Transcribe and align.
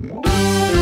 Música 0.00 0.77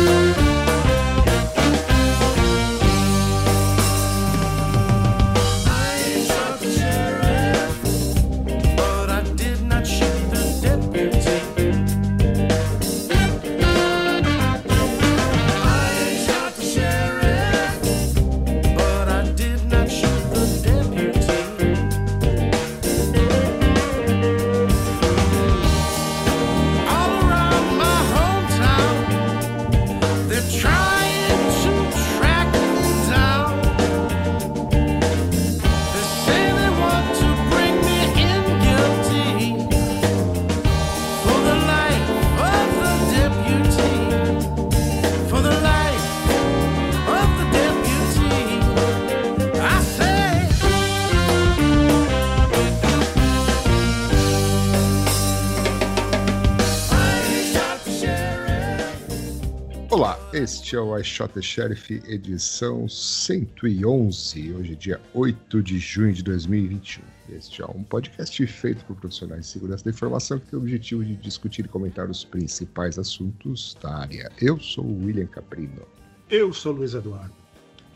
Este 60.67 60.75
é 60.75 60.81
o 60.81 60.97
I 60.97 61.01
Shot 61.01 61.33
the 61.33 61.41
Sheriff, 61.41 62.03
edição 62.09 62.89
111, 62.89 64.51
hoje 64.51 64.73
é 64.73 64.75
dia 64.75 65.01
8 65.13 65.63
de 65.63 65.79
junho 65.79 66.11
de 66.11 66.21
2021. 66.21 67.01
Este 67.29 67.61
é 67.61 67.65
um 67.67 67.83
podcast 67.83 68.45
feito 68.45 68.83
por 68.83 68.97
profissionais 68.97 69.45
de 69.45 69.47
segurança 69.47 69.85
da 69.85 69.91
informação 69.91 70.37
que 70.37 70.47
tem 70.47 70.59
o 70.59 70.61
objetivo 70.61 71.05
de 71.05 71.15
discutir 71.15 71.63
e 71.63 71.69
comentar 71.69 72.09
os 72.09 72.25
principais 72.25 72.99
assuntos 72.99 73.77
da 73.81 73.99
área. 73.99 74.29
Eu 74.41 74.59
sou 74.59 74.83
o 74.83 75.05
William 75.05 75.27
Caprino. 75.27 75.87
Eu 76.29 76.51
sou 76.51 76.73
o 76.73 76.75
Luiz 76.79 76.93
Eduardo. 76.93 77.31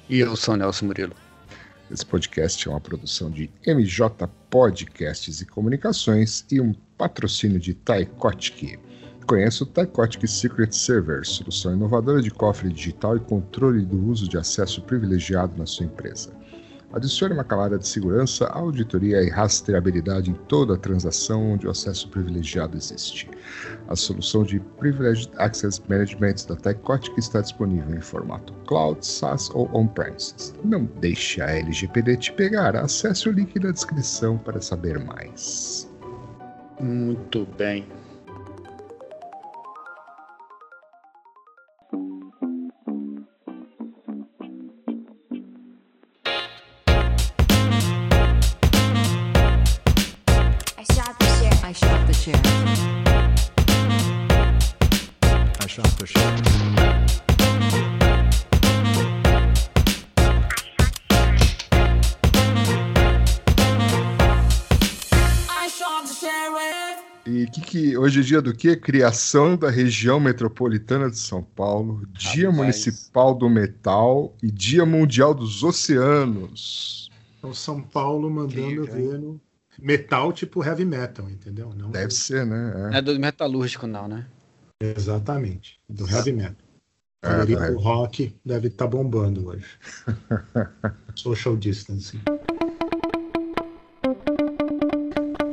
E 0.07 0.19
eu 0.19 0.33
sou 0.37 0.53
o 0.53 0.57
Nelson 0.57 0.85
Murilo. 0.85 1.13
Esse 1.91 2.05
podcast 2.05 2.65
é 2.65 2.71
uma 2.71 2.79
produção 2.79 3.29
de 3.29 3.51
MJ 3.67 4.29
Podcasts 4.49 5.41
e 5.41 5.45
Comunicações 5.45 6.45
e 6.49 6.61
um 6.61 6.73
patrocínio 6.97 7.59
de 7.59 7.73
Taikotic. 7.73 8.79
Conheça 9.31 9.63
o 9.63 9.67
Tycotic 9.67 10.27
Secret 10.27 10.73
Server, 10.73 11.25
solução 11.25 11.73
inovadora 11.73 12.21
de 12.21 12.29
cofre 12.29 12.69
digital 12.69 13.15
e 13.15 13.21
controle 13.21 13.85
do 13.85 14.09
uso 14.09 14.27
de 14.27 14.37
acesso 14.37 14.81
privilegiado 14.81 15.57
na 15.57 15.65
sua 15.65 15.85
empresa. 15.85 16.33
Adicione 16.91 17.33
uma 17.33 17.45
camada 17.45 17.79
de 17.79 17.87
segurança, 17.87 18.47
auditoria 18.47 19.23
e 19.23 19.29
rastreabilidade 19.29 20.29
em 20.29 20.33
toda 20.33 20.73
a 20.73 20.77
transação 20.77 21.53
onde 21.53 21.65
o 21.65 21.71
acesso 21.71 22.09
privilegiado 22.09 22.75
existe. 22.75 23.29
A 23.87 23.95
solução 23.95 24.43
de 24.43 24.59
Privileged 24.59 25.31
Access 25.37 25.81
Management 25.87 26.35
da 26.49 26.57
Tycotic 26.57 27.17
está 27.17 27.39
disponível 27.39 27.95
em 27.95 28.01
formato 28.01 28.51
cloud, 28.67 28.99
SaaS 29.07 29.49
ou 29.53 29.69
on-premises. 29.73 30.53
Não 30.61 30.83
deixe 30.99 31.41
a 31.41 31.49
LGPD 31.49 32.17
te 32.17 32.33
pegar. 32.33 32.75
Acesse 32.75 33.29
o 33.29 33.31
link 33.31 33.57
na 33.61 33.71
descrição 33.71 34.37
para 34.37 34.59
saber 34.59 34.99
mais. 34.99 35.89
Muito 36.81 37.47
bem. 37.57 37.85
Dia 68.31 68.41
do 68.41 68.53
quê? 68.53 68.77
Criação 68.77 69.57
da 69.57 69.69
região 69.69 70.17
metropolitana 70.17 71.11
de 71.11 71.19
São 71.19 71.43
Paulo, 71.43 72.07
Dia. 72.13 72.49
Municipal 72.49 73.35
do 73.35 73.49
Metal 73.49 74.33
e 74.41 74.49
Dia 74.49 74.85
Mundial 74.85 75.33
dos 75.33 75.63
Oceanos. 75.63 77.09
Então 77.37 77.53
São 77.53 77.81
Paulo 77.81 78.29
mandando 78.29 78.85
que, 78.85 78.91
ver 78.91 79.19
no 79.19 79.41
metal 79.77 80.31
tipo 80.31 80.63
heavy 80.63 80.85
metal, 80.85 81.29
entendeu? 81.29 81.73
Não 81.75 81.91
Deve 81.91 82.07
do... 82.07 82.13
ser, 82.13 82.45
né? 82.45 82.91
É. 82.93 82.99
é 82.99 83.01
do 83.01 83.19
metalúrgico 83.19 83.85
não, 83.85 84.07
né? 84.07 84.25
Exatamente, 84.79 85.77
do 85.89 86.09
heavy 86.09 86.31
metal. 86.31 86.65
É, 87.23 87.43
o 87.43 87.63
é. 87.63 87.83
rock 87.83 88.33
deve 88.45 88.69
estar 88.69 88.85
tá 88.85 88.91
bombando 88.91 89.49
hoje. 89.49 89.65
Social 91.15 91.57
distancing. 91.57 92.21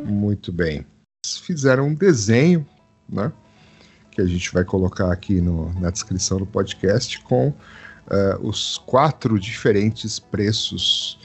Muito 0.04 0.52
bem 0.52 0.86
fizeram 1.36 1.88
um 1.88 1.94
desenho, 1.94 2.66
né? 3.08 3.32
Que 4.10 4.20
a 4.20 4.26
gente 4.26 4.52
vai 4.52 4.64
colocar 4.64 5.12
aqui 5.12 5.40
no, 5.40 5.72
na 5.80 5.90
descrição 5.90 6.38
do 6.38 6.46
podcast 6.46 7.20
com 7.22 7.48
uh, 7.48 7.54
os 8.42 8.78
quatro 8.78 9.38
diferentes 9.38 10.18
preços 10.18 11.18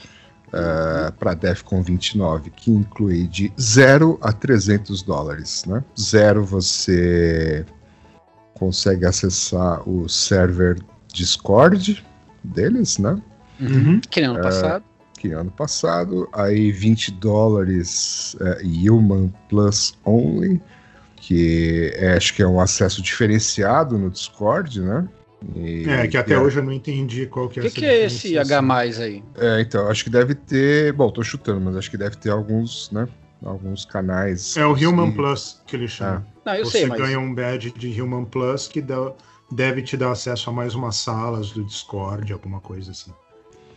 uh, 0.48 1.12
para 1.12 1.34
DEFCON 1.34 1.82
29, 1.82 2.50
que 2.50 2.70
inclui 2.70 3.26
de 3.26 3.52
0 3.60 4.18
a 4.20 4.32
300 4.32 5.02
dólares, 5.02 5.64
né? 5.66 5.84
Zero 5.98 6.44
você 6.44 7.64
consegue 8.54 9.04
acessar 9.04 9.88
o 9.88 10.08
server 10.08 10.78
Discord 11.12 12.04
deles, 12.42 12.98
né? 12.98 13.20
Uhum. 13.60 14.00
Que 14.00 14.20
ano 14.20 14.38
uh, 14.38 14.42
passado 14.42 14.84
que 15.24 15.32
ano 15.32 15.50
passado. 15.50 16.28
Aí 16.32 16.70
20 16.70 17.12
dólares 17.12 18.36
é, 18.40 18.62
Human 18.62 19.32
Plus 19.48 19.96
Only, 20.04 20.60
que 21.16 21.90
é, 21.94 22.12
acho 22.12 22.34
que 22.34 22.42
é 22.42 22.46
um 22.46 22.60
acesso 22.60 23.00
diferenciado 23.00 23.96
no 23.96 24.10
Discord, 24.10 24.80
né? 24.82 25.08
E, 25.54 25.88
é, 25.88 26.06
que 26.06 26.16
até 26.16 26.34
é... 26.34 26.38
hoje 26.38 26.58
eu 26.58 26.62
não 26.62 26.72
entendi 26.72 27.26
qual 27.26 27.48
que 27.48 27.60
é 27.60 27.62
O 27.62 27.66
que, 27.66 27.80
que 27.80 27.86
é 27.86 28.04
esse 28.04 28.38
H 28.38 28.60
aí? 29.02 29.22
É, 29.36 29.60
então, 29.60 29.88
acho 29.88 30.04
que 30.04 30.10
deve 30.10 30.34
ter. 30.34 30.92
Bom, 30.92 31.10
tô 31.10 31.22
chutando, 31.22 31.60
mas 31.60 31.76
acho 31.76 31.90
que 31.90 31.98
deve 31.98 32.16
ter 32.16 32.30
alguns, 32.30 32.90
né? 32.90 33.08
Alguns 33.42 33.84
canais. 33.84 34.56
É 34.56 34.66
o 34.66 34.72
Human 34.72 35.12
Plus 35.12 35.62
que 35.66 35.76
ele 35.76 35.88
chama. 35.88 36.26
É. 36.46 36.50
Não, 36.50 36.54
eu 36.56 36.64
Você 36.64 36.78
sei, 36.78 36.86
mas... 36.86 36.98
ganha 36.98 37.18
um 37.18 37.34
badge 37.34 37.72
de 37.72 38.00
Human 38.00 38.24
Plus 38.24 38.68
que 38.68 38.80
dá, 38.80 39.12
deve 39.50 39.82
te 39.82 39.96
dar 39.96 40.12
acesso 40.12 40.48
a 40.48 40.52
mais 40.52 40.74
umas 40.74 40.96
salas 40.96 41.50
do 41.50 41.62
Discord, 41.64 42.30
alguma 42.32 42.60
coisa 42.60 42.90
assim. 42.90 43.12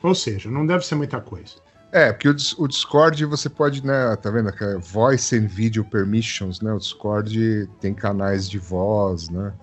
Ou 0.03 0.15
seja, 0.15 0.49
não 0.49 0.65
deve 0.65 0.85
ser 0.85 0.95
muita 0.95 1.19
coisa. 1.19 1.55
É, 1.91 2.11
porque 2.11 2.27
o, 2.29 2.35
o 2.57 2.67
Discord 2.67 3.23
você 3.25 3.49
pode, 3.49 3.85
né, 3.85 4.15
tá 4.17 4.29
vendo? 4.29 4.51
Voice 4.79 5.35
and 5.37 5.47
Video 5.47 5.85
Permissions, 5.85 6.61
né? 6.61 6.73
O 6.73 6.77
Discord 6.77 7.69
tem 7.79 7.93
canais 7.93 8.49
de 8.49 8.59
voz, 8.59 9.29
né? 9.29 9.53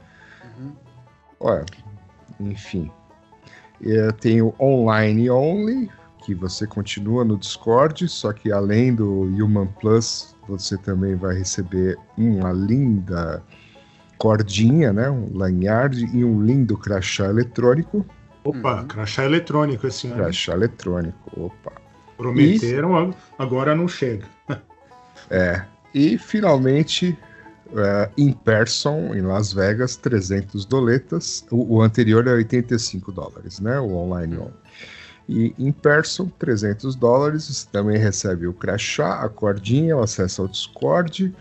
Uhum. 0.58 0.72
Olha, 1.40 1.64
enfim. 2.40 2.90
Tem 4.20 4.40
o 4.40 4.54
Online 4.58 5.28
Only, 5.28 5.90
que 6.24 6.34
você 6.34 6.66
continua 6.66 7.24
no 7.24 7.36
Discord, 7.36 8.08
só 8.08 8.32
que 8.32 8.50
além 8.50 8.94
do 8.94 9.24
Human 9.24 9.66
Plus, 9.78 10.34
você 10.48 10.78
também 10.78 11.14
vai 11.14 11.36
receber 11.36 11.98
uma 12.16 12.50
linda 12.50 13.42
cordinha, 14.16 14.92
né? 14.92 15.10
Um 15.10 15.36
lanyard 15.36 16.02
e 16.16 16.24
um 16.24 16.42
lindo 16.42 16.78
crachá 16.78 17.26
eletrônico. 17.26 18.06
Opa, 18.44 18.82
uhum. 18.82 18.86
crachá 18.86 19.24
eletrônico 19.24 19.86
esse 19.86 20.06
ano. 20.06 20.16
Crachá 20.16 20.52
eletrônico, 20.52 21.18
opa. 21.34 21.72
Prometeram, 22.16 23.10
e... 23.10 23.14
agora 23.38 23.74
não 23.74 23.88
chega. 23.88 24.26
é. 25.30 25.64
E 25.94 26.18
finalmente, 26.18 27.16
uh, 27.68 28.12
in 28.18 28.32
person, 28.32 29.14
em 29.14 29.22
Las 29.22 29.52
Vegas, 29.52 29.96
300 29.96 30.66
doletas. 30.66 31.44
O, 31.50 31.76
o, 31.76 31.82
anterior 31.82 32.26
é 32.26 32.32
85 32.32 33.10
dólares, 33.12 33.60
né? 33.60 33.80
O 33.80 33.94
online 33.94 34.36
on. 34.36 34.50
E 35.26 35.54
in 35.58 35.72
person, 35.72 36.28
300 36.38 36.94
dólares. 36.94 37.44
Você 37.44 37.66
também 37.72 37.96
recebe 37.96 38.46
o 38.46 38.52
crachá, 38.52 39.20
a 39.22 39.28
cordinha, 39.28 39.96
o 39.96 40.02
acesso 40.02 40.42
ao 40.42 40.48
Discord, 40.48 41.34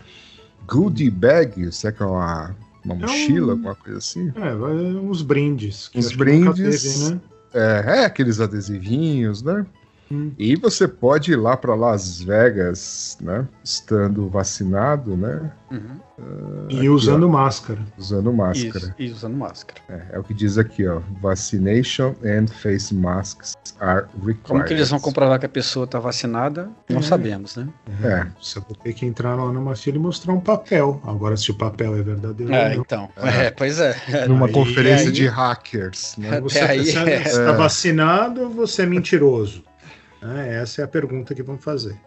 goodie 0.66 1.10
bag, 1.10 1.66
você 1.66 1.92
que 1.92 2.02
é 2.02 2.06
uma 2.06 2.56
uma 2.84 2.94
mochila, 2.94 3.38
é 3.38 3.46
um... 3.46 3.50
alguma 3.52 3.74
coisa 3.74 3.98
assim? 3.98 4.32
É, 4.36 4.54
uns 4.54 5.22
brindes. 5.22 5.90
Uns 5.94 6.12
brindes. 6.14 6.82
Teve, 6.82 7.14
né? 7.14 7.20
é, 7.54 8.00
é, 8.00 8.04
aqueles 8.04 8.40
adesivinhos, 8.40 9.42
né? 9.42 9.64
Hum. 10.14 10.32
E 10.38 10.54
você 10.54 10.86
pode 10.86 11.32
ir 11.32 11.36
lá 11.36 11.56
para 11.56 11.74
Las 11.74 12.20
Vegas, 12.22 13.18
né? 13.20 13.46
Estando 13.64 14.28
vacinado, 14.28 15.16
né? 15.16 15.50
Uhum. 15.70 16.04
Uh, 16.16 16.66
e 16.70 16.76
aqui, 16.76 16.88
usando 16.88 17.24
ó, 17.24 17.28
máscara. 17.28 17.80
Usando 17.98 18.32
máscara. 18.32 18.78
Isso, 18.78 18.94
e 18.98 19.10
usando 19.10 19.36
máscara. 19.36 19.80
É, 19.88 20.16
é, 20.16 20.18
o 20.18 20.22
que 20.22 20.32
diz 20.32 20.56
aqui, 20.56 20.86
ó. 20.86 21.00
Vaccination 21.20 22.14
and 22.24 22.46
face 22.46 22.94
masks 22.94 23.54
are 23.80 24.06
required. 24.18 24.42
Como 24.44 24.64
que 24.64 24.72
eles 24.72 24.90
vão 24.90 25.00
comprovar 25.00 25.40
que 25.40 25.46
a 25.46 25.48
pessoa 25.48 25.84
está 25.84 25.98
vacinada? 25.98 26.70
Não 26.88 27.00
é. 27.00 27.02
sabemos, 27.02 27.56
né? 27.56 27.68
É. 28.04 28.06
é. 28.06 28.26
Você 28.40 28.60
vai 28.60 28.74
ter 28.84 28.92
que 28.92 29.04
entrar 29.04 29.34
lá 29.34 29.52
numa 29.52 29.74
fila 29.74 29.96
e 29.96 30.00
mostrar 30.00 30.32
um 30.32 30.40
papel. 30.40 31.00
Agora, 31.04 31.36
se 31.36 31.50
o 31.50 31.54
papel 31.54 31.96
é 31.96 32.02
verdadeiro. 32.02 32.54
É, 32.54 32.76
então. 32.76 33.08
É. 33.16 33.50
pois 33.50 33.80
é. 33.80 33.96
Numa 34.28 34.46
aí, 34.46 34.52
conferência 34.52 35.06
aí, 35.08 35.12
de 35.12 35.26
hackers. 35.26 36.16
Né? 36.16 36.40
Você 36.40 36.60
está 36.60 37.10
é. 37.10 37.52
vacinado, 37.52 38.48
você 38.50 38.82
é 38.82 38.86
mentiroso. 38.86 39.64
É, 40.24 40.62
essa 40.62 40.80
é 40.80 40.84
a 40.84 40.88
pergunta 40.88 41.34
que 41.34 41.42
vamos 41.42 41.62
fazer. 41.62 42.00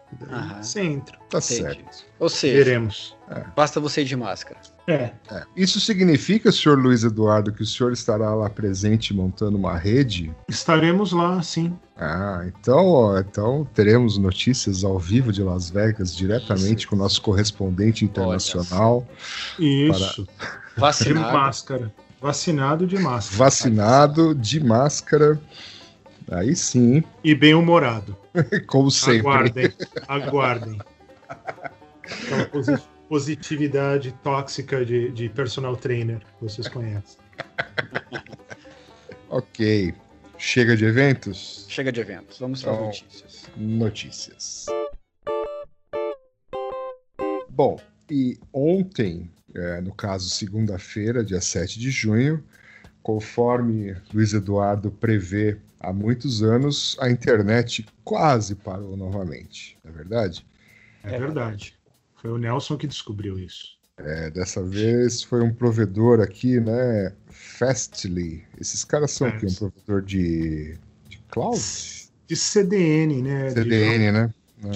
Você 0.60 0.80
entra. 0.80 1.16
Tá 1.30 1.38
Entendi. 1.38 1.62
certo. 1.62 2.04
Ou 2.18 2.28
seja, 2.28 2.64
Veremos. 2.64 3.16
É. 3.30 3.44
basta 3.54 3.78
você 3.78 4.02
ir 4.02 4.06
de 4.06 4.16
máscara. 4.16 4.58
É. 4.88 5.12
é. 5.30 5.42
Isso 5.54 5.78
significa, 5.78 6.50
senhor 6.50 6.76
Luiz 6.78 7.04
Eduardo, 7.04 7.52
que 7.52 7.62
o 7.62 7.66
senhor 7.66 7.92
estará 7.92 8.34
lá 8.34 8.50
presente 8.50 9.14
montando 9.14 9.56
uma 9.56 9.76
rede? 9.76 10.34
Estaremos 10.48 11.12
lá, 11.12 11.40
sim. 11.42 11.78
Ah, 11.96 12.44
então, 12.46 13.16
então 13.18 13.68
teremos 13.72 14.18
notícias 14.18 14.82
ao 14.82 14.98
vivo 14.98 15.32
de 15.32 15.42
Las 15.42 15.70
Vegas, 15.70 16.16
diretamente 16.16 16.88
com 16.88 16.96
o 16.96 16.98
nosso 16.98 17.22
correspondente 17.22 18.04
internacional. 18.04 19.06
Isso. 19.58 20.26
Para... 20.36 20.58
Vacinado. 20.76 21.26
De 21.26 21.32
máscara. 21.32 21.94
Vacinado 22.20 22.86
de 22.86 22.98
máscara. 22.98 23.36
Vacinado 23.36 24.34
de 24.34 24.64
máscara. 24.64 25.40
Aí 26.30 26.54
sim. 26.54 27.02
E 27.24 27.34
bem-humorado. 27.34 28.16
Como 28.66 28.90
sempre. 28.90 29.20
Aguardem, 29.20 29.72
aguardem. 30.06 30.78
Aquela 31.28 32.82
positividade 33.08 34.12
tóxica 34.22 34.84
de, 34.84 35.10
de 35.10 35.28
personal 35.30 35.76
trainer 35.76 36.18
que 36.18 36.44
vocês 36.44 36.68
conhecem. 36.68 37.18
ok. 39.28 39.94
Chega 40.36 40.76
de 40.76 40.84
eventos? 40.84 41.66
Chega 41.68 41.90
de 41.90 42.00
eventos. 42.00 42.38
Vamos 42.38 42.62
para 42.62 42.74
então, 42.74 42.86
notícias. 42.86 43.50
Notícias. 43.56 44.66
Bom, 47.48 47.80
e 48.08 48.38
ontem, 48.52 49.28
é, 49.54 49.80
no 49.80 49.92
caso 49.92 50.28
segunda-feira, 50.28 51.24
dia 51.24 51.40
7 51.40 51.80
de 51.80 51.90
junho, 51.90 52.44
conforme 53.02 53.96
Luiz 54.14 54.32
Eduardo 54.32 54.92
prevê 54.92 55.58
há 55.80 55.92
muitos 55.92 56.42
anos, 56.42 56.96
a 57.00 57.10
internet 57.10 57.86
quase 58.04 58.54
parou 58.54 58.96
novamente, 58.96 59.76
não 59.84 59.92
é 59.92 59.94
verdade? 59.94 60.46
É 61.02 61.18
verdade. 61.18 61.74
Foi 62.16 62.30
o 62.30 62.38
Nelson 62.38 62.76
que 62.76 62.86
descobriu 62.86 63.38
isso. 63.38 63.78
É, 63.98 64.30
dessa 64.30 64.62
vez 64.62 65.22
foi 65.22 65.42
um 65.42 65.52
provedor 65.52 66.20
aqui, 66.20 66.60
né? 66.60 67.12
Fastly. 67.28 68.44
Esses 68.60 68.84
caras 68.84 69.10
são 69.10 69.26
aqui 69.26 69.46
um 69.46 69.54
provedor 69.54 70.02
de, 70.02 70.78
de 71.08 71.18
cloud? 71.28 71.58
De 72.26 72.36
CDN, 72.36 73.22
né? 73.22 73.50
CDN, 73.50 74.04
de, 74.04 74.12
né? 74.12 74.30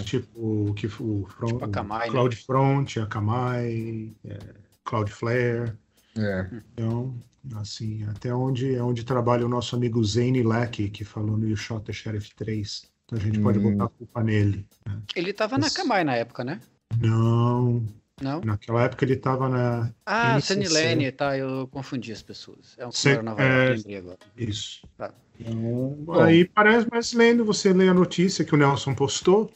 Tipo 0.05 0.73
que 0.75 0.87
o 0.87 1.27
front, 1.29 1.53
tipo 1.53 1.65
a 1.65 1.69
Kamai, 1.69 2.07
né? 2.07 2.13
CloudFront, 2.13 3.01
a 3.01 3.07
Kamai, 3.07 4.13
é, 4.25 4.39
Cloudflare. 4.85 5.73
É. 6.17 6.47
Então, 6.73 7.15
assim, 7.57 8.05
até 8.05 8.35
onde 8.35 8.75
é 8.75 8.83
onde 8.83 9.05
trabalha 9.05 9.47
o 9.47 9.49
nosso 9.49 9.75
amigo 9.75 10.03
Zane 10.05 10.43
Lack, 10.43 10.91
que 10.91 11.05
falou 11.05 11.37
no 11.37 11.57
Shot 11.57 11.93
Sheriff 11.93 12.35
3. 12.35 12.91
Então 13.05 13.19
a 13.19 13.23
gente 13.23 13.39
hum. 13.39 13.43
pode 13.43 13.59
botar 13.59 13.85
a 13.85 13.89
culpa 13.89 14.23
nele. 14.23 14.67
Né? 14.87 15.01
Ele 15.15 15.31
estava 15.31 15.59
na 15.59 15.71
Kamai 15.71 16.05
na 16.05 16.17
época, 16.17 16.45
né? 16.45 16.61
Não. 17.01 17.85
Não? 18.21 18.41
Naquela 18.41 18.85
época 18.85 19.05
ele 19.05 19.15
estava 19.15 19.49
na. 19.49 19.93
Ah, 20.07 20.39
Lane, 20.71 21.11
tá, 21.11 21.37
eu 21.37 21.67
confundi 21.69 22.13
as 22.13 22.23
pessoas. 22.23 22.77
É 22.79 22.87
um 22.87 23.23
Nova 23.23 23.43
York, 23.43 23.77
lembrei 23.79 23.97
agora. 23.97 24.19
Isso. 24.37 24.87
Tá. 24.97 25.13
Então, 25.41 26.21
aí 26.21 26.45
parece, 26.45 26.87
mas 26.91 27.13
lendo, 27.13 27.45
você 27.45 27.73
lê 27.73 27.89
a 27.89 27.95
notícia 27.95 28.45
que 28.45 28.55
o 28.55 28.59
Nelson 28.59 28.95
postou, 28.95 29.53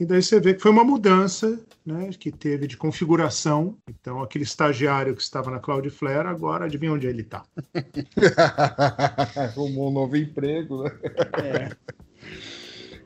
e 0.00 0.06
daí 0.06 0.22
você 0.22 0.40
vê 0.40 0.54
que 0.54 0.62
foi 0.62 0.70
uma 0.70 0.82
mudança 0.82 1.60
né, 1.84 2.08
que 2.18 2.32
teve 2.32 2.66
de 2.66 2.74
configuração. 2.74 3.76
Então, 3.86 4.22
aquele 4.22 4.44
estagiário 4.44 5.14
que 5.14 5.20
estava 5.20 5.50
na 5.50 5.58
Cloudflare, 5.58 6.26
agora 6.26 6.64
adivinha 6.64 6.94
onde 6.94 7.06
ele 7.06 7.20
está? 7.20 7.44
Arrumou 9.36 9.90
um 9.90 9.92
novo 9.92 10.16
emprego, 10.16 10.84
né? 10.84 10.90
É. 11.34 11.70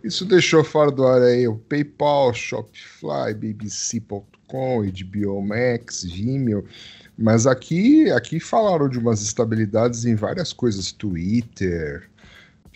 Isso 0.05 0.25
deixou 0.25 0.63
fora 0.63 0.93
do 0.93 1.05
ar 1.05 1.21
aí 1.21 1.49
o 1.49 1.57
PayPal, 1.57 2.33
Shopify, 2.33 3.35
BBC.com, 3.35 4.83
HBO 4.83 5.43
Max, 5.43 6.05
Vimeo. 6.05 6.65
Mas 7.19 7.45
aqui, 7.45 8.09
aqui 8.13 8.39
falaram 8.39 8.89
de 8.89 9.01
umas 9.01 9.21
estabilidades 9.21 10.05
em 10.05 10.15
várias 10.15 10.53
coisas, 10.53 10.93
Twitter, 10.93 12.09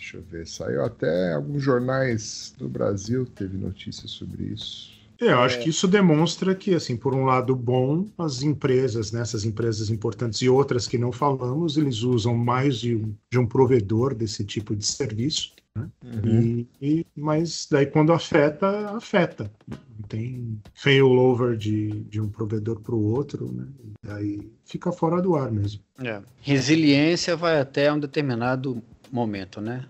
Deixa 0.09 0.17
eu 0.17 0.23
ver, 0.23 0.47
saiu 0.47 0.83
até 0.83 1.33
alguns 1.33 1.61
jornais 1.61 2.55
do 2.57 2.67
Brasil 2.67 3.27
teve 3.27 3.55
notícias 3.57 4.09
sobre 4.09 4.45
isso. 4.45 4.97
É, 5.21 5.25
eu 5.25 5.39
acho 5.41 5.57
é. 5.57 5.61
que 5.61 5.69
isso 5.69 5.87
demonstra 5.87 6.55
que, 6.55 6.73
assim, 6.73 6.97
por 6.97 7.13
um 7.13 7.25
lado 7.25 7.55
bom, 7.55 8.07
as 8.17 8.41
empresas, 8.41 9.11
né, 9.11 9.21
essas 9.21 9.45
empresas 9.45 9.91
importantes 9.91 10.41
e 10.41 10.49
outras 10.49 10.87
que 10.87 10.97
não 10.97 11.11
falamos, 11.11 11.77
eles 11.77 12.01
usam 12.01 12.35
mais 12.35 12.79
de 12.79 12.95
um, 12.95 13.13
de 13.29 13.37
um 13.37 13.45
provedor 13.45 14.15
desse 14.15 14.43
tipo 14.43 14.75
de 14.75 14.83
serviço. 14.83 15.53
Né? 15.75 15.87
Uhum. 16.03 16.39
E, 16.39 16.67
e, 16.81 17.05
mas 17.15 17.67
daí 17.69 17.85
quando 17.85 18.11
afeta, 18.11 18.89
afeta. 18.95 19.51
Não 19.67 20.07
tem 20.07 20.59
failover 20.73 21.55
de, 21.55 21.89
de 22.05 22.19
um 22.19 22.29
provedor 22.29 22.79
para 22.79 22.95
o 22.95 23.03
outro, 23.03 23.51
né? 23.51 23.67
daí 24.01 24.49
fica 24.65 24.91
fora 24.91 25.21
do 25.21 25.35
ar 25.35 25.51
mesmo. 25.51 25.81
É. 25.99 26.19
Resiliência 26.41 27.35
vai 27.35 27.59
até 27.59 27.93
um 27.93 27.99
determinado 27.99 28.81
momento, 29.11 29.59
né? 29.59 29.85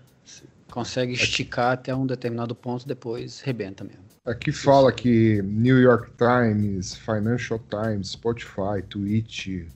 Consegue 0.70 1.12
esticar 1.12 1.72
até 1.72 1.94
um 1.94 2.06
determinado 2.06 2.54
ponto, 2.54 2.86
depois 2.86 3.40
rebenta 3.40 3.84
mesmo. 3.84 4.04
Aqui 4.24 4.52
fala 4.52 4.92
que 4.92 5.42
New 5.42 5.78
York 5.78 6.12
Times, 6.16 6.94
Financial 6.94 7.58
Times, 7.70 8.10
Spotify, 8.10 8.82
Twitch, 8.88 9.66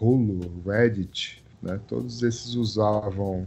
Hulu, 0.00 0.62
Reddit, 0.64 1.42
né, 1.62 1.80
todos 1.88 2.22
esses 2.22 2.54
usavam 2.54 3.46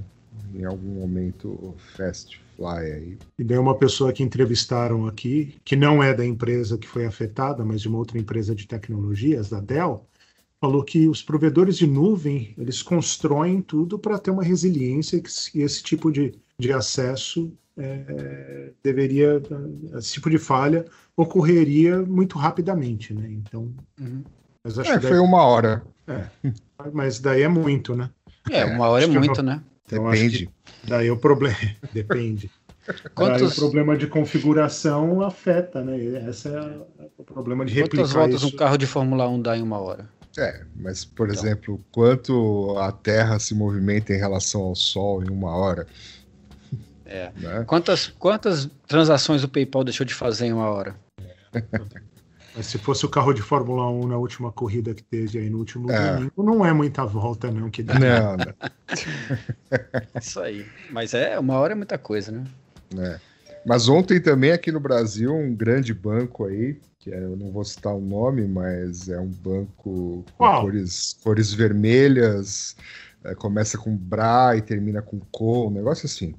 em 0.53 0.65
algum 0.65 0.99
momento 0.99 1.49
o 1.49 1.75
Fast 1.95 2.39
Fly 2.55 2.91
aí. 2.91 3.17
E 3.39 3.43
daí 3.43 3.57
uma 3.57 3.77
pessoa 3.77 4.11
que 4.11 4.23
entrevistaram 4.23 5.07
aqui, 5.07 5.55
que 5.63 5.75
não 5.75 6.03
é 6.03 6.13
da 6.13 6.25
empresa 6.25 6.77
que 6.77 6.87
foi 6.87 7.05
afetada, 7.05 7.63
mas 7.63 7.81
de 7.81 7.87
uma 7.87 7.97
outra 7.97 8.19
empresa 8.19 8.53
de 8.53 8.67
tecnologias, 8.67 9.49
da 9.49 9.59
Dell, 9.59 10.05
falou 10.59 10.83
que 10.83 11.07
os 11.07 11.23
provedores 11.23 11.77
de 11.77 11.87
nuvem 11.87 12.53
eles 12.57 12.83
constroem 12.83 13.61
tudo 13.61 13.97
para 13.97 14.19
ter 14.19 14.29
uma 14.29 14.43
resiliência 14.43 15.19
que 15.19 15.61
esse 15.61 15.81
tipo 15.81 16.11
de, 16.11 16.33
de 16.61 16.71
acesso 16.71 17.51
é, 17.77 18.71
deveria 18.83 19.41
esse 19.97 20.13
tipo 20.13 20.29
de 20.29 20.37
falha 20.37 20.85
ocorreria 21.15 22.01
muito 22.01 22.37
rapidamente, 22.37 23.13
né? 23.13 23.27
Então, 23.29 23.73
uhum. 23.99 24.23
mas 24.63 24.77
acho 24.77 24.91
é, 24.91 24.93
que 24.95 24.99
daí, 25.01 25.11
foi 25.11 25.19
uma 25.19 25.43
hora. 25.43 25.83
É, 26.07 26.23
mas 26.93 27.19
daí 27.19 27.41
é 27.41 27.47
muito, 27.47 27.95
né? 27.95 28.09
É, 28.49 28.65
uma 28.65 28.87
hora 28.89 29.03
é 29.03 29.07
muito, 29.07 29.41
né? 29.41 29.61
Depende. 29.89 30.49
Daí 30.85 31.11
o 31.11 31.17
problema 31.17 31.57
depende. 31.93 32.49
Quantos... 33.13 33.41
Daí 33.41 33.49
o 33.49 33.55
problema 33.55 33.97
de 33.97 34.07
configuração 34.07 35.21
afeta, 35.21 35.83
né? 35.83 35.97
Esse 36.29 36.47
é 36.47 36.79
o 37.17 37.23
problema 37.23 37.65
de 37.65 37.73
replicar 37.73 37.97
Quantas 37.97 38.13
voltas 38.13 38.41
isso. 38.41 38.53
um 38.53 38.57
carro 38.57 38.77
de 38.77 38.87
Fórmula 38.87 39.27
1 39.27 39.41
dá 39.41 39.57
em 39.57 39.61
uma 39.61 39.79
hora? 39.79 40.07
É, 40.37 40.63
mas, 40.77 41.03
por 41.03 41.29
então. 41.29 41.43
exemplo, 41.43 41.81
quanto 41.91 42.77
a 42.77 42.91
Terra 42.91 43.37
se 43.37 43.53
movimenta 43.53 44.13
em 44.13 44.17
relação 44.17 44.61
ao 44.61 44.75
Sol 44.75 45.21
em 45.23 45.29
uma 45.29 45.53
hora? 45.53 45.85
É. 47.11 47.31
Né? 47.35 47.63
Quantas, 47.67 48.07
quantas 48.07 48.69
transações 48.87 49.43
o 49.43 49.49
PayPal 49.49 49.83
deixou 49.83 50.05
de 50.05 50.13
fazer 50.13 50.45
em 50.47 50.53
uma 50.53 50.69
hora? 50.69 50.95
Mas 52.55 52.65
se 52.65 52.77
fosse 52.77 53.05
o 53.05 53.09
carro 53.09 53.33
de 53.33 53.41
Fórmula 53.41 53.89
1 53.89 54.07
na 54.07 54.17
última 54.17 54.51
corrida 54.51 54.93
que 54.93 55.03
teve 55.03 55.39
aí 55.39 55.49
no 55.49 55.57
último 55.59 55.89
é. 55.89 56.15
domingo, 56.15 56.43
não 56.43 56.65
é 56.65 56.73
muita 56.73 57.05
volta, 57.05 57.49
não, 57.49 57.69
que 57.69 57.81
dá. 57.81 57.97
Não, 57.97 58.35
não. 58.35 58.53
Isso 60.19 60.39
aí. 60.41 60.65
Mas 60.89 61.13
é, 61.13 61.39
uma 61.39 61.57
hora 61.57 61.71
é 61.71 61.75
muita 61.75 61.97
coisa, 61.97 62.31
né? 62.31 62.43
É. 62.97 63.19
Mas 63.65 63.87
ontem 63.87 64.19
também 64.19 64.51
aqui 64.51 64.69
no 64.69 64.81
Brasil, 64.81 65.33
um 65.33 65.55
grande 65.55 65.93
banco 65.93 66.45
aí 66.45 66.77
que 67.01 67.11
é, 67.11 67.17
eu 67.17 67.35
não 67.35 67.51
vou 67.51 67.65
citar 67.65 67.95
o 67.95 67.99
nome, 67.99 68.47
mas 68.47 69.09
é 69.09 69.19
um 69.19 69.27
banco 69.27 70.23
com 70.37 70.61
cores, 70.61 71.17
cores 71.23 71.51
vermelhas, 71.51 72.75
é, 73.23 73.33
começa 73.33 73.75
com 73.75 73.95
Bra 73.97 74.55
e 74.55 74.61
termina 74.61 75.01
com 75.01 75.19
Co, 75.31 75.67
um 75.67 75.71
negócio 75.71 76.05
assim. 76.05 76.35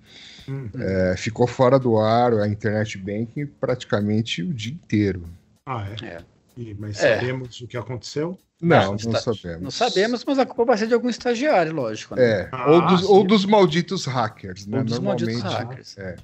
Uhum. 0.48 0.70
É, 0.78 1.16
ficou 1.16 1.46
fora 1.46 1.78
do 1.78 1.98
ar 1.98 2.32
a 2.34 2.48
internet 2.48 2.98
banking 2.98 3.46
praticamente 3.46 4.42
o 4.42 4.52
dia 4.52 4.72
inteiro. 4.72 5.24
Ah, 5.66 5.86
é? 6.02 6.06
é. 6.06 6.24
E, 6.56 6.74
mas 6.74 7.02
é. 7.02 7.16
sabemos 7.16 7.60
o 7.60 7.66
que 7.66 7.76
aconteceu? 7.76 8.38
Não, 8.60 8.94
não, 8.94 9.12
não 9.12 9.20
sabemos. 9.20 9.62
Não 9.62 9.70
sabemos, 9.70 10.24
mas 10.24 10.38
a 10.38 10.46
culpa 10.46 10.66
vai 10.66 10.78
ser 10.78 10.86
de 10.86 10.94
algum 10.94 11.08
estagiário, 11.08 11.72
lógico. 11.72 12.14
Né? 12.14 12.22
É, 12.22 12.48
ah, 12.52 12.70
ou, 12.70 12.86
dos, 12.86 13.02
ou, 13.02 13.24
dos, 13.24 13.44
malditos 13.44 14.04
hackers, 14.04 14.66
né? 14.66 14.78
Ou 14.78 14.84
dos 14.84 14.98
Normalmente, 14.98 15.24
malditos 15.24 15.52
hackers. 15.52 15.98
É. 15.98 16.16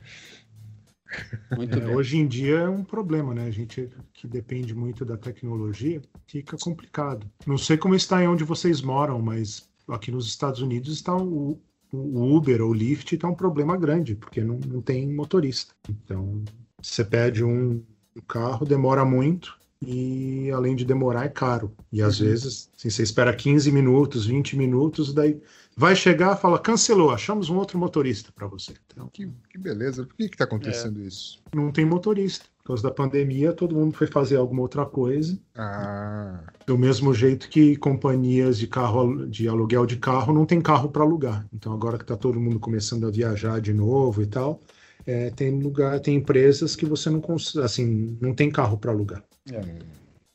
Muito 1.57 1.79
é, 1.79 1.81
bem. 1.81 1.95
Hoje 1.97 2.19
em 2.19 2.27
dia 2.27 2.59
é 2.59 2.69
um 2.69 2.85
problema, 2.85 3.35
né? 3.35 3.47
A 3.47 3.51
gente 3.51 3.91
que 4.13 4.27
depende 4.27 4.75
muito 4.75 5.05
da 5.05 5.17
tecnologia 5.17 6.01
fica 6.27 6.57
complicado. 6.59 7.27
Não 7.47 7.59
sei 7.59 7.77
como 7.77 7.95
está 7.95 8.23
em 8.23 8.29
onde 8.29 8.45
vocês 8.45 8.81
moram, 8.83 9.21
mas 9.21 9.69
aqui 9.89 10.11
nos 10.11 10.29
Estados 10.29 10.61
Unidos 10.61 10.93
está 10.93 11.17
o, 11.17 11.61
o 11.93 12.37
Uber 12.37 12.63
ou 12.63 12.71
o 12.71 12.75
Lyft 12.75 13.15
está 13.15 13.29
um 13.29 13.35
problema 13.35 13.77
grande, 13.77 14.15
porque 14.15 14.43
não, 14.43 14.59
não 14.67 14.81
tem 14.83 15.09
motorista. 15.13 15.75
Então, 15.89 16.43
você 16.81 17.05
pede 17.05 17.43
um, 17.45 17.83
um 18.17 18.21
carro, 18.27 18.67
demora 18.67 19.05
muito, 19.05 19.59
e 19.81 20.51
além 20.51 20.75
de 20.75 20.85
demorar 20.85 21.25
é 21.25 21.29
caro. 21.29 21.73
E 21.93 22.03
às 22.03 22.21
uhum. 22.21 22.27
vezes, 22.27 22.71
assim, 22.77 22.91
você 22.91 23.03
espera 23.03 23.35
15 23.35 23.71
minutos, 23.71 24.27
20 24.27 24.57
minutos, 24.57 25.13
daí 25.15 25.41
vai 25.77 25.95
chegar, 25.95 26.37
fala, 26.37 26.59
cancelou, 26.59 27.11
achamos 27.11 27.49
um 27.49 27.57
outro 27.57 27.79
motorista 27.79 28.33
para 28.33 28.47
você. 28.47 28.75
Então, 28.93 29.09
que, 29.09 29.31
que, 29.49 29.59
beleza. 29.59 30.05
Por 30.05 30.17
que 30.17 30.25
está 30.25 30.45
acontecendo 30.45 31.01
é, 31.01 31.05
isso? 31.05 31.41
Não 31.55 31.71
tem 31.71 31.85
motorista. 31.85 32.47
Por 32.69 32.75
causa 32.75 32.83
da 32.83 32.91
pandemia, 32.91 33.55
todo 33.55 33.75
mundo 33.75 33.97
foi 33.97 34.07
fazer 34.07 34.37
alguma 34.37 34.61
outra 34.61 34.85
coisa. 34.85 35.39
Ah. 35.57 36.39
Do 36.67 36.77
mesmo 36.77 37.15
jeito 37.15 37.49
que 37.49 37.75
companhias 37.77 38.59
de 38.59 38.67
carro, 38.67 39.27
de 39.27 39.49
aluguel 39.49 39.87
de 39.87 39.97
carro, 39.97 40.35
não 40.35 40.45
tem 40.45 40.61
carro 40.61 40.91
para 40.91 41.03
alugar. 41.03 41.47
Então, 41.51 41.73
agora 41.73 41.97
que 41.97 42.05
está 42.05 42.15
todo 42.15 42.39
mundo 42.39 42.61
começando 42.61 43.07
a 43.07 43.11
viajar 43.11 43.59
de 43.59 43.73
novo 43.73 44.21
e 44.21 44.27
tal, 44.27 44.61
é, 45.07 45.31
tem 45.31 45.59
lugar, 45.59 45.99
tem 46.01 46.17
empresas 46.17 46.77
que 46.77 46.85
você 46.85 47.09
não 47.09 47.23
assim, 47.65 48.19
não 48.21 48.35
tem 48.35 48.51
carro 48.51 48.77
para 48.77 48.93
alugar. 48.93 49.25
É. 49.51 49.63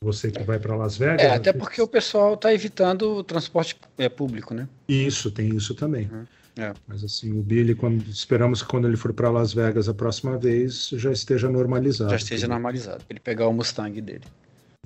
Você 0.02 0.32
que 0.32 0.42
vai 0.42 0.58
para 0.58 0.74
Las 0.74 0.96
Vegas. 0.96 1.22
É, 1.22 1.36
até 1.36 1.52
porque 1.52 1.80
o 1.80 1.86
pessoal 1.86 2.34
está 2.34 2.52
evitando 2.52 3.14
o 3.14 3.22
transporte 3.22 3.76
é, 3.96 4.08
público, 4.08 4.52
né? 4.54 4.68
Isso, 4.88 5.30
tem 5.30 5.54
isso 5.54 5.72
também. 5.72 6.10
Uhum. 6.12 6.24
É. 6.56 6.72
Mas 6.86 7.02
assim, 7.02 7.32
o 7.32 7.42
Billy, 7.42 7.74
quando 7.74 8.08
esperamos 8.08 8.62
que 8.62 8.68
quando 8.68 8.86
ele 8.86 8.96
for 8.96 9.12
para 9.12 9.28
Las 9.30 9.52
Vegas 9.52 9.88
a 9.88 9.94
próxima 9.94 10.38
vez, 10.38 10.88
já 10.90 11.10
esteja 11.10 11.48
normalizado. 11.48 12.10
Já 12.10 12.16
esteja 12.16 12.46
normalizado, 12.46 13.04
para 13.04 13.14
ele 13.14 13.20
pegar 13.20 13.48
o 13.48 13.52
Mustang 13.52 14.00
dele. 14.00 14.24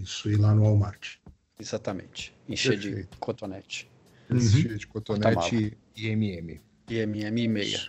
Isso, 0.00 0.30
ir 0.30 0.36
lá 0.36 0.54
no 0.54 0.62
Walmart. 0.62 1.16
Exatamente. 1.60 2.34
Encher 2.48 2.78
de 2.78 3.06
cotonete. 3.20 3.90
Uhum. 4.30 4.38
Encher 4.38 4.76
de 4.76 4.86
cotonete 4.86 5.76
e 5.96 6.08
MM. 6.08 6.60
E 6.88 6.98
MM 6.98 7.42
e 7.42 7.48
meia. 7.48 7.80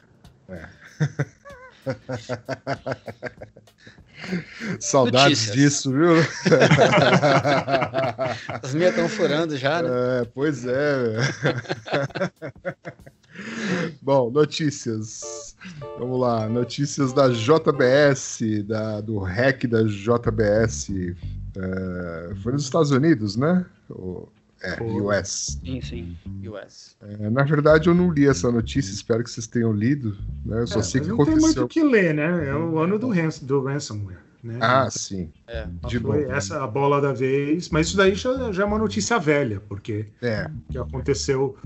É. 0.50 0.68
Saudades 4.80 5.48
Notícias. 5.48 5.56
disso, 5.56 5.94
viu? 5.94 6.16
As 8.62 8.74
minhas 8.74 8.92
estão 8.92 9.08
furando 9.08 9.56
já, 9.56 9.82
né? 9.82 9.90
É, 10.22 10.26
pois 10.26 10.66
é. 10.66 11.16
Bom, 14.02 14.30
notícias. 14.30 15.56
Vamos 15.98 16.20
lá. 16.20 16.48
Notícias 16.48 17.14
da 17.14 17.30
JBS, 17.30 18.64
da, 18.66 19.02
do 19.02 19.20
hack 19.20 19.66
da 19.66 19.84
JBS. 19.84 20.90
É, 21.56 22.36
foi 22.42 22.54
nos 22.54 22.64
Estados 22.64 22.92
Unidos, 22.92 23.36
né? 23.36 23.66
O, 23.90 24.28
é, 24.62 24.82
US. 24.82 25.60
Sim, 25.64 25.82
sim, 25.82 26.18
US. 26.48 26.96
É, 27.02 27.30
na 27.30 27.44
verdade, 27.44 27.88
eu 27.88 27.96
não 27.96 28.12
li 28.12 28.28
essa 28.28 28.52
notícia, 28.52 28.92
espero 28.94 29.24
que 29.24 29.30
vocês 29.30 29.48
tenham 29.48 29.72
lido. 29.72 30.18
Né? 30.46 30.62
Eu 30.62 30.68
só 30.68 30.80
é, 30.80 30.84
sei 30.84 31.02
que 31.02 31.08
não 31.08 31.16
aconteceu. 31.16 31.36
Não 31.36 31.42
tem 31.42 31.56
muito 31.56 31.66
o 31.66 31.68
que 31.68 31.84
ler, 31.84 32.14
né? 32.14 32.50
É 32.50 32.56
o 32.56 32.78
ano 32.78 33.00
do, 33.00 33.10
ransom, 33.10 33.46
do 33.46 33.64
ransomware. 33.64 34.29
Né? 34.42 34.58
Ah, 34.62 34.90
sim. 34.90 35.32
É. 35.48 35.68
De 35.88 36.00
foi 36.00 36.22
novo, 36.22 36.32
essa 36.32 36.64
a 36.64 36.68
bola 36.68 37.02
da 37.02 37.12
vez, 37.12 37.70
mas 37.70 37.88
isso 37.88 37.98
daí 37.98 38.16
já, 38.16 38.52
já 38.52 38.64
é 38.64 38.66
uma 38.66 38.78
notícia 38.78 39.20
velha, 39.20 39.60
porque 39.60 40.08
é. 40.22 40.50
o 40.70 40.72
que 40.72 40.78
aconteceu 40.78 41.58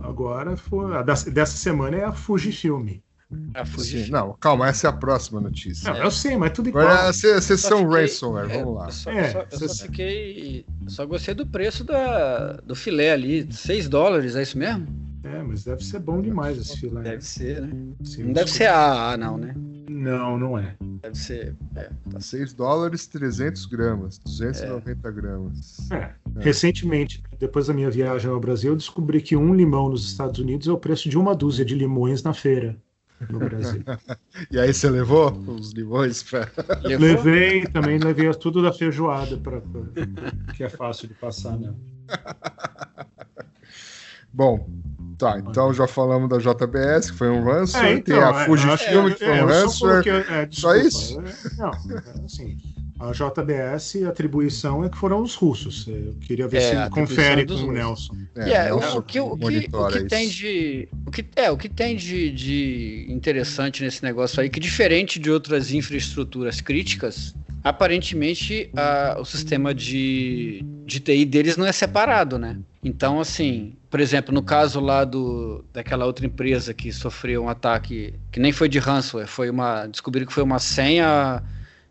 agora 0.00 0.56
foi 0.56 0.96
a 0.96 1.02
dessa 1.02 1.56
semana 1.56 1.96
é 1.96 2.04
a 2.04 2.12
Fujifilm. 2.12 3.00
A 3.54 3.64
Sim, 3.64 4.10
não, 4.10 4.36
calma, 4.38 4.68
essa 4.68 4.86
é 4.86 4.90
a 4.90 4.92
próxima 4.92 5.40
notícia. 5.40 5.90
Não, 5.90 5.98
eu 5.98 6.10
sei, 6.10 6.36
mas 6.36 6.52
tudo 6.52 6.68
igual. 6.68 6.86
Agora, 6.86 7.12
vocês 7.12 7.60
são 7.60 7.88
ransomware, 7.88 8.50
é, 8.50 8.58
vamos 8.58 8.74
lá. 8.74 8.86
Eu 8.86 8.92
só, 8.92 9.10
é, 9.10 9.30
só, 9.30 9.46
eu 9.50 9.68
só 9.68 9.84
fiquei. 9.86 10.66
Só 10.86 11.06
gostei 11.06 11.34
do 11.34 11.46
preço 11.46 11.82
da, 11.82 12.58
do 12.64 12.74
filé 12.74 13.12
ali, 13.12 13.50
6 13.50 13.88
dólares, 13.88 14.36
é 14.36 14.42
isso 14.42 14.58
mesmo? 14.58 14.86
É, 15.24 15.42
mas 15.42 15.64
deve 15.64 15.84
ser 15.84 16.00
bom 16.00 16.20
demais 16.20 16.58
esse 16.58 16.78
filé. 16.78 17.00
Deve 17.00 17.24
ser, 17.24 17.62
né? 17.62 17.94
Sim, 18.04 18.24
não 18.24 18.32
deve 18.32 18.50
ser 18.50 18.66
AA, 18.66 19.16
não, 19.16 19.38
né? 19.38 19.54
Não, 20.02 20.36
não 20.36 20.58
é. 20.58 20.74
Deve 20.80 21.14
ser. 21.14 21.54
É, 21.76 21.88
tá. 22.10 22.18
6 22.18 22.54
dólares, 22.54 23.06
300 23.06 23.66
gramas, 23.66 24.18
290 24.18 24.90
é. 24.90 25.12
gramas. 25.12 25.90
É. 25.92 25.96
é. 25.96 26.14
Recentemente, 26.40 27.22
depois 27.38 27.68
da 27.68 27.74
minha 27.74 27.88
viagem 27.88 28.28
ao 28.28 28.40
Brasil, 28.40 28.72
eu 28.72 28.76
descobri 28.76 29.22
que 29.22 29.36
um 29.36 29.54
limão 29.54 29.88
nos 29.88 30.04
Estados 30.04 30.40
Unidos 30.40 30.66
é 30.66 30.72
o 30.72 30.78
preço 30.78 31.08
de 31.08 31.16
uma 31.16 31.36
dúzia 31.36 31.64
de 31.64 31.76
limões 31.76 32.24
na 32.24 32.34
feira 32.34 32.76
no 33.30 33.38
Brasil. 33.38 33.84
e 34.50 34.58
aí 34.58 34.74
você 34.74 34.90
levou 34.90 35.30
os 35.46 35.70
limões 35.70 36.24
para. 36.24 36.50
Levei, 36.82 37.64
também 37.66 37.98
levei 37.98 38.28
tudo 38.34 38.60
da 38.60 38.72
feijoada, 38.72 39.36
pra, 39.36 39.60
pra, 39.60 39.82
que 40.54 40.64
é 40.64 40.68
fácil 40.68 41.06
de 41.06 41.14
passar, 41.14 41.56
né? 41.56 41.72
Bom, 44.34 44.68
tá, 45.26 45.38
então 45.38 45.72
já 45.72 45.86
falamos 45.86 46.28
da 46.28 46.38
JBS, 46.38 47.10
que 47.10 47.16
foi 47.16 47.30
um 47.30 47.44
ransomware, 47.44 47.92
é, 47.92 47.92
então, 47.94 48.14
tem 48.16 48.24
a 48.24 48.42
é, 48.42 48.44
Fujifilm, 48.44 49.10
que 49.12 49.18
foi 49.18 49.28
um 49.28 49.34
é, 49.34 49.40
ransomware. 49.40 50.08
É, 50.08 50.48
só 50.50 50.74
isso? 50.74 51.22
Não, 51.56 51.70
assim, 52.24 52.58
a 52.98 53.10
JBS, 53.10 54.04
a 54.04 54.08
atribuição 54.08 54.84
é 54.84 54.88
que 54.88 54.96
foram 54.96 55.22
os 55.22 55.34
russos. 55.34 55.86
Eu 55.88 56.14
queria 56.20 56.46
ver 56.46 56.62
é, 56.62 56.84
se 56.84 56.90
confere 56.90 57.46
com 57.46 57.54
o 57.54 57.72
Nelson. 57.72 58.14
É, 58.36 58.64
Nelson 58.64 58.98
o, 58.98 59.02
que, 59.02 59.20
o, 59.20 59.36
que, 59.36 59.68
o 59.72 59.88
que 59.88 60.04
tem 60.04 60.28
de. 60.28 60.88
O 61.06 61.10
que, 61.10 61.24
é, 61.34 61.50
o 61.50 61.56
que 61.56 61.68
tem 61.68 61.96
de, 61.96 62.30
de 62.30 63.06
interessante 63.08 63.82
nesse 63.82 64.02
negócio 64.02 64.40
aí, 64.40 64.48
que 64.48 64.60
diferente 64.60 65.18
de 65.18 65.30
outras 65.30 65.72
infraestruturas 65.72 66.60
críticas, 66.60 67.34
aparentemente 67.64 68.70
a, 68.76 69.16
o 69.18 69.24
sistema 69.24 69.74
de, 69.74 70.64
de 70.84 71.00
TI 71.00 71.24
deles 71.24 71.56
não 71.56 71.66
é 71.66 71.72
separado, 71.72 72.38
né? 72.38 72.58
Então, 72.84 73.20
assim, 73.20 73.76
por 73.88 74.00
exemplo, 74.00 74.34
no 74.34 74.42
caso 74.42 74.80
lá 74.80 75.04
do, 75.04 75.64
daquela 75.72 76.04
outra 76.04 76.26
empresa 76.26 76.74
que 76.74 76.92
sofreu 76.92 77.44
um 77.44 77.48
ataque, 77.48 78.14
que 78.32 78.40
nem 78.40 78.50
foi 78.50 78.68
de 78.68 78.78
ransomware, 78.80 79.28
foi 79.28 79.48
uma. 79.48 79.86
Descobriram 79.86 80.26
que 80.26 80.32
foi 80.32 80.42
uma 80.42 80.58
senha 80.58 81.42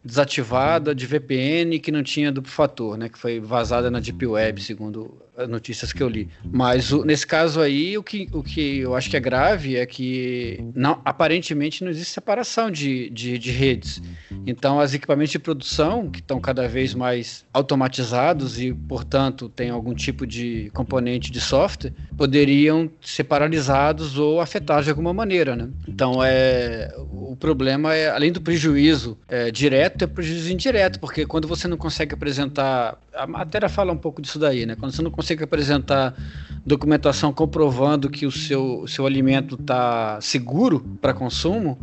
desativada 0.04 0.94
de 0.94 1.06
VPN 1.06 1.80
que 1.80 1.92
não 1.92 2.04
tinha 2.04 2.32
duplo 2.32 2.52
fator, 2.52 2.98
né? 2.98 3.08
Que 3.08 3.18
foi 3.18 3.40
vazada 3.40 3.90
na 3.90 4.00
Deep 4.02 4.26
Web, 4.26 4.62
segundo 4.62 5.18
notícias 5.48 5.94
que 5.94 6.02
eu 6.02 6.10
li. 6.10 6.30
Mas 6.44 6.92
o, 6.92 7.04
nesse 7.06 7.26
caso 7.26 7.62
aí, 7.62 7.98
o 7.98 8.04
que, 8.04 8.28
o 8.32 8.44
que 8.44 8.80
eu 8.80 8.96
acho 8.96 9.10
que 9.10 9.18
é 9.18 9.20
grave 9.20 9.76
é 9.76 9.86
que 9.86 10.64
não, 10.76 11.02
aparentemente 11.04 11.84
não 11.84 11.92
existe 11.92 12.14
separação 12.14 12.70
de, 12.70 13.10
de, 13.10 13.38
de 13.38 13.52
redes. 13.52 14.02
Então, 14.46 14.80
os 14.80 14.94
equipamentos 14.94 15.32
de 15.32 15.40
produção, 15.40 16.10
que 16.10 16.20
estão 16.20 16.40
cada 16.40 16.68
vez 16.68 16.94
mais 16.94 17.46
automatizados 17.54 18.60
e, 18.60 18.74
portanto, 18.74 19.50
têm 19.50 19.70
algum 19.70 19.94
tipo 19.94 20.26
de 20.26 20.70
componente 20.74 21.32
de 21.32 21.40
software, 21.40 21.94
poderiam 22.18 22.90
ser 23.02 23.24
paralisados 23.26 24.18
ou 24.18 24.42
afetados 24.42 24.86
de 24.86 24.90
alguma 24.90 25.14
maneira, 25.14 25.56
né? 25.56 25.70
Então, 25.88 26.24
é, 26.24 26.94
o 26.98 27.36
problema 27.36 27.94
é, 27.94 28.10
além 28.10 28.32
do 28.32 28.42
prejuízo 28.42 29.18
é, 29.28 29.52
direto, 29.52 30.04
é 30.04 30.08
prejuízo 30.08 30.52
indireto, 30.52 31.00
porque 31.00 31.26
quando 31.26 31.48
você 31.48 31.68
não 31.68 31.78
consegue 31.78 32.14
apresentar 32.14 32.98
a 33.14 33.28
matéria 33.28 33.68
fala 33.68 33.92
um 33.92 33.98
pouco 33.98 34.22
disso 34.22 34.40
daí, 34.40 34.66
né? 34.66 34.76
Quando 34.76 34.94
você 34.94 35.02
não 35.02 35.12
consegue 35.12 35.44
apresentar 35.44 36.16
documentação 36.66 37.34
comprovando 37.34 38.10
que 38.10 38.26
o 38.26 38.32
seu, 38.32 38.86
seu 38.88 39.06
alimento 39.06 39.56
está 39.56 40.20
seguro 40.22 40.80
para 41.02 41.14
consumo, 41.14 41.80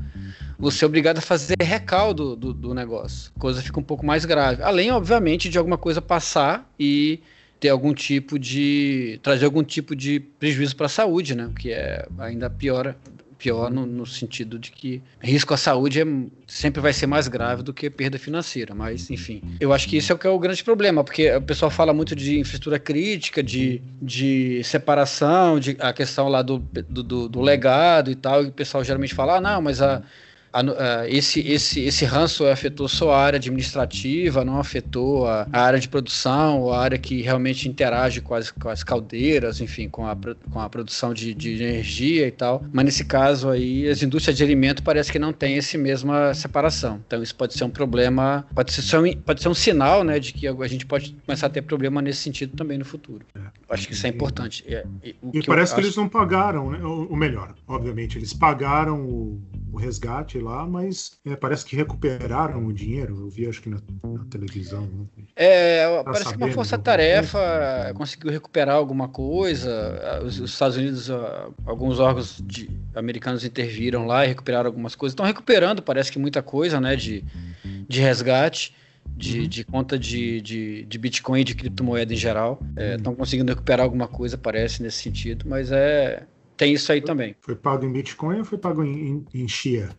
você 0.58 0.85
é 0.85 0.87
obrigado 0.87 1.18
a 1.18 1.20
fazer 1.20 1.56
recaldo 1.61 2.35
do, 2.35 2.52
do 2.52 2.75
negócio. 2.75 3.30
A 3.37 3.40
coisa 3.40 3.62
fica 3.62 3.78
um 3.78 3.82
pouco 3.82 4.04
mais 4.04 4.25
grave. 4.25 4.62
Além, 4.62 4.90
obviamente, 4.90 5.49
de 5.49 5.58
alguma 5.58 5.78
coisa 5.78 6.00
passar 6.00 6.68
e 6.78 7.20
ter 7.61 7.68
algum 7.68 7.92
tipo 7.92 8.38
de. 8.38 9.20
trazer 9.23 9.44
algum 9.44 9.62
tipo 9.62 9.94
de 9.94 10.20
prejuízo 10.20 10.76
para 10.76 10.87
a 10.87 10.90
saúde, 10.90 11.35
né? 11.35 11.50
Que 11.58 11.73
é 11.73 12.06
ainda 12.18 12.49
piora 12.49 12.97
pior 13.38 13.71
no, 13.71 13.87
no, 13.87 14.04
sentido 14.04 14.59
de 14.59 14.73
que 14.73 15.00
risco 15.21 15.54
à 15.54 15.57
saúde 15.57 16.00
é, 16.00 16.04
sempre 16.47 16.80
vai 16.80 16.92
ser 16.92 17.07
mais 17.07 17.28
grave 17.28 17.62
do 17.62 17.73
que 17.73 17.88
perda 17.88 18.18
financeira. 18.18 18.75
Mas, 18.75 19.11
enfim, 19.11 19.40
eu 19.61 19.73
acho 19.73 19.88
que 19.88 19.97
isso 19.97 20.12
é 20.12 20.14
o 20.14 20.18
que 20.18 20.26
é 20.26 20.30
o 20.30 20.38
grande 20.38 20.62
problema, 20.64 21.04
porque 21.04 21.33
o 21.35 21.42
pessoal 21.42 21.71
fala 21.71 21.95
muito 21.95 22.16
de 22.16 22.38
infraestrutura 22.38 22.78
crítica, 22.78 23.42
de, 23.42 23.80
de 24.02 24.62
separação, 24.64 25.61
de 25.61 25.76
a 25.78 25.92
questão 25.92 26.28
lá 26.28 26.42
do, 26.42 26.59
do, 26.59 27.28
do 27.28 27.40
legado 27.40 28.11
e 28.11 28.16
tal, 28.16 28.42
e 28.45 28.49
o 28.49 28.52
pessoal 28.52 28.83
geralmente 28.83 29.14
fala, 29.14 29.37
ah, 29.37 29.40
não, 29.40 29.62
mas 29.62 29.80
a, 29.80 30.02
esse, 31.09 31.40
esse, 31.40 31.81
esse 31.81 32.05
ransomware 32.05 32.52
afetou 32.52 32.88
só 32.88 33.12
a 33.12 33.21
área 33.21 33.37
administrativa, 33.37 34.45
não 34.45 34.59
afetou 34.59 35.26
a, 35.26 35.47
a, 35.52 35.61
área 35.61 35.78
de 35.78 35.88
produção, 35.88 36.73
a 36.73 36.81
área 36.81 36.99
que 36.99 37.21
realmente 37.23 37.69
interage 37.69 38.21
com 38.21 38.35
as, 38.35 38.50
com 38.50 38.69
as 38.69 38.83
caldeiras, 38.83 39.61
enfim, 39.61 39.88
com 39.88 40.07
a, 40.07 40.17
com 40.50 40.61
a 40.61 40.69
produção 40.69 41.12
de, 41.12 41.35
de 41.35 41.62
energia 41.62 42.26
e 42.26 42.31
tal. 42.31 42.64
Mas 42.73 42.85
nesse 42.85 43.05
caso 43.05 43.50
aí, 43.50 43.88
as 43.88 44.02
indústrias 44.02 44.37
de 44.37 44.45
alimento 44.45 44.83
parece 44.83 45.12
que 45.12 45.19
não 45.19 45.33
tem 45.33 45.57
esse 45.57 45.76
mesma 45.76 46.33
separação. 46.35 47.00
Então 47.07 47.23
isso 47.23 47.35
pode 47.35 47.55
ser 47.55 47.64
um 47.64 47.71
problema, 47.71 48.47
pode 48.55 48.73
ser, 48.73 48.99
um, 48.99 49.12
pode 49.12 49.43
ser 49.43 49.49
um 49.49 49.55
sinal, 49.55 50.02
né, 50.05 50.19
de 50.19 50.33
que 50.33 50.47
a 50.47 50.67
gente 50.67 50.87
pode 50.87 51.17
começar 51.26 51.47
a 51.47 51.50
ter 51.50 51.62
problema 51.62 52.00
nesse 52.00 52.21
sentido 52.21 52.57
também 52.57 52.78
no 52.78 52.85
futuro. 52.85 53.25
É. 53.35 53.40
Acho 53.71 53.87
que 53.87 53.93
isso 53.93 54.07
é 54.07 54.11
importante. 54.11 54.64
É, 54.67 54.85
e, 55.05 55.14
e 55.33 55.40
que 55.40 55.47
parece 55.47 55.75
que 55.75 55.81
eles 55.81 55.97
não 55.97 56.09
pagaram, 56.09 56.71
né? 56.71 56.78
Ou 56.83 57.17
melhor, 57.17 57.55
obviamente, 57.67 58.19
eles 58.19 58.33
pagaram 58.33 59.05
o 59.05 59.40
o 59.73 59.77
resgate 59.77 60.39
lá, 60.39 60.67
mas 60.67 61.19
é, 61.25 61.37
parece 61.37 61.65
que 61.65 61.77
recuperaram 61.77 62.67
o 62.67 62.73
dinheiro. 62.73 63.21
Eu 63.21 63.29
vi, 63.29 63.47
acho 63.47 63.63
que 63.63 63.69
na, 63.69 63.79
na 64.03 64.25
televisão. 64.25 64.83
Né? 64.83 65.25
É, 65.37 65.87
tá 65.99 66.05
parece 66.05 66.31
que 66.31 66.37
uma 66.37 66.53
força-tarefa 66.53 67.93
conseguiu 67.95 68.31
recuperar 68.31 68.77
alguma 68.77 69.09
coisa. 69.09 70.21
Os, 70.25 70.41
os 70.41 70.51
Estados 70.51 70.77
Unidos, 70.77 71.11
alguns 71.67 71.99
órgãos 71.99 72.43
de, 72.45 72.71
americanos 72.95 73.45
interviram 73.45 74.07
lá 74.07 74.25
e 74.25 74.29
recuperaram 74.29 74.67
algumas 74.67 74.95
coisas. 74.95 75.13
Estão 75.13 75.27
recuperando, 75.27 75.83
parece 75.83 76.11
que 76.11 76.19
muita 76.19 76.43
coisa, 76.43 76.81
né, 76.81 76.97
de, 76.97 77.25
de 77.89 78.01
resgate 78.01 78.75
de, 79.17 79.41
uhum. 79.41 79.49
de 79.49 79.65
conta 79.65 79.99
de, 79.99 80.41
de, 80.41 80.85
de 80.85 80.99
Bitcoin 80.99 81.41
e 81.41 81.45
de 81.45 81.55
criptomoeda 81.55 82.13
em 82.13 82.17
geral. 82.17 82.61
Estão 82.97 83.13
é, 83.13 83.17
conseguindo 83.17 83.51
recuperar 83.51 83.85
alguma 83.85 84.07
coisa, 84.07 84.37
parece, 84.37 84.83
nesse 84.83 85.03
sentido, 85.03 85.45
mas 85.49 85.73
é. 85.73 86.23
Tem 86.59 86.75
isso 86.75 86.91
aí 86.91 87.00
também. 87.00 87.37
Foi 87.41 87.55
pago 87.55 87.87
em 87.87 87.93
Bitcoin 87.93 88.41
ou 88.41 88.45
foi 88.45 88.59
pago 88.59 88.83
em, 88.83 89.25
em, 89.33 89.43
em 89.43 89.49
Xia? 89.49 89.91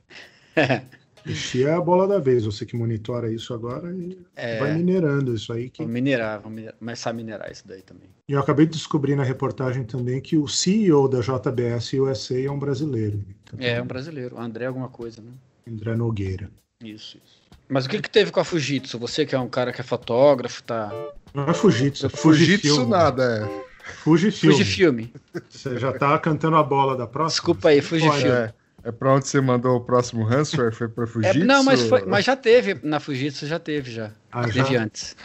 Xia 1.26 1.70
é 1.70 1.74
a 1.74 1.82
bola 1.82 2.08
da 2.08 2.20
vez, 2.20 2.46
você 2.46 2.66
que 2.66 2.76
monitora 2.76 3.32
isso 3.32 3.54
agora 3.54 3.94
e 3.94 4.18
é, 4.36 4.60
vai 4.60 4.74
minerando 4.74 5.34
isso 5.34 5.52
aí. 5.54 5.70
Que... 5.70 5.80
Vamos 5.80 5.94
minerar, 5.94 6.42
vamos 6.42 6.56
minerar, 6.56 6.78
começar 6.78 7.10
a 7.10 7.14
minerar 7.14 7.52
isso 7.52 7.66
daí 7.66 7.82
também. 7.82 8.10
E 8.28 8.34
eu 8.34 8.40
acabei 8.40 8.66
de 8.66 8.74
descobrir 8.74 9.16
na 9.16 9.24
reportagem 9.24 9.86
também 9.86 10.20
que 10.22 10.38
o 10.38 10.48
CEO 10.48 11.08
da 11.08 11.22
JBS 11.22 11.94
USA 11.94 12.42
é 12.42 12.52
um 12.52 12.60
brasileiro. 12.60 13.24
Então, 13.44 13.60
é, 13.60 13.72
é 13.72 13.82
um 13.82 13.88
brasileiro, 13.88 14.38
André 14.38 14.66
alguma 14.66 14.90
coisa, 14.90 15.22
né? 15.22 15.32
André 15.68 15.96
Nogueira. 15.96 16.50
Isso, 16.84 17.18
isso. 17.24 17.42
Mas 17.70 17.86
o 17.86 17.90
que, 17.90 18.02
que 18.02 18.10
teve 18.10 18.32
com 18.32 18.40
a 18.40 18.44
Fujitsu? 18.44 18.98
Você 19.00 19.26
que 19.26 19.36
é 19.36 19.40
um 19.40 19.48
cara 19.48 19.72
que 19.72 19.80
é 19.80 19.84
fotógrafo, 19.84 20.64
tá. 20.64 20.92
Não 21.34 21.48
é 21.48 21.54
Fujitsu, 21.54 22.08
é 22.08 22.10
Fujitsu 22.10 22.88
nada, 22.88 23.46
é. 23.46 23.69
Fujifilme. 23.92 24.56
Fujifilme. 24.56 25.14
Você 25.50 25.78
já 25.78 25.92
tá 25.94 26.18
cantando 26.20 26.56
a 26.58 26.64
bola 26.64 26.96
da 26.98 27.08
próxima? 27.08 27.30
Desculpa 27.30 27.70
aí, 27.70 27.82
Fujifilme. 27.82 28.30
É, 28.30 28.54
é 28.84 28.92
pra 28.92 29.14
onde 29.14 29.28
você 29.28 29.42
mandou 29.42 29.78
o 29.78 29.82
próximo 29.82 30.24
ransomware? 30.24 30.74
Foi 30.74 30.88
pra 30.88 31.06
Fujitsu? 31.06 31.42
É, 31.42 31.44
não, 31.44 31.64
mas, 31.64 31.82
foi, 31.82 32.06
mas 32.06 32.26
já 32.26 32.36
teve, 32.36 32.80
na 32.84 33.00
Fujitsu 33.00 33.46
já 33.48 33.60
teve, 33.60 33.92
já. 33.92 34.12
Ah, 34.32 34.44
teve 34.44 34.74
já? 34.74 34.84
antes. 34.84 35.16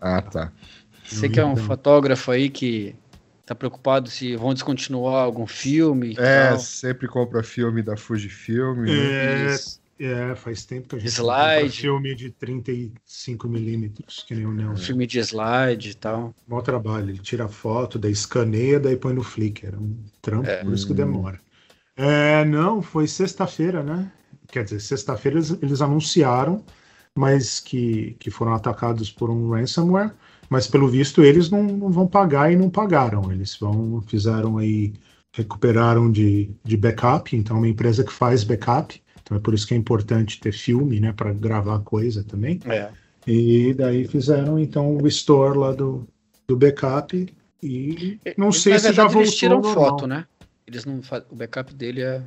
Ah, 0.00 0.20
tá. 0.22 0.52
Você 1.04 1.28
que 1.28 1.38
é 1.38 1.44
um 1.44 1.56
fotógrafo 1.56 2.30
aí 2.30 2.48
que 2.48 2.96
tá 3.44 3.54
preocupado 3.54 4.08
se 4.08 4.36
vão 4.36 4.54
descontinuar 4.54 5.22
algum 5.24 5.46
filme. 5.46 6.14
É, 6.18 6.48
tal. 6.48 6.58
sempre 6.58 7.06
compra 7.06 7.42
filme 7.42 7.82
da 7.82 7.96
Fujifilm. 7.96 8.82
Né? 8.82 8.92
É, 8.92 9.46
né? 9.48 9.56
É, 9.98 10.34
faz 10.34 10.64
tempo 10.64 10.88
que 10.88 10.96
a 10.96 10.98
gente 10.98 11.12
slide. 11.12 11.70
filme 11.70 12.14
de 12.16 12.30
35 12.30 13.48
milímetros, 13.48 14.24
que 14.26 14.34
nem 14.34 14.44
o 14.44 14.52
Neo. 14.52 14.76
Filme 14.76 15.06
de 15.06 15.20
slide 15.20 15.90
e 15.90 15.94
tal. 15.94 16.34
Bom 16.48 16.60
trabalho, 16.60 17.10
ele 17.10 17.18
tira 17.18 17.46
foto, 17.46 17.98
daí 17.98 18.10
escaneia, 18.10 18.80
daí 18.80 18.96
põe 18.96 19.14
no 19.14 19.22
Flickr. 19.22 19.72
É 19.72 19.76
um 19.76 19.96
trampo, 20.20 20.48
é. 20.48 20.64
por 20.64 20.72
isso 20.72 20.86
que 20.86 20.94
demora. 20.94 21.40
É, 21.96 22.44
não, 22.44 22.82
foi 22.82 23.06
sexta-feira, 23.06 23.84
né? 23.84 24.10
Quer 24.48 24.64
dizer, 24.64 24.80
sexta-feira 24.80 25.38
eles, 25.38 25.56
eles, 25.62 25.80
anunciaram, 25.80 26.64
mas 27.16 27.60
que, 27.60 28.16
que 28.18 28.30
foram 28.32 28.52
atacados 28.52 29.12
por 29.12 29.30
um 29.30 29.50
ransomware, 29.50 30.12
mas 30.50 30.66
pelo 30.66 30.88
visto 30.88 31.22
eles 31.22 31.50
não, 31.50 31.62
não 31.62 31.90
vão 31.90 32.08
pagar 32.08 32.52
e 32.52 32.56
não 32.56 32.68
pagaram. 32.68 33.30
Eles 33.30 33.56
vão, 33.56 34.02
fizeram 34.08 34.58
aí, 34.58 34.92
recuperaram 35.32 36.10
de, 36.10 36.50
de 36.64 36.76
backup, 36.76 37.36
então 37.36 37.58
uma 37.58 37.68
empresa 37.68 38.02
que 38.02 38.12
faz 38.12 38.42
backup 38.42 39.03
então 39.24 39.38
é 39.38 39.40
por 39.40 39.54
isso 39.54 39.66
que 39.66 39.72
é 39.72 39.76
importante 39.76 40.38
ter 40.38 40.52
filme, 40.52 41.00
né, 41.00 41.12
para 41.12 41.32
gravar 41.32 41.80
coisa 41.80 42.22
também. 42.22 42.60
É. 42.66 42.90
E 43.26 43.72
daí 43.72 44.06
fizeram 44.06 44.58
então 44.58 44.98
o 44.98 45.08
store 45.08 45.58
lá 45.58 45.72
do, 45.72 46.06
do 46.46 46.56
backup 46.56 47.34
e 47.62 48.20
não 48.36 48.52
sei 48.52 48.78
se 48.78 48.92
já 48.92 49.04
voltou. 49.04 49.22
Eles 49.22 49.34
tiram 49.34 49.62
foto, 49.62 50.06
né? 50.06 50.26
Eles 50.66 50.84
não 50.84 51.00
o 51.30 51.34
backup 51.34 51.74
dele 51.74 52.02
é 52.02 52.22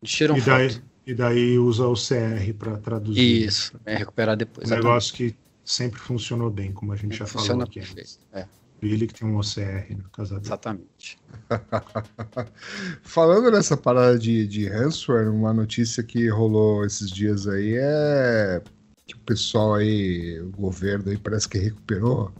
eles 0.00 0.14
tiram 0.14 0.36
e 0.36 0.40
daí, 0.40 0.70
foto. 0.70 0.82
E 1.04 1.14
daí 1.14 1.58
usa 1.58 1.86
o 1.88 1.94
CR 1.94 2.54
para 2.56 2.76
traduzir. 2.76 3.46
Isso, 3.46 3.78
é 3.84 3.96
recuperar 3.96 4.36
depois. 4.36 4.70
Um 4.70 4.74
negócio 4.74 5.14
que 5.14 5.34
sempre 5.64 5.98
funcionou 5.98 6.48
bem, 6.48 6.70
como 6.72 6.92
a 6.92 6.96
gente 6.96 7.16
já 7.16 7.26
falou 7.26 7.62
aqui. 7.62 7.80
Antes. 7.80 8.20
É. 8.32 8.46
Ele 8.82 9.06
que 9.06 9.14
tem 9.14 9.28
um 9.28 9.38
OCR 9.38 9.96
na 9.96 10.08
casa 10.12 10.34
dele. 10.34 10.46
Exatamente. 10.46 11.18
Falando 13.02 13.50
nessa 13.50 13.76
parada 13.76 14.18
de, 14.18 14.46
de 14.46 14.68
ransomware, 14.68 15.28
uma 15.28 15.52
notícia 15.52 16.02
que 16.02 16.28
rolou 16.28 16.84
esses 16.84 17.10
dias 17.10 17.46
aí 17.48 17.74
é 17.76 18.62
que 19.06 19.14
o 19.14 19.18
pessoal 19.20 19.74
aí, 19.74 20.40
o 20.40 20.50
governo 20.50 21.10
aí 21.10 21.16
parece 21.16 21.48
que 21.48 21.58
recuperou 21.58 22.32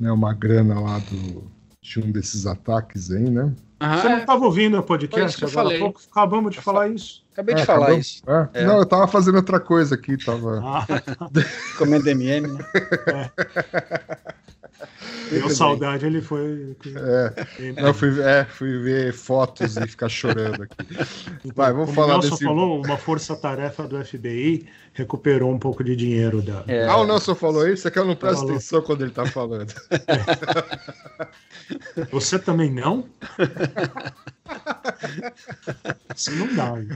né, 0.00 0.10
uma 0.10 0.32
grana 0.32 0.80
lá 0.80 0.98
do, 0.98 1.44
de 1.80 2.00
um 2.00 2.10
desses 2.10 2.46
ataques 2.46 3.10
aí, 3.10 3.28
né? 3.28 3.54
Você 3.78 4.08
não 4.08 4.18
estava 4.18 4.44
ouvindo 4.44 4.78
o 4.78 4.82
podcast 4.82 5.44
agora 5.44 5.76
há 5.76 5.78
pouco? 5.78 6.00
Acabamos 6.10 6.54
de 6.54 6.60
falar 6.60 6.88
isso. 6.88 7.22
Acabei 7.32 7.54
de 7.54 7.62
é, 7.62 7.64
falar 7.64 7.92
isso. 7.94 8.22
É. 8.26 8.60
É. 8.60 8.64
Não, 8.64 8.78
eu 8.78 8.86
tava 8.86 9.06
fazendo 9.06 9.34
outra 9.36 9.60
coisa 9.60 9.94
aqui, 9.94 10.16
tava. 10.16 10.62
Ah. 10.64 10.86
Comendo 11.76 12.08
MM, 12.08 12.48
né? 12.48 12.64
É. 14.80 14.86
Deu 15.30 15.48
saudade, 15.50 16.04
ele 16.04 16.20
foi. 16.20 16.76
É, 16.96 17.72
não, 17.80 17.94
fui, 17.94 18.20
é, 18.20 18.44
fui 18.44 18.78
ver 18.78 19.12
fotos 19.12 19.76
e 19.76 19.86
ficar 19.86 20.08
chorando 20.08 20.62
aqui. 20.62 20.76
Vai, 21.54 21.72
vamos 21.72 21.86
Como 21.86 21.94
falar 21.94 22.18
o 22.18 22.20
Nelson 22.20 22.30
desse. 22.30 22.44
falou, 22.44 22.82
uma 22.82 22.96
força-tarefa 22.96 23.86
do 23.86 24.04
FBI 24.04 24.66
recuperou 24.92 25.50
um 25.50 25.58
pouco 25.58 25.82
de 25.82 25.96
dinheiro 25.96 26.42
da. 26.42 26.64
É. 26.66 26.86
Ah, 26.86 26.96
o 26.98 27.06
Nelson 27.06 27.34
falou 27.34 27.68
isso, 27.68 27.86
é 27.88 27.90
que 27.90 27.98
eu 27.98 28.04
não 28.04 28.16
presto 28.16 28.44
atenção 28.44 28.82
quando 28.82 29.02
ele 29.02 29.12
tá 29.12 29.26
falando. 29.26 29.72
Você 32.10 32.38
também 32.38 32.70
não? 32.70 33.08
Assim 36.08 36.36
não 36.36 36.54
dá. 36.54 36.78
Hein? 36.78 36.88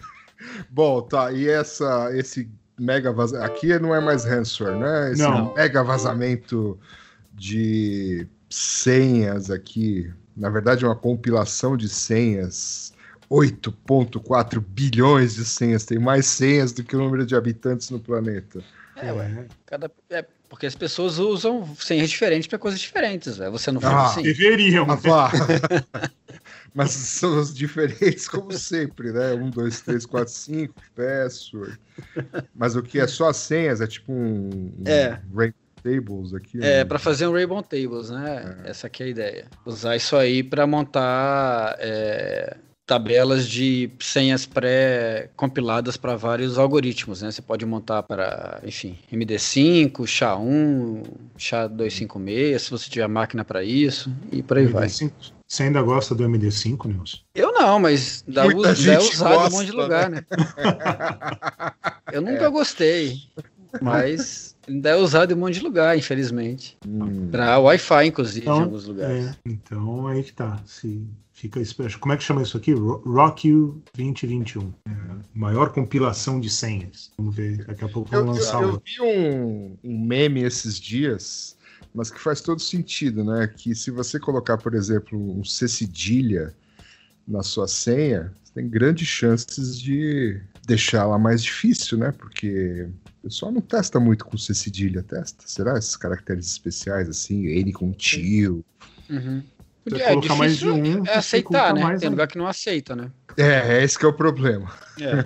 Bom, 0.71 1.03
tá, 1.03 1.33
e 1.33 1.49
essa, 1.49 2.11
esse 2.15 2.51
mega 2.79 3.13
vazamento. 3.13 3.53
Aqui 3.53 3.79
não 3.79 3.95
é 3.95 4.01
mais 4.01 4.25
ransomware, 4.25 4.79
né? 4.79 5.13
Esse 5.13 5.23
não. 5.23 5.55
mega 5.55 5.83
vazamento 5.83 6.79
de 7.39 8.27
senhas 8.51 9.51
aqui. 9.51 10.13
Na 10.37 10.51
verdade, 10.51 10.85
é 10.85 10.89
uma 10.89 10.97
compilação 10.97 11.77
de 11.77 11.89
senhas. 11.89 12.93
8,4 13.31 14.61
bilhões 14.61 15.35
de 15.35 15.45
senhas. 15.45 15.85
Tem 15.85 15.99
mais 15.99 16.27
senhas 16.27 16.73
do 16.73 16.83
que 16.83 16.97
o 16.97 16.99
número 16.99 17.27
de 17.27 17.37
habitantes 17.37 17.91
no 17.91 18.01
planeta. 18.01 18.63
É, 18.97 19.13
ué. 19.13 19.47
Cada, 19.67 19.91
é, 20.11 20.25
porque 20.49 20.67
as 20.67 20.75
pessoas 20.75 21.19
usam 21.19 21.77
senhas 21.77 22.09
diferentes 22.09 22.47
para 22.47 22.59
coisas 22.59 22.81
diferentes. 22.81 23.37
Véio. 23.37 23.53
Você 23.53 23.71
não 23.71 23.81
ah, 23.85 24.07
assim. 24.07 24.23
Deveriam. 24.23 24.87
Ah, 24.91 25.31
Mas 26.75 26.91
são 26.93 27.43
diferentes, 27.53 28.29
como 28.29 28.53
sempre, 28.53 29.13
né? 29.13 29.35
1, 29.35 29.51
2, 29.51 29.81
3, 29.81 30.07
4, 30.07 30.33
5, 30.33 30.75
password. 30.95 31.79
Mas 32.55 32.77
o 32.77 32.83
que 32.83 33.01
é 33.01 33.07
só 33.07 33.29
as 33.29 33.37
senhas 33.37 33.81
é 33.81 33.87
tipo 33.87 34.13
um, 34.13 34.73
um 34.79 34.85
é. 34.87 35.21
Tables 35.83 36.35
aqui. 36.35 36.59
É, 36.59 36.79
né? 36.79 36.85
para 36.85 36.99
fazer 36.99 37.27
um 37.27 37.33
Rainbow 37.33 37.63
Tables, 37.63 38.11
né? 38.11 38.63
É. 38.65 38.71
Essa 38.71 38.87
aqui 38.87 39.03
é 39.03 39.07
a 39.07 39.09
ideia. 39.09 39.47
Usar 39.65 39.97
isso 39.97 40.17
aí 40.17 40.43
para 40.43 40.67
montar 40.67 41.77
é, 41.79 42.57
tabelas 42.89 43.47
de 43.47 43.91
senhas 44.01 44.47
pré-compiladas 44.47 45.99
para 45.99 46.17
vários 46.17 46.59
algoritmos, 46.59 47.21
né? 47.21 47.31
Você 47.31 47.43
pode 47.43 47.67
montar 47.67 48.03
para, 48.03 48.61
enfim, 48.65 48.99
MD5, 49.13 49.93
SHA-1, 49.93 51.03
SHA-256, 51.39 52.59
se 52.59 52.71
você 52.71 52.91
tiver 52.91 53.07
máquina 53.07 53.45
para 53.45 53.63
isso, 53.63 54.11
e 54.33 54.43
por 54.43 54.57
aí 54.57 54.67
MD5. 54.67 54.73
vai. 54.73 54.89
Você 55.47 55.63
ainda 55.63 55.83
gosta 55.83 56.15
do 56.15 56.25
MD5, 56.25 56.87
Nilson? 56.87 57.19
Eu 57.35 57.53
não, 57.53 57.79
mas 57.79 58.25
dá, 58.27 58.47
uso, 58.47 58.91
é 58.91 58.99
usado 58.99 59.35
gosta, 59.35 59.49
em 59.49 59.49
um 59.49 59.59
monte 59.59 59.67
de 59.67 59.73
lugar, 59.73 60.11
né? 60.11 60.25
né? 60.31 61.73
Eu 62.11 62.23
nunca 62.23 62.45
é. 62.45 62.51
gostei, 62.51 63.19
mas 63.81 64.57
ainda 64.69 64.91
é 64.91 64.97
usado 64.97 65.33
em 65.33 65.37
um 65.37 65.39
monte 65.39 65.55
de 65.55 65.61
lugar, 65.63 65.97
infelizmente. 65.97 66.77
Hum. 66.87 67.29
Para 67.31 67.59
Wi-Fi, 67.59 68.07
inclusive, 68.07 68.41
então, 68.41 68.59
em 68.59 68.63
alguns 68.65 68.87
lugares. 68.87 69.27
É, 69.27 69.35
então 69.47 70.07
aí 70.07 70.23
que 70.23 70.33
tá. 70.33 70.61
Se 70.67 71.07
fica 71.33 71.61
esperto. 71.61 71.99
Como 71.99 72.13
é 72.13 72.17
que 72.17 72.23
chama 72.25 72.43
isso 72.43 72.57
aqui? 72.57 72.73
RockU 72.73 73.81
2021. 73.95 74.73
É, 74.87 74.91
maior 75.35 75.71
compilação 75.71 76.41
de 76.41 76.51
senhas. 76.51 77.11
Vamos 77.17 77.35
ver, 77.35 77.65
daqui 77.65 77.85
a 77.85 77.89
pouco 77.89 78.11
vamos 78.11 78.39
lançar. 78.39 78.63
Eu, 78.63 78.71
eu 78.71 78.83
vi 78.85 79.01
um, 79.01 79.77
um 79.85 80.05
meme 80.05 80.43
esses 80.43 80.79
dias 80.79 81.57
mas 81.95 82.11
que 82.11 82.21
faz 82.21 82.41
todo 82.41 82.61
sentido, 82.61 83.25
né? 83.25 83.47
Que 83.57 83.75
se 83.75 83.91
você 83.91 84.21
colocar, 84.21 84.59
por 84.59 84.75
exemplo, 84.75 85.19
um 85.19 85.45
C 85.45 85.67
cedilha 85.67 86.55
na 87.27 87.43
sua 87.43 87.67
senha, 87.67 88.33
você 88.43 88.55
tem 88.55 88.69
grandes 88.69 89.09
chances 89.09 89.79
de 89.79 90.41
deixá-la 90.67 91.19
mais 91.19 91.43
difícil, 91.43 91.99
né? 91.99 92.13
Porque 92.13 92.89
o 93.23 93.29
pessoal 93.29 93.53
não 93.53 93.61
testa 93.61 93.99
muito 93.99 94.25
com 94.25 94.37
C 94.39 94.55
cedilha, 94.55 95.03
testa? 95.03 95.45
Será 95.47 95.77
esses 95.79 95.97
caracteres 95.97 96.47
especiais 96.47 97.09
assim, 97.09 97.47
N 97.47 97.73
com 97.73 97.93
tio? 97.93 98.65
Uhum. 99.11 99.43
É, 99.97 100.13
é 100.13 100.35
mais 100.37 100.59
de 100.59 100.69
um, 100.69 101.07
é 101.07 101.15
aceitar, 101.15 101.73
né? 101.73 101.97
Tem 101.99 102.09
um. 102.09 102.13
lugar 102.13 102.29
que 102.29 102.37
não 102.37 102.47
aceita, 102.47 102.95
né? 102.95 103.11
É, 103.37 103.79
é 103.79 103.85
esse 103.85 103.99
que 103.99 104.05
é 104.05 104.09
o 104.09 104.13
problema. 104.13 104.71
É. 105.01 105.25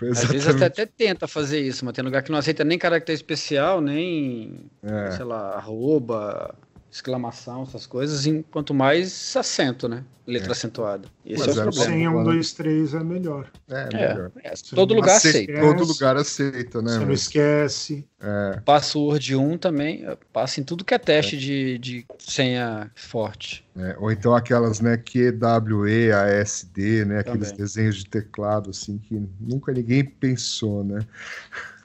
Às 0.10 0.24
vezes 0.24 0.46
até, 0.46 0.66
até, 0.66 0.86
tenta 0.86 1.26
fazer 1.26 1.60
isso, 1.60 1.84
mas 1.84 1.94
tem 1.94 2.04
lugar 2.04 2.22
que 2.22 2.30
não 2.30 2.38
aceita 2.38 2.62
nem 2.62 2.78
caractere 2.78 3.16
especial, 3.16 3.80
nem, 3.80 4.70
é. 4.82 5.10
sei 5.12 5.24
lá, 5.24 5.54
arroba, 5.54 6.54
exclamação, 6.98 7.62
essas 7.62 7.86
coisas, 7.86 8.24
quanto 8.50 8.74
mais 8.74 9.36
acento, 9.36 9.88
né? 9.88 10.04
Letra 10.26 10.50
é. 10.50 10.52
acentuada. 10.52 11.08
Esse 11.24 11.46
Mas 11.46 11.56
é 11.56 11.60
o 11.60 11.62
problema. 11.62 11.86
Sem 11.86 12.08
um, 12.08 12.24
dois, 12.24 12.52
três 12.52 12.92
é 12.92 13.02
melhor. 13.02 13.50
É, 13.66 13.88
é 13.92 13.96
melhor. 13.96 14.32
É, 14.44 14.52
todo 14.74 14.94
lugar 14.94 15.16
aceita. 15.16 15.52
aceita. 15.52 15.60
Todo 15.60 15.84
lugar 15.88 16.16
aceita, 16.16 16.82
né? 16.82 16.92
Você 16.92 16.98
não 16.98 17.12
esquece. 17.12 18.06
É. 18.20 18.60
Password 18.60 19.36
1 19.36 19.56
também, 19.56 20.04
passa 20.30 20.60
em 20.60 20.64
tudo 20.64 20.84
que 20.84 20.92
é 20.92 20.98
teste 20.98 21.36
é. 21.36 21.38
de, 21.38 21.78
de 21.78 22.06
senha 22.18 22.90
forte. 22.94 23.64
É, 23.74 23.96
ou 23.98 24.12
então 24.12 24.34
aquelas, 24.34 24.80
né, 24.80 24.98
QWE, 24.98 26.12
ASD, 26.12 27.06
né? 27.06 27.20
Aqueles 27.20 27.50
também. 27.50 27.64
desenhos 27.64 27.96
de 27.96 28.04
teclado, 28.06 28.70
assim, 28.70 28.98
que 28.98 29.18
nunca 29.40 29.72
ninguém 29.72 30.04
pensou, 30.04 30.84
né? 30.84 31.00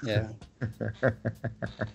É. 0.06 0.26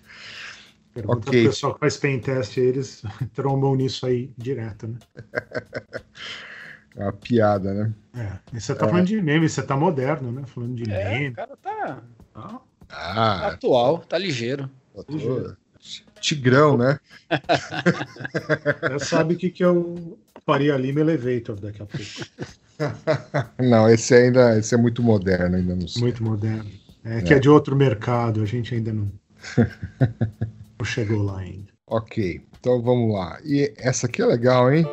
Pergunta 0.99 1.29
okay. 1.29 1.45
pessoal 1.45 1.73
que 1.73 1.79
faz 1.79 1.97
pen 1.97 2.19
test, 2.19 2.57
eles 2.57 3.03
trombam 3.33 3.75
nisso 3.75 4.05
aí 4.05 4.31
direto, 4.37 4.87
né? 4.87 4.97
É 6.97 7.03
uma 7.03 7.13
piada, 7.13 7.73
né? 7.73 7.93
É. 8.13 8.57
E 8.57 8.59
você 8.59 8.75
tá 8.75 8.85
é. 8.85 8.89
falando 8.89 9.05
de 9.05 9.21
meme, 9.21 9.47
você 9.47 9.61
tá 9.61 9.77
moderno, 9.77 10.33
né? 10.33 10.43
Falando 10.47 10.75
de 10.75 10.91
é, 10.91 11.19
meme. 11.19 11.29
O 11.29 11.33
cara 11.33 11.55
tá. 11.55 12.03
Ah. 12.35 12.59
tá 12.89 13.47
atual, 13.47 13.99
tá 13.99 14.17
ligeiro. 14.17 14.69
ligeiro. 15.07 15.55
Tigrão, 16.19 16.77
né? 16.77 16.99
Já 18.89 18.99
sabe 18.99 19.35
o 19.35 19.37
que, 19.37 19.49
que 19.49 19.63
eu 19.63 20.17
faria 20.45 20.75
Lima 20.75 20.99
Elevator 20.99 21.57
daqui 21.57 21.81
a 21.81 21.85
pouco. 21.85 22.05
Não, 23.59 23.87
esse 23.87 24.13
ainda 24.13 24.57
esse 24.57 24.73
é 24.73 24.77
muito 24.77 25.01
moderno, 25.01 25.55
ainda 25.55 25.75
não 25.75 25.87
sei. 25.87 26.01
Muito 26.01 26.21
moderno. 26.21 26.69
É, 27.05 27.19
é. 27.19 27.21
que 27.21 27.33
é 27.33 27.39
de 27.39 27.49
outro 27.49 27.75
mercado, 27.77 28.41
a 28.41 28.45
gente 28.45 28.73
ainda 28.75 28.91
não. 28.91 29.09
Não 30.79 30.85
chegou 30.85 31.21
lá 31.21 31.39
ainda. 31.39 31.71
Ok, 31.85 32.41
então 32.57 32.81
vamos 32.81 33.13
lá. 33.13 33.37
E 33.43 33.73
essa 33.77 34.07
aqui 34.07 34.21
é 34.21 34.25
legal, 34.25 34.71
hein? 34.71 34.85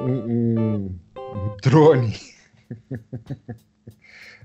Um, 0.00 0.12
um, 0.12 0.98
um 1.16 1.56
drone. 1.62 2.14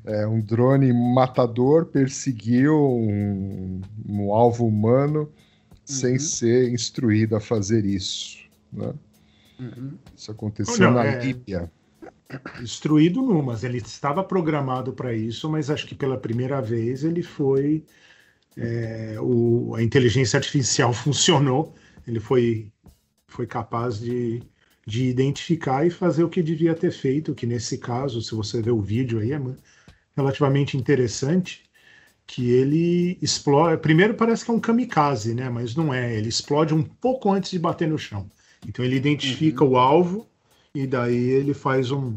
é, 0.05 0.25
um 0.25 0.41
drone 0.41 0.91
matador 0.91 1.85
perseguiu 1.85 2.75
um, 2.75 3.81
um 4.07 4.33
alvo 4.33 4.65
humano 4.65 5.19
uhum. 5.21 5.29
sem 5.85 6.17
ser 6.17 6.71
instruído 6.71 7.35
a 7.35 7.39
fazer 7.39 7.85
isso. 7.85 8.39
Né? 8.73 8.93
Uhum. 9.59 9.93
Isso 10.15 10.31
aconteceu 10.31 10.79
Não, 10.79 10.95
na 10.95 11.05
é... 11.05 11.23
Líbia. 11.23 11.71
Instruído 12.61 13.21
não, 13.21 13.41
mas 13.41 13.63
ele 13.63 13.77
estava 13.77 14.23
programado 14.23 14.93
para 14.93 15.13
isso, 15.13 15.49
mas 15.49 15.69
acho 15.69 15.85
que 15.85 15.93
pela 15.93 16.17
primeira 16.17 16.61
vez 16.61 17.03
ele 17.03 17.21
foi 17.21 17.83
é, 18.57 19.15
o, 19.19 19.75
a 19.75 19.83
inteligência 19.83 20.37
artificial 20.37 20.91
funcionou, 20.93 21.73
ele 22.07 22.19
foi, 22.19 22.71
foi 23.27 23.47
capaz 23.47 23.99
de, 23.99 24.41
de 24.85 25.05
identificar 25.05 25.85
e 25.85 25.89
fazer 25.89 26.23
o 26.23 26.29
que 26.29 26.41
devia 26.41 26.73
ter 26.73 26.91
feito, 26.91 27.35
que 27.35 27.45
nesse 27.45 27.77
caso, 27.77 28.21
se 28.21 28.33
você 28.33 28.61
ver 28.61 28.71
o 28.71 28.81
vídeo 28.81 29.19
aí, 29.19 29.33
é 29.33 29.41
relativamente 30.15 30.77
interessante, 30.77 31.63
que 32.27 32.49
ele 32.49 33.17
explode. 33.21 33.81
Primeiro 33.81 34.13
parece 34.13 34.45
que 34.45 34.51
é 34.51 34.53
um 34.53 34.59
kamikaze, 34.59 35.33
né? 35.33 35.49
Mas 35.49 35.75
não 35.75 35.93
é. 35.93 36.15
Ele 36.15 36.29
explode 36.29 36.73
um 36.73 36.81
pouco 36.81 37.31
antes 37.31 37.51
de 37.51 37.59
bater 37.59 37.87
no 37.87 37.97
chão. 37.97 38.29
Então 38.65 38.85
ele 38.85 38.95
identifica 38.95 39.63
uhum. 39.63 39.71
o 39.71 39.77
alvo 39.77 40.27
e 40.73 40.87
daí 40.87 41.29
ele 41.29 41.53
faz 41.53 41.91
um. 41.91 42.15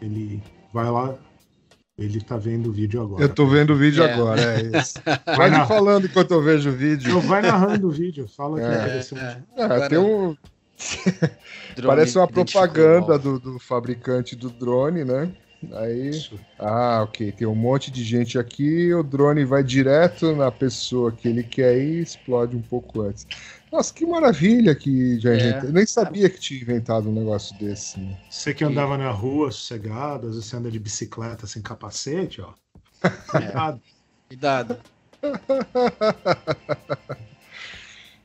Ele 0.00 0.42
vai 0.72 0.90
lá, 0.90 1.16
ele 1.96 2.20
tá 2.20 2.36
vendo 2.36 2.70
o 2.70 2.72
vídeo 2.72 3.00
agora. 3.00 3.22
Eu 3.22 3.28
tô 3.28 3.46
vendo 3.46 3.72
o 3.72 3.76
vídeo 3.76 4.02
é. 4.02 4.12
agora, 4.12 4.40
é 4.40 4.62
isso. 4.78 4.94
Vai 5.24 5.50
me 5.50 5.66
falando 5.66 6.06
enquanto 6.06 6.32
eu 6.32 6.42
vejo 6.42 6.70
o 6.70 6.72
vídeo. 6.72 7.08
Então 7.08 7.20
vai 7.20 7.40
narrando 7.40 7.86
o 7.86 7.90
vídeo, 7.90 8.26
fala 8.28 8.58
que 8.58 8.64
é, 8.64 8.68
é 8.68 8.78
interessante. 8.78 9.44
É, 9.56 9.88
tem 9.88 9.98
um. 9.98 10.36
Parece 11.86 12.18
uma 12.18 12.26
propaganda 12.26 13.18
do, 13.18 13.38
do, 13.38 13.58
fabricante 13.60 14.34
do 14.34 14.50
drone, 14.50 15.04
né? 15.04 15.30
Aí. 15.72 16.10
Isso. 16.10 16.38
Ah, 16.58 17.02
ok. 17.04 17.30
Tem 17.30 17.46
um 17.46 17.54
monte 17.54 17.90
de 17.90 18.02
gente 18.02 18.38
aqui, 18.38 18.92
o 18.92 19.02
drone 19.02 19.44
vai 19.44 19.62
direto 19.62 20.34
na 20.34 20.50
pessoa 20.50 21.12
que 21.12 21.28
ele 21.28 21.44
quer 21.44 21.78
e 21.78 22.00
explode 22.00 22.56
um 22.56 22.62
pouco 22.62 23.02
antes. 23.02 23.26
Nossa, 23.74 23.92
que 23.92 24.06
maravilha 24.06 24.72
que 24.72 25.18
já 25.18 25.34
é. 25.34 25.58
Eu 25.64 25.72
nem 25.72 25.84
sabia 25.84 26.30
que 26.30 26.38
tinha 26.38 26.60
inventado 26.60 27.10
um 27.10 27.12
negócio 27.12 27.58
desse. 27.58 27.98
Né? 27.98 28.16
Você 28.30 28.54
que 28.54 28.62
andava 28.62 28.96
na 28.96 29.10
rua 29.10 29.50
sossegado, 29.50 30.28
às 30.28 30.34
vezes 30.36 30.48
você 30.48 30.56
anda 30.56 30.70
de 30.70 30.78
bicicleta 30.78 31.44
sem 31.44 31.60
capacete, 31.60 32.40
ó. 32.40 32.54
Cuidado. 33.26 33.80
Cuidado. 34.28 34.78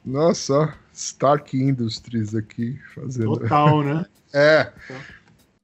Nossa, 0.05 0.77
Stark 0.93 1.57
Industries 1.57 2.35
aqui 2.35 2.79
fazendo. 2.93 3.39
Total, 3.39 3.83
né? 3.83 4.05
é. 4.31 4.71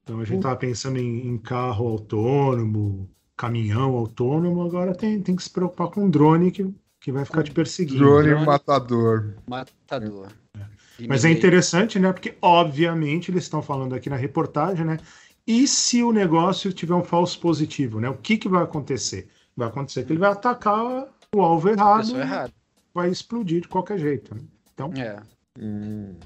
Então 0.02 0.18
a 0.18 0.24
gente 0.24 0.42
tava 0.42 0.56
pensando 0.56 0.98
em, 0.98 1.28
em, 1.28 1.38
carro 1.38 1.86
autônomo, 1.86 3.08
caminhão 3.36 3.94
autônomo, 3.94 4.62
agora 4.64 4.96
tem, 4.96 5.22
tem 5.22 5.36
que 5.36 5.44
se 5.44 5.50
preocupar 5.50 5.90
com 5.90 6.10
drone 6.10 6.50
que 6.50 6.74
que 7.06 7.12
vai 7.12 7.24
ficar 7.24 7.44
te 7.44 7.52
perseguindo. 7.52 8.00
Drone, 8.00 8.30
drone 8.30 8.44
matador. 8.44 9.34
Matador. 9.46 10.26
É. 10.58 11.06
Mas 11.06 11.24
é 11.24 11.30
interessante, 11.30 12.00
né? 12.00 12.12
Porque, 12.12 12.34
obviamente, 12.42 13.30
eles 13.30 13.44
estão 13.44 13.62
falando 13.62 13.94
aqui 13.94 14.10
na 14.10 14.16
reportagem, 14.16 14.84
né? 14.84 14.98
E 15.46 15.68
se 15.68 16.02
o 16.02 16.10
negócio 16.10 16.72
tiver 16.72 16.94
um 16.94 17.04
falso 17.04 17.38
positivo, 17.38 18.00
né? 18.00 18.08
O 18.08 18.16
que, 18.16 18.36
que 18.36 18.48
vai 18.48 18.64
acontecer? 18.64 19.28
Vai 19.56 19.68
acontecer 19.68 20.04
que 20.04 20.12
ele 20.14 20.18
vai 20.18 20.32
atacar 20.32 21.06
o 21.32 21.40
alvo 21.40 21.68
errado. 21.68 22.18
errado. 22.18 22.52
Vai 22.92 23.08
explodir 23.08 23.60
de 23.60 23.68
qualquer 23.68 24.00
jeito. 24.00 24.34
Né? 24.34 24.40
Então. 24.74 24.92
É. 24.94 25.22
Hum, 25.60 26.16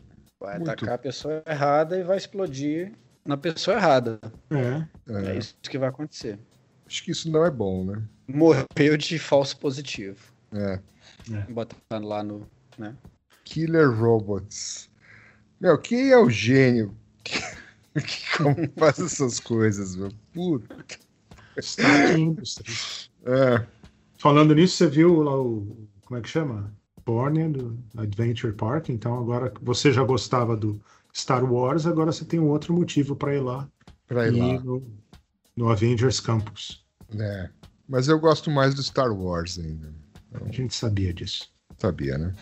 vai 0.40 0.56
muito... 0.56 0.70
atacar 0.70 0.94
a 0.94 0.98
pessoa 0.98 1.42
errada 1.46 1.98
e 1.98 2.02
vai 2.02 2.16
explodir 2.16 2.94
na 3.22 3.36
pessoa 3.36 3.76
errada. 3.76 4.18
É. 4.48 5.12
É, 5.12 5.32
é 5.32 5.36
isso 5.36 5.54
que 5.60 5.76
vai 5.76 5.90
acontecer. 5.90 6.38
Acho 6.86 7.04
que 7.04 7.10
isso 7.10 7.30
não 7.30 7.44
é 7.44 7.50
bom, 7.50 7.84
né? 7.84 8.02
Morreu 8.26 8.96
de 8.96 9.18
falso 9.18 9.58
positivo. 9.58 10.29
É. 10.52 10.80
é. 11.32 11.52
Botando 11.52 12.06
lá 12.06 12.22
no. 12.22 12.46
Né? 12.78 12.96
Killer 13.44 13.90
Robots. 13.90 14.88
Meu, 15.60 15.76
quem 15.78 16.10
é 16.10 16.18
o 16.18 16.30
gênio 16.30 16.94
que, 17.22 17.38
que 18.00 18.70
faz 18.78 18.98
essas 18.98 19.40
coisas, 19.40 19.96
meu? 19.96 20.10
Puta. 20.32 20.76
Stark 21.58 22.20
Industries. 22.20 23.10
É. 23.24 23.66
Falando 24.18 24.54
nisso, 24.54 24.76
você 24.76 24.86
viu 24.86 25.22
lá 25.22 25.40
o. 25.40 25.88
Como 26.04 26.18
é 26.18 26.22
que 26.22 26.28
chama? 26.28 26.72
Borne 27.04 27.48
do 27.48 27.78
Adventure 27.96 28.52
Park. 28.52 28.88
Então 28.88 29.18
agora 29.18 29.52
você 29.60 29.92
já 29.92 30.04
gostava 30.04 30.56
do 30.56 30.80
Star 31.14 31.44
Wars, 31.44 31.86
agora 31.86 32.12
você 32.12 32.24
tem 32.24 32.38
um 32.38 32.48
outro 32.48 32.72
motivo 32.72 33.16
para 33.16 33.34
ir 33.34 33.40
lá. 33.40 33.68
Para 34.06 34.28
ir 34.28 34.32
lá. 34.32 34.60
No, 34.60 34.82
no 35.56 35.68
Avengers 35.70 36.20
Campus. 36.20 36.84
É. 37.18 37.50
Mas 37.88 38.08
eu 38.08 38.18
gosto 38.18 38.50
mais 38.50 38.74
do 38.74 38.82
Star 38.82 39.12
Wars 39.12 39.58
ainda. 39.58 39.92
A 40.32 40.52
gente 40.52 40.74
sabia 40.74 41.12
disso. 41.12 41.48
Sabia, 41.78 42.16
né? 42.16 42.32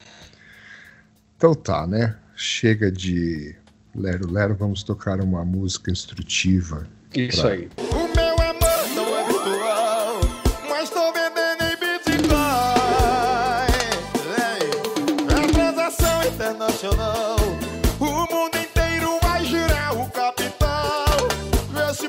Então 1.37 1.55
tá, 1.55 1.87
né? 1.87 2.16
Chega 2.37 2.90
de 2.90 3.55
Lero 3.94 4.31
Lero, 4.31 4.55
vamos 4.55 4.83
tocar 4.83 5.20
uma 5.20 5.44
música 5.44 5.90
instrutiva. 5.90 6.87
Isso 7.14 7.42
pra... 7.42 7.53
aí. 7.53 7.68
O 7.79 8.14
meu 8.14 8.35
amor 8.35 8.88
não 8.94 9.16
é 9.16 9.24
virtual, 9.24 10.20
mas 10.68 10.90
tô 10.90 11.12
vendendo 11.12 11.62
em 11.62 11.77
Bitcoin. 11.77 12.29
É 15.31 15.53
transação 15.53 16.22
internacional. 16.24 17.37
O 17.98 18.35
mundo 18.35 18.57
inteiro 18.57 19.18
vai 19.22 19.44
girar 19.44 19.96
o 19.98 20.11
capital. 20.11 21.16
Vê 21.72 21.94
se 21.94 22.09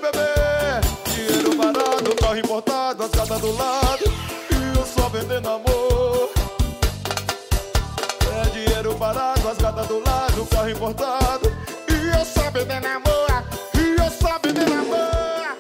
dinheiro 1.15 1.55
parado, 1.57 2.15
carro 2.15 2.37
importado, 2.37 3.03
as 3.03 3.11
gatas 3.11 3.39
do 3.41 3.51
lado. 3.55 3.98
E 5.09 5.15
eu 5.15 5.21
só 5.21 5.25
vendendo 5.25 5.49
amor. 5.49 5.89
rasgada 9.43 9.83
do 9.85 9.99
lado, 9.99 10.45
carro 10.45 10.69
importado. 10.69 11.49
E 11.89 12.17
eu 12.17 12.25
só 12.25 12.51
bebendo 12.51 12.87
amor, 12.87 13.43
e 13.75 13.99
eu 13.99 14.11
só 14.11 14.37
bebendo 14.39 14.71
amor. 14.73 15.57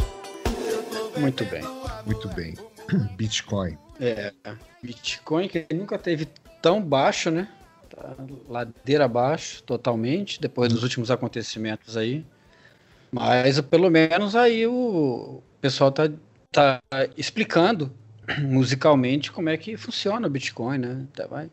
Muito 1.17 1.45
bem. 1.45 1.63
Muito 2.05 2.27
bem. 2.29 2.55
Bitcoin. 3.17 3.77
É, 3.99 4.31
Bitcoin 4.83 5.47
que 5.47 5.65
nunca 5.73 5.97
teve 5.97 6.27
tão 6.61 6.81
baixo, 6.81 7.31
né? 7.31 7.49
Tá 7.89 8.15
ladeira 8.47 9.05
abaixo, 9.05 9.63
totalmente, 9.63 10.39
depois 10.39 10.71
dos 10.71 10.83
últimos 10.83 11.09
acontecimentos 11.09 11.97
aí. 11.97 12.23
Mas 13.11 13.59
pelo 13.61 13.89
menos 13.89 14.35
aí 14.35 14.67
o 14.67 15.41
pessoal 15.59 15.91
tá, 15.91 16.07
tá 16.51 16.79
explicando 17.17 17.91
musicalmente 18.41 19.31
como 19.31 19.49
é 19.49 19.57
que 19.57 19.77
funciona 19.77 20.27
o 20.27 20.29
Bitcoin, 20.29 20.77
né? 20.77 21.07
Tá, 21.13 21.27
vai, 21.27 21.49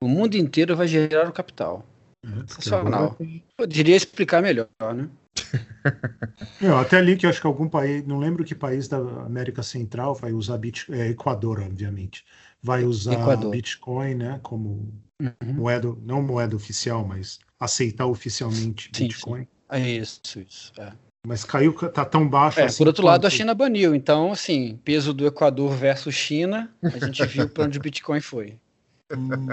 o 0.00 0.08
mundo 0.08 0.36
inteiro 0.36 0.76
vai 0.76 0.86
gerar 0.86 1.28
o 1.28 1.32
capital. 1.32 1.84
É, 2.24 2.28
Sensacional. 2.46 3.16
Eu 3.58 3.66
diria 3.66 3.96
explicar 3.96 4.42
melhor, 4.42 4.68
né? 4.94 5.08
Eu, 6.60 6.76
até 6.76 6.96
ali 6.96 7.16
que 7.16 7.24
eu 7.24 7.30
acho 7.30 7.40
que 7.40 7.46
algum 7.46 7.68
país, 7.68 8.04
não 8.04 8.18
lembro 8.18 8.44
que 8.44 8.54
país 8.54 8.88
da 8.88 8.98
América 8.98 9.62
Central 9.62 10.14
vai 10.14 10.32
usar 10.32 10.58
Bit, 10.58 10.92
é, 10.92 11.08
Equador, 11.08 11.60
obviamente, 11.60 12.24
vai 12.62 12.84
usar 12.84 13.14
Equador. 13.14 13.50
Bitcoin, 13.52 14.14
né, 14.14 14.40
como 14.42 14.92
uhum. 15.20 15.52
moeda, 15.54 15.94
não 16.02 16.20
moeda 16.20 16.56
oficial, 16.56 17.06
mas 17.06 17.38
aceitar 17.58 18.06
oficialmente 18.06 18.90
sim, 18.92 19.04
Bitcoin. 19.04 19.42
Sim. 19.42 19.48
É 19.70 19.90
isso, 19.90 20.20
isso. 20.40 20.72
É. 20.78 20.92
Mas 21.26 21.44
caiu, 21.44 21.72
tá 21.74 22.04
tão 22.04 22.28
baixo. 22.28 22.60
É, 22.60 22.64
assim, 22.64 22.78
por 22.78 22.86
outro 22.86 23.02
quanto... 23.02 23.10
lado, 23.10 23.26
a 23.26 23.30
China 23.30 23.54
baniu. 23.54 23.94
Então, 23.94 24.32
assim, 24.32 24.78
peso 24.84 25.12
do 25.12 25.26
Equador 25.26 25.72
versus 25.74 26.14
China, 26.14 26.70
a 26.82 27.04
gente 27.04 27.24
viu 27.26 27.48
para 27.48 27.64
onde 27.64 27.78
o 27.78 27.82
Bitcoin 27.82 28.20
foi. 28.20 28.58
Hum. 29.10 29.48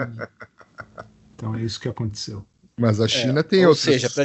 Então 1.34 1.54
é 1.54 1.62
isso 1.62 1.80
que 1.80 1.88
aconteceu. 1.88 2.44
Mas 2.78 3.00
a 3.00 3.08
China 3.08 3.40
é, 3.40 3.42
tem 3.42 3.64
ou 3.64 3.70
outras. 3.70 3.84
Seja, 3.84 4.10
pra... 4.10 4.24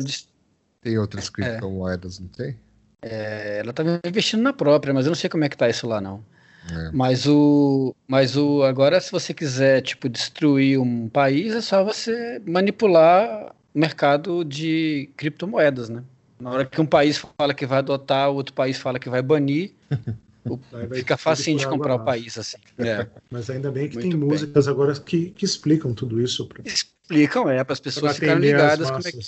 Tem 0.82 0.97
outras 0.97 1.27
é. 1.27 1.32
criptomoedas, 1.32 2.19
não 2.19 2.27
tem? 2.27 2.58
É, 3.01 3.60
ela 3.60 3.71
tá 3.71 3.84
investindo 4.06 4.41
na 4.41 4.51
própria, 4.51 4.93
mas 4.93 5.06
eu 5.06 5.10
não 5.10 5.15
sei 5.15 5.30
como 5.30 5.43
é 5.43 5.49
que 5.49 5.58
tá 5.58 5.69
isso 5.69 5.88
lá, 5.88 6.01
não. 6.01 6.23
É. 6.69 6.91
Mas 6.91 7.27
o. 7.27 7.95
Mas 8.08 8.38
o. 8.38 8.63
Agora, 8.63 8.99
se 8.99 9.12
você 9.12 9.34
quiser, 9.34 9.82
tipo, 9.82 10.08
destruir 10.08 10.80
um 10.80 11.10
país, 11.10 11.54
é 11.54 11.62
só 11.62 11.84
você 11.84 12.41
manipular 12.45 13.56
o 13.73 13.80
mercado 13.80 14.43
de 14.43 15.10
criptomoedas, 15.17 15.89
né? 15.89 16.04
Na 16.41 16.49
hora 16.49 16.65
que 16.65 16.82
um 16.82 16.86
país 16.88 17.23
fala 17.38 17.54
que 17.54 17.67
vai 17.67 17.77
adotar, 17.77 18.32
o 18.32 18.34
outro 18.34 18.54
país 18.54 18.77
fala 18.77 18.97
que 18.97 19.10
vai 19.10 19.21
banir, 19.21 19.73
o, 20.43 20.60
fica 20.91 21.15
facinho 21.15 21.60
de 21.60 21.67
comprar 21.67 21.93
o 21.95 22.04
país, 22.04 22.36
assim. 22.36 22.58
É. 22.80 23.06
Mas 23.30 23.47
ainda 23.49 23.71
bem 23.71 23.88
que 23.88 23.93
Muito 23.93 24.10
tem 24.10 24.19
bem. 24.19 24.27
músicas 24.27 24.67
agora 24.67 24.91
que, 24.99 25.30
que 25.30 25.45
explicam 25.45 25.93
tudo 25.93 26.19
isso. 26.19 26.47
Pra... 26.47 26.63
Explicam, 26.65 27.47
é, 27.47 27.63
para 27.63 27.73
as 27.73 27.80
pessoas 27.80 28.15
ficarem 28.15 28.41
ligadas 28.41 28.89
como 28.89 29.08
é 29.08 29.12
que. 29.12 29.19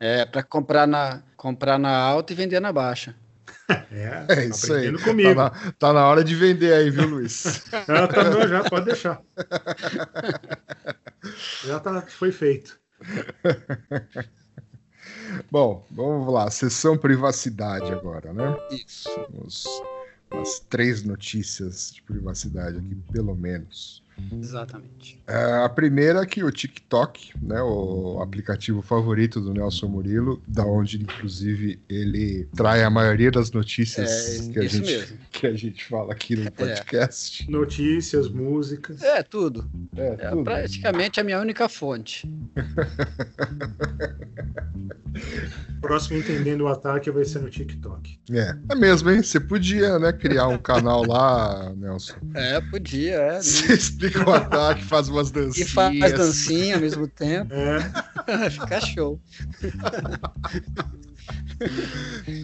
É, 0.00 0.20
é 0.22 0.24
para 0.24 0.42
comprar 0.42 0.86
na, 0.86 1.22
comprar 1.36 1.78
na 1.78 1.94
alta 1.94 2.32
e 2.32 2.36
vender 2.36 2.60
na 2.60 2.72
baixa. 2.72 3.14
É, 3.92 4.24
é 4.30 4.44
isso 4.46 4.72
aí. 4.72 4.90
Comigo. 5.02 5.34
Tá 5.34 5.50
na, 5.50 5.72
tá, 5.72 5.92
na, 5.92 6.06
hora 6.06 6.24
de 6.24 6.34
vender 6.34 6.72
aí, 6.72 6.88
viu, 6.88 7.06
Luiz? 7.06 7.64
já, 7.86 8.08
tá, 8.08 8.46
já 8.46 8.64
pode 8.64 8.86
deixar. 8.86 9.20
já 11.66 11.78
tá, 11.78 12.00
foi 12.08 12.32
feito. 12.32 12.80
Bom, 15.50 15.84
vamos 15.90 16.32
lá. 16.32 16.50
Sessão 16.50 16.96
privacidade 16.96 17.92
agora, 17.92 18.32
né? 18.32 18.56
Isso. 18.70 19.10
Os, 19.44 19.66
as 20.30 20.60
três 20.60 21.02
notícias 21.02 21.92
de 21.92 22.02
privacidade 22.02 22.78
aqui, 22.78 22.96
pelo 23.12 23.34
menos. 23.34 24.02
Exatamente. 24.32 25.20
É, 25.26 25.64
a 25.64 25.68
primeira 25.68 26.22
é 26.22 26.26
que 26.26 26.42
o 26.42 26.50
TikTok, 26.50 27.32
né, 27.40 27.60
o 27.62 28.20
aplicativo 28.20 28.82
favorito 28.82 29.40
do 29.40 29.52
Nelson 29.52 29.86
Murilo, 29.86 30.42
da 30.46 30.64
onde 30.64 31.00
inclusive 31.00 31.80
ele 31.88 32.48
trai 32.56 32.82
a 32.82 32.90
maioria 32.90 33.30
das 33.30 33.50
notícias 33.50 34.48
é, 34.48 34.52
que, 34.52 34.58
a 34.58 34.66
gente, 34.66 35.18
que 35.30 35.46
a 35.46 35.54
gente 35.54 35.84
fala 35.84 36.12
aqui 36.12 36.36
no 36.36 36.46
é. 36.46 36.50
podcast. 36.50 37.46
É. 37.46 37.50
Notícias, 37.50 38.28
músicas. 38.28 39.02
É, 39.02 39.22
tudo. 39.22 39.68
É, 39.96 40.06
é 40.18 40.30
tudo. 40.30 40.44
praticamente 40.44 41.20
a 41.20 41.24
minha 41.24 41.40
única 41.40 41.68
fonte. 41.68 42.28
Próximo 45.80 46.18
Entendendo 46.18 46.62
o 46.62 46.68
Ataque 46.68 47.10
vai 47.10 47.24
ser 47.24 47.40
no 47.40 47.50
TikTok. 47.50 48.18
É, 48.30 48.54
é 48.70 48.74
mesmo, 48.74 49.10
hein? 49.10 49.22
Você 49.22 49.38
podia, 49.40 49.98
né, 49.98 50.12
criar 50.12 50.48
um 50.48 50.58
canal 50.58 51.04
lá, 51.06 51.72
Nelson. 51.76 52.16
É, 52.34 52.60
podia, 52.60 53.14
é. 53.14 53.40
Você 53.42 53.78
o 54.16 54.30
ataque, 54.32 54.84
faz 54.84 55.08
umas 55.08 55.30
dancinhas. 55.30 55.68
E 55.68 55.72
faz 55.72 56.12
dancinha 56.12 56.76
ao 56.76 56.80
mesmo 56.80 57.06
tempo. 57.08 57.52
É. 57.52 58.48
Fica 58.50 58.80
show. 58.80 59.20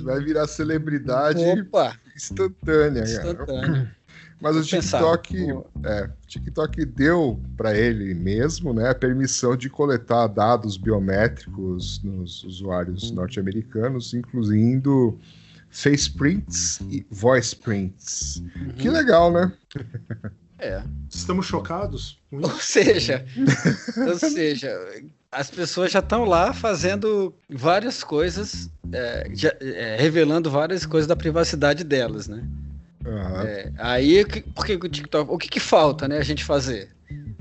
Vai 0.02 0.20
virar 0.22 0.46
celebridade 0.46 1.38
Opa. 1.38 1.96
instantânea, 2.16 3.04
Instantânea. 3.04 3.94
Mas 4.40 4.56
o 4.56 4.62
TikTok, 4.62 5.36
é, 5.84 6.10
TikTok 6.26 6.84
deu 6.84 7.40
para 7.56 7.74
ele 7.74 8.12
mesmo 8.12 8.74
né, 8.74 8.90
a 8.90 8.94
permissão 8.94 9.56
de 9.56 9.70
coletar 9.70 10.26
dados 10.26 10.76
biométricos 10.76 12.02
nos 12.02 12.44
usuários 12.44 13.10
norte-americanos, 13.10 14.12
incluindo 14.12 15.18
face 15.70 16.10
prints 16.10 16.80
e 16.90 17.06
voice 17.10 17.56
prints. 17.56 18.42
Uhum. 18.54 18.72
Que 18.76 18.90
legal, 18.90 19.32
né? 19.32 19.52
É. 20.64 20.82
Estamos 21.10 21.44
chocados. 21.46 22.18
Ou 22.32 22.58
seja, 22.58 23.24
ou 24.08 24.18
seja, 24.18 24.74
as 25.30 25.50
pessoas 25.50 25.92
já 25.92 25.98
estão 25.98 26.24
lá 26.24 26.54
fazendo 26.54 27.34
várias 27.50 28.02
coisas, 28.02 28.70
é, 28.90 29.28
já, 29.34 29.54
é, 29.60 29.96
revelando 30.00 30.50
várias 30.50 30.86
coisas 30.86 31.06
da 31.06 31.14
privacidade 31.14 31.84
delas, 31.84 32.28
né? 32.28 32.42
Uhum. 33.04 33.40
É, 33.42 33.72
aí, 33.76 34.24
por 34.54 34.64
que 34.64 34.74
o 34.74 34.88
TikTok? 34.88 35.30
O 35.30 35.36
que, 35.36 35.48
que 35.48 35.60
falta, 35.60 36.08
né, 36.08 36.16
a 36.16 36.24
gente 36.24 36.42
fazer? 36.42 36.88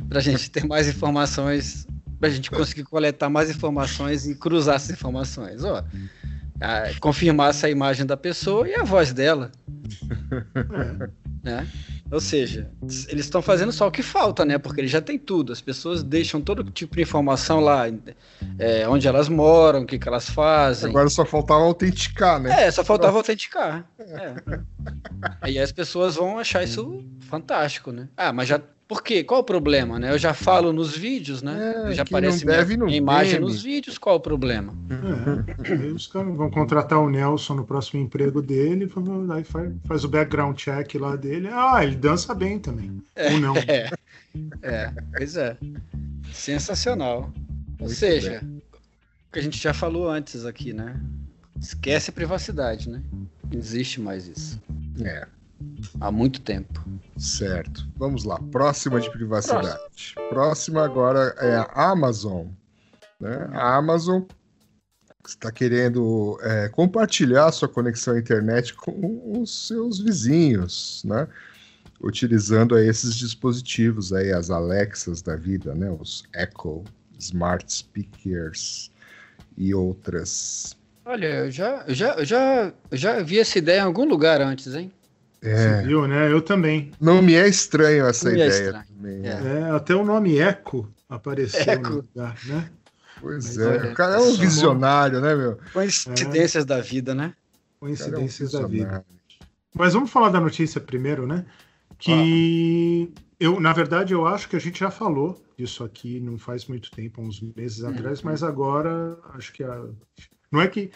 Pra 0.09 0.19
gente 0.19 0.51
ter 0.51 0.65
mais 0.65 0.89
informações, 0.89 1.88
pra 2.19 2.29
gente 2.29 2.51
conseguir 2.51 2.83
coletar 2.83 3.29
mais 3.29 3.49
informações 3.49 4.27
e 4.27 4.36
cruzar 4.36 4.75
essas 4.75 4.89
informações. 4.91 5.63
Ó, 5.63 5.81
a, 6.59 6.93
confirmar 6.99 7.51
essa 7.51 7.69
imagem 7.69 8.05
da 8.05 8.17
pessoa 8.17 8.67
e 8.67 8.75
a 8.75 8.83
voz 8.83 9.13
dela. 9.13 9.49
Né? 11.43 11.67
Ou 12.13 12.21
seja, 12.21 12.69
eles 12.84 13.26
estão 13.26 13.41
fazendo 13.41 13.71
só 13.71 13.88
o 13.88 13.91
que 13.91 14.04
falta, 14.04 14.45
né? 14.45 14.60
Porque 14.60 14.82
eles 14.82 14.91
já 14.91 15.02
têm 15.02 15.17
tudo. 15.17 15.52
As 15.52 15.60
pessoas 15.60 16.04
deixam 16.04 16.39
todo 16.39 16.63
tipo 16.69 16.95
de 16.95 17.02
informação 17.02 17.60
lá, 17.60 17.86
é, 18.60 18.88
onde 18.88 19.08
elas 19.08 19.28
moram, 19.28 19.82
o 19.82 19.86
que, 19.86 19.97
que 19.97 20.08
elas 20.08 20.30
fazem. 20.30 20.91
Agora 20.91 21.10
só 21.10 21.26
faltava 21.26 21.63
autenticar, 21.63 22.39
né? 22.39 22.65
É, 22.65 22.71
só 22.71 22.84
faltava 22.84 23.17
autenticar. 23.17 23.84
É. 23.97 24.36
Aí 25.41 25.58
as 25.58 25.71
pessoas 25.71 26.13
vão 26.15 26.38
achar 26.38 26.63
isso 26.63 27.04
fantástico, 27.21 27.91
né? 27.91 28.08
Ah, 28.15 28.32
mas 28.32 28.47
já 28.47 28.62
por 28.93 29.01
quê? 29.01 29.23
Qual 29.23 29.41
o 29.41 29.43
problema, 29.43 29.97
né? 29.97 30.12
Eu 30.12 30.19
já 30.19 30.36
falo 30.36 30.71
nos 30.71 30.95
vídeos, 30.95 31.41
né? 31.41 31.88
É, 31.88 31.93
já 31.93 32.03
aparece 32.03 32.45
deve, 32.45 32.77
minha, 32.77 32.86
minha 32.86 32.97
imagem 32.99 33.39
nos 33.39 33.63
vídeos, 33.63 33.97
qual 33.97 34.17
o 34.17 34.19
problema? 34.19 34.71
É, 35.67 35.88
os 35.88 36.06
caras 36.06 36.36
vão 36.36 36.51
contratar 36.51 36.99
o 36.99 37.10
Nelson 37.10 37.56
no 37.56 37.65
próximo 37.65 38.03
emprego 38.03 38.39
dele, 38.39 38.88
aí 39.34 39.43
faz, 39.43 39.73
faz, 39.88 40.03
o 40.03 40.08
background 40.08 40.56
check 40.56 40.93
lá 40.93 41.15
dele. 41.15 41.49
Ah, 41.51 41.84
ele 41.84 41.95
dança 41.95 42.36
bem 42.36 42.60
também. 42.60 43.01
É, 43.15 43.34
Ou 43.34 43.39
não. 43.39 43.58
É, 43.58 43.89
é, 44.62 44.93
pois 45.17 45.36
é. 45.38 45.58
Sensacional. 46.32 47.34
Ou 47.79 47.89
seja, 47.89 48.41
bem. 48.41 48.62
o 49.29 49.32
que 49.34 49.39
a 49.39 49.41
gente 49.41 49.58
já 49.58 49.73
falou 49.73 50.08
antes 50.08 50.45
aqui, 50.45 50.71
né? 50.71 51.01
Esquece 51.60 52.12
a 52.12 52.13
privacidade, 52.13 52.88
né? 52.88 53.01
Não 53.12 53.58
existe 53.58 53.99
mais 53.99 54.27
isso. 54.27 54.62
É. 55.03 55.25
Há 56.00 56.12
muito 56.12 56.41
tempo. 56.41 56.84
Certo. 57.17 57.88
Vamos 57.98 58.24
lá. 58.24 58.39
Próxima 58.52 59.00
de 59.00 59.10
privacidade. 59.10 59.80
Próxima 60.30 60.84
agora 60.84 61.36
é 61.39 61.56
a 61.56 61.91
Amazon. 61.91 62.48
Né? 63.19 63.50
A 63.54 63.76
Amazon 63.78 64.24
está 65.26 65.52
querendo 65.52 66.38
é, 66.41 66.69
compartilhar 66.69 67.52
sua 67.52 67.69
conexão 67.69 68.15
à 68.15 68.19
internet 68.19 68.74
com 68.74 69.39
os 69.41 69.67
seus 69.67 70.00
vizinhos, 70.00 71.04
né? 71.06 71.28
Utilizando 72.02 72.76
aí, 72.76 72.88
esses 72.88 73.15
dispositivos 73.15 74.12
aí, 74.12 74.34
as 74.34 74.50
Alexas 74.50 75.22
da 75.22 75.38
vida, 75.38 75.74
né? 75.74 75.89
Os 75.89 76.24
Echo, 76.36 76.84
Smart 77.17 77.72
Speakers 77.72 78.91
e 79.58 79.74
outras. 79.74 80.76
Olha, 81.06 81.28
eu 81.28 81.52
já, 81.52 81.86
já, 81.88 82.24
já, 82.24 82.74
eu 82.91 82.98
já 82.98 83.22
vi 83.22 83.39
essa 83.39 83.58
ideia 83.58 83.80
em 83.80 83.84
algum 83.84 84.06
lugar 84.06 84.41
antes, 84.41 84.74
hein? 84.76 84.91
É. 85.43 85.82
Você 85.82 85.88
viu, 85.88 86.08
né? 86.08 86.32
Eu 86.32 86.41
também. 86.41 86.91
Não 86.99 87.21
me 87.21 87.36
é 87.36 87.47
estranho 87.47 88.06
essa 88.06 88.32
Não 88.32 88.41
é 88.41 88.47
ideia. 88.47 88.86
É. 89.03 89.60
é. 89.60 89.71
até 89.71 89.93
o 89.93 90.06
nome 90.06 90.39
Eco 90.39 90.89
apareceu 91.10 91.62
Eco. 91.62 91.89
no 91.89 91.95
lugar, 91.97 92.38
né? 92.45 92.69
Pois 93.19 93.58
Mas, 93.58 93.60
é, 93.60 93.91
o 93.91 93.93
cara 93.93 94.15
é 94.15 94.19
um 94.19 94.36
visionário, 94.36 95.21
né, 95.21 95.36
meu? 95.36 95.58
Coincidências 95.71 96.63
é. 96.63 96.67
da 96.67 96.82
vida, 96.82 97.13
né? 97.13 97.34
Coincidências 97.79 98.53
é 98.53 98.58
um 98.58 98.62
da 98.62 98.67
vida. 98.67 99.06
Mas 99.75 99.93
vamos 99.93 100.10
falar 100.10 100.29
da 100.29 100.39
notícia 100.39 100.79
primeiro, 100.79 101.27
né? 101.27 101.45
Que 101.97 103.12
ah. 103.15 103.21
eu, 103.39 103.60
na 103.60 103.73
verdade, 103.73 104.13
eu 104.13 104.25
acho 104.25 104.47
que 104.47 104.56
a 104.56 104.60
gente 104.60 104.79
já 104.79 104.89
falou 104.89 105.43
disso 105.58 105.84
aqui 105.84 106.19
não 106.19 106.38
faz 106.38 106.65
muito 106.67 106.89
tempo, 106.91 107.21
uns 107.21 107.41
meses 107.56 107.79
uhum. 107.79 107.89
atrás, 107.89 108.21
mas 108.21 108.43
agora 108.43 109.17
acho 109.36 109.53
que 109.53 109.63
a... 109.63 109.86
não 110.51 110.62
é 110.62 110.67
que 110.67 110.91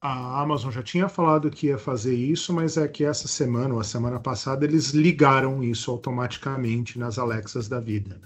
a 0.00 0.40
Amazon 0.40 0.70
já 0.70 0.82
tinha 0.82 1.08
falado 1.08 1.50
que 1.50 1.66
ia 1.66 1.76
fazer 1.76 2.14
isso, 2.14 2.54
mas 2.54 2.76
é 2.76 2.88
que 2.88 3.04
essa 3.04 3.28
semana 3.28 3.74
ou 3.74 3.80
a 3.80 3.84
semana 3.84 4.18
passada 4.18 4.64
eles 4.64 4.90
ligaram 4.90 5.62
isso 5.62 5.90
automaticamente 5.90 6.98
nas 6.98 7.18
Alexas 7.18 7.68
da 7.68 7.78
vida. 7.78 8.18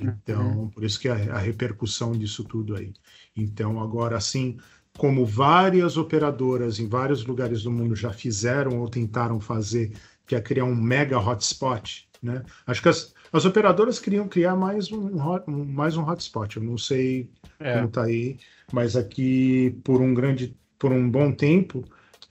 Né? 0.00 0.16
Então, 0.22 0.60
uhum. 0.60 0.68
por 0.70 0.84
isso 0.84 0.98
que 0.98 1.08
a, 1.08 1.14
a, 1.34 1.38
repercussão 1.38 2.12
disso 2.12 2.44
tudo 2.44 2.74
aí. 2.74 2.94
Então, 3.36 3.78
agora 3.78 4.16
assim, 4.16 4.56
como 4.96 5.26
várias 5.26 5.98
operadoras 5.98 6.78
em 6.78 6.88
vários 6.88 7.26
lugares 7.26 7.62
do 7.62 7.70
mundo 7.70 7.94
já 7.94 8.10
fizeram 8.10 8.80
ou 8.80 8.88
tentaram 8.88 9.38
fazer, 9.38 9.92
que 10.26 10.34
é 10.34 10.40
criar 10.40 10.64
um 10.64 10.74
mega 10.74 11.18
hotspot, 11.18 12.08
né? 12.22 12.42
Acho 12.66 12.80
que 12.80 12.88
as, 12.88 13.12
as 13.30 13.44
operadoras 13.44 13.98
queriam 13.98 14.28
criar 14.28 14.56
mais 14.56 14.90
um, 14.90 15.10
um 15.46 15.64
mais 15.64 15.94
um 15.94 16.08
hotspot. 16.08 16.56
Eu 16.56 16.62
não 16.62 16.78
sei 16.78 17.28
é. 17.60 17.74
como 17.74 17.88
está 17.88 18.04
aí, 18.04 18.38
mas 18.72 18.96
aqui 18.96 19.78
por 19.84 20.00
um 20.00 20.14
grande 20.14 20.56
por 20.82 20.90
um 20.90 21.08
bom 21.08 21.30
tempo, 21.30 21.84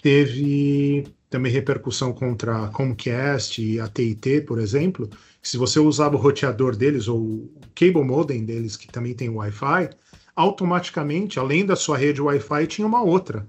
teve 0.03 1.07
também 1.29 1.49
repercussão 1.49 2.11
contra 2.11 2.65
a 2.65 2.67
Comcast 2.67 3.63
e 3.63 3.79
a 3.79 3.87
TIT, 3.87 4.41
por 4.41 4.59
exemplo. 4.59 5.09
Se 5.41 5.55
você 5.55 5.79
usava 5.79 6.17
o 6.17 6.19
roteador 6.19 6.75
deles 6.75 7.07
ou 7.07 7.17
o 7.17 7.51
cable 7.73 8.03
modem 8.03 8.43
deles, 8.43 8.75
que 8.75 8.89
também 8.89 9.13
tem 9.13 9.29
Wi-Fi, 9.29 9.91
automaticamente, 10.35 11.39
além 11.39 11.65
da 11.65 11.77
sua 11.77 11.97
rede 11.97 12.21
Wi-Fi, 12.21 12.67
tinha 12.67 12.85
uma 12.85 13.01
outra 13.01 13.47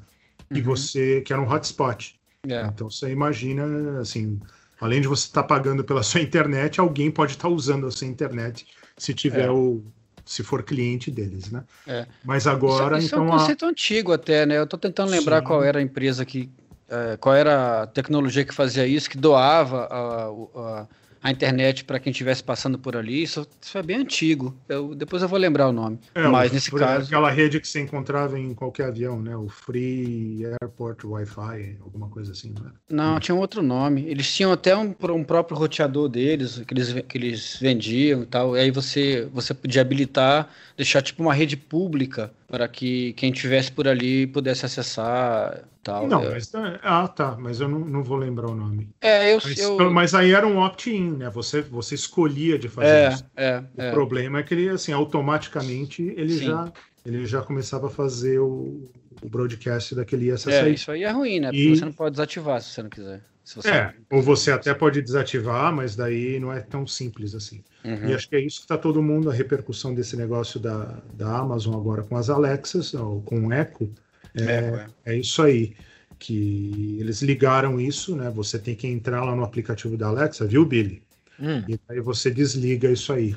uhum. 0.48 0.58
e 0.58 0.60
você 0.60 1.20
que 1.22 1.32
era 1.32 1.42
um 1.42 1.52
hotspot. 1.52 2.14
É. 2.46 2.62
Então 2.66 2.88
você 2.88 3.10
imagina 3.10 3.98
assim, 3.98 4.38
além 4.80 5.00
de 5.00 5.08
você 5.08 5.26
estar 5.26 5.42
tá 5.42 5.48
pagando 5.48 5.82
pela 5.82 6.04
sua 6.04 6.20
internet, 6.22 6.78
alguém 6.78 7.10
pode 7.10 7.32
estar 7.32 7.48
tá 7.48 7.52
usando 7.52 7.88
a 7.88 7.90
sua 7.90 8.06
internet 8.06 8.68
se 8.96 9.12
tiver 9.12 9.46
é. 9.46 9.50
o 9.50 9.82
se 10.24 10.42
for 10.42 10.62
cliente 10.62 11.10
deles, 11.10 11.50
né? 11.50 11.64
É. 11.86 12.06
Mas 12.24 12.46
agora 12.46 12.98
isso, 12.98 13.06
isso 13.06 13.14
então 13.14 13.26
é 13.26 13.28
um 13.28 13.38
conceito 13.38 13.64
a... 13.64 13.68
antigo 13.68 14.12
até, 14.12 14.46
né? 14.46 14.58
Eu 14.58 14.64
estou 14.64 14.78
tentando 14.78 15.10
lembrar 15.10 15.40
Sim. 15.40 15.46
qual 15.46 15.62
era 15.62 15.78
a 15.78 15.82
empresa 15.82 16.24
que 16.24 16.50
é, 16.88 17.16
qual 17.16 17.34
era 17.34 17.82
a 17.82 17.86
tecnologia 17.86 18.44
que 18.44 18.54
fazia 18.54 18.86
isso, 18.86 19.08
que 19.08 19.16
doava 19.16 19.84
a, 19.84 20.26
a, 20.60 20.86
a 21.22 21.30
internet 21.30 21.84
para 21.84 22.00
quem 22.00 22.10
estivesse 22.10 22.42
passando 22.42 22.78
por 22.78 22.96
ali. 22.96 23.22
Isso, 23.22 23.46
isso 23.60 23.78
é 23.78 23.82
bem 23.82 23.98
antigo. 23.98 24.54
Eu, 24.68 24.94
depois 24.94 25.22
eu 25.22 25.28
vou 25.28 25.38
lembrar 25.38 25.68
o 25.68 25.72
nome. 25.72 25.98
É, 26.14 26.26
Mas 26.26 26.50
o, 26.50 26.54
nesse 26.54 26.70
caso. 26.72 27.06
Aquela 27.06 27.30
rede 27.30 27.60
que 27.60 27.68
você 27.68 27.80
encontrava 27.80 28.38
em 28.38 28.52
qualquer 28.54 28.86
avião, 28.86 29.20
né? 29.20 29.36
O 29.36 29.48
Free 29.48 30.44
Airport 30.60 31.04
Wi-Fi, 31.04 31.78
alguma 31.80 32.08
coisa 32.08 32.32
assim, 32.32 32.52
não 32.88 33.12
Não, 33.12 33.20
tinha 33.20 33.34
um 33.34 33.38
outro 33.38 33.62
nome. 33.62 34.04
Eles 34.08 34.34
tinham 34.34 34.50
até 34.50 34.76
um, 34.76 34.94
um 35.10 35.24
próprio 35.24 35.56
roteador 35.56 36.08
deles, 36.08 36.60
que 36.66 36.74
eles, 36.74 36.92
que 37.08 37.18
eles 37.18 37.58
vendiam 37.60 38.22
e 38.22 38.26
tal. 38.26 38.56
E 38.56 38.60
aí 38.60 38.70
você, 38.70 39.28
você 39.32 39.54
podia 39.54 39.82
habilitar, 39.82 40.48
deixar 40.76 41.02
tipo 41.02 41.22
uma 41.22 41.34
rede 41.34 41.56
pública 41.56 42.32
para 42.52 42.68
que 42.68 43.14
quem 43.14 43.32
tivesse 43.32 43.72
por 43.72 43.88
ali 43.88 44.26
pudesse 44.26 44.66
acessar 44.66 45.64
tal. 45.82 46.06
Não, 46.06 46.22
é. 46.22 46.32
mas, 46.32 46.52
ah, 46.82 47.08
tá, 47.08 47.34
mas 47.40 47.62
eu 47.62 47.66
não, 47.66 47.78
não 47.78 48.04
vou 48.04 48.18
lembrar 48.18 48.50
o 48.50 48.54
nome. 48.54 48.90
É, 49.00 49.32
eu, 49.32 49.38
mas, 49.42 49.58
eu... 49.58 49.90
mas 49.90 50.14
aí 50.14 50.32
era 50.32 50.46
um 50.46 50.58
opt-in, 50.58 51.12
né? 51.12 51.30
Você, 51.30 51.62
você 51.62 51.94
escolhia 51.94 52.58
de 52.58 52.68
fazer 52.68 52.88
é, 52.88 53.08
isso. 53.08 53.24
É, 53.34 53.62
o 53.74 53.80
é. 53.80 53.90
problema 53.90 54.40
é 54.40 54.42
que 54.42 54.52
ele, 54.52 54.68
assim, 54.68 54.92
automaticamente 54.92 56.02
ele 56.14 56.36
já 56.36 56.70
ele 57.06 57.24
já 57.24 57.40
começava 57.40 57.86
a 57.86 57.90
fazer 57.90 58.38
o, 58.38 58.86
o 59.22 59.28
broadcast 59.30 59.94
daquele 59.94 60.30
SSI. 60.36 60.52
É, 60.52 60.68
isso 60.68 60.90
aí 60.90 61.04
é 61.04 61.10
ruim, 61.10 61.40
né? 61.40 61.48
Porque 61.48 61.62
e... 61.62 61.74
você 61.74 61.86
não 61.86 61.92
pode 61.92 62.10
desativar 62.10 62.60
se 62.60 62.74
você 62.74 62.82
não 62.82 62.90
quiser. 62.90 63.22
Você 63.44 63.68
é, 63.68 63.94
ou 64.10 64.22
você 64.22 64.52
até 64.52 64.72
pode 64.72 65.02
desativar, 65.02 65.72
mas 65.72 65.96
daí 65.96 66.38
não 66.38 66.52
é 66.52 66.60
tão 66.60 66.86
simples 66.86 67.34
assim. 67.34 67.62
Uhum. 67.84 68.08
E 68.08 68.14
acho 68.14 68.28
que 68.28 68.36
é 68.36 68.40
isso 68.40 68.58
que 68.58 68.64
está 68.64 68.78
todo 68.78 69.02
mundo, 69.02 69.28
a 69.28 69.32
repercussão 69.32 69.94
desse 69.94 70.16
negócio 70.16 70.60
da, 70.60 71.02
da 71.12 71.38
Amazon 71.38 71.74
agora 71.74 72.02
com 72.02 72.16
as 72.16 72.30
Alexas, 72.30 72.94
ou 72.94 73.20
com 73.22 73.48
o 73.48 73.52
Echo, 73.52 73.90
é, 74.34 74.44
é, 74.44 74.86
é 75.06 75.16
isso 75.16 75.42
aí. 75.42 75.74
Que 76.18 76.98
eles 77.00 77.20
ligaram 77.20 77.80
isso, 77.80 78.14
né? 78.14 78.30
Você 78.30 78.56
tem 78.56 78.76
que 78.76 78.86
entrar 78.86 79.24
lá 79.24 79.34
no 79.34 79.42
aplicativo 79.42 79.96
da 79.96 80.06
Alexa, 80.06 80.46
viu, 80.46 80.64
Billy? 80.64 81.02
Hum. 81.40 81.64
E 81.68 81.78
aí 81.88 82.00
você 82.00 82.30
desliga 82.30 82.90
isso 82.90 83.12
aí. 83.12 83.34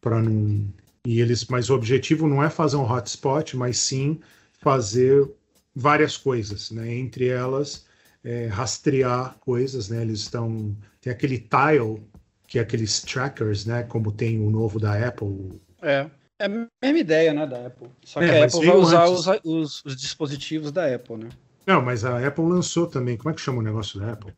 para 0.00 0.22
não. 0.22 0.66
E 1.06 1.20
eles, 1.20 1.44
mas 1.46 1.68
o 1.68 1.74
objetivo 1.74 2.26
não 2.26 2.42
é 2.42 2.48
fazer 2.48 2.76
um 2.76 2.90
hotspot, 2.90 3.54
mas 3.58 3.76
sim 3.76 4.18
fazer 4.62 5.30
várias 5.76 6.16
coisas, 6.16 6.70
né? 6.70 6.94
Entre 6.94 7.28
elas, 7.28 7.84
é, 8.24 8.46
rastrear 8.46 9.36
coisas, 9.40 9.88
né? 9.88 10.02
Eles 10.02 10.20
estão. 10.20 10.74
Tem 11.00 11.12
aquele 11.12 11.38
tile, 11.38 12.02
que 12.46 12.58
é 12.58 12.62
aqueles 12.62 13.02
trackers, 13.02 13.66
né? 13.66 13.82
Como 13.82 14.10
tem 14.10 14.40
o 14.40 14.50
novo 14.50 14.80
da 14.80 15.06
Apple. 15.06 15.60
É. 15.82 16.10
É 16.36 16.46
a 16.46 16.48
mesma 16.48 16.98
ideia, 16.98 17.32
né, 17.32 17.46
da 17.46 17.66
Apple. 17.66 17.88
Só 18.04 18.20
é, 18.20 18.28
que 18.28 18.34
a 18.34 18.44
Apple 18.44 18.66
vai 18.66 18.76
usar 18.76 19.06
os, 19.06 19.26
os, 19.44 19.84
os, 19.84 19.96
dispositivos 19.96 20.72
da 20.72 20.92
Apple, 20.92 21.16
né? 21.16 21.28
Não, 21.64 21.80
mas 21.80 22.04
a 22.04 22.26
Apple 22.26 22.44
lançou 22.44 22.88
também. 22.88 23.16
Como 23.16 23.30
é 23.30 23.34
que 23.34 23.40
chama 23.40 23.58
o 23.60 23.62
negócio 23.62 24.00
da 24.00 24.12
Apple? 24.12 24.32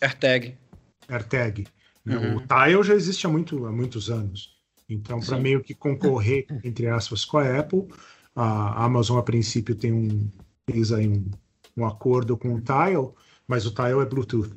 AirTag. 0.00 0.58
AirTag. 1.08 1.66
Uhum. 2.04 2.38
O 2.38 2.40
Tile 2.40 2.82
já 2.82 2.94
existe 2.94 3.26
há, 3.26 3.30
muito, 3.30 3.66
há 3.66 3.72
muitos 3.72 4.10
anos. 4.10 4.56
Então, 4.88 5.20
para 5.20 5.38
meio 5.38 5.62
que 5.62 5.74
concorrer, 5.74 6.46
entre 6.64 6.88
aspas, 6.88 7.24
com 7.24 7.38
a 7.38 7.58
Apple, 7.58 7.86
a 8.34 8.84
Amazon, 8.84 9.18
a 9.18 9.22
princípio, 9.22 9.74
tem 9.74 9.92
um, 9.92 10.28
fez 10.68 10.92
aí 10.92 11.06
um, 11.06 11.24
um 11.78 11.86
acordo 11.86 12.36
com 12.36 12.54
o 12.54 12.60
Tile, 12.60 13.10
mas 13.46 13.66
o 13.66 13.70
Tile 13.70 14.00
é 14.00 14.04
Bluetooth. 14.04 14.52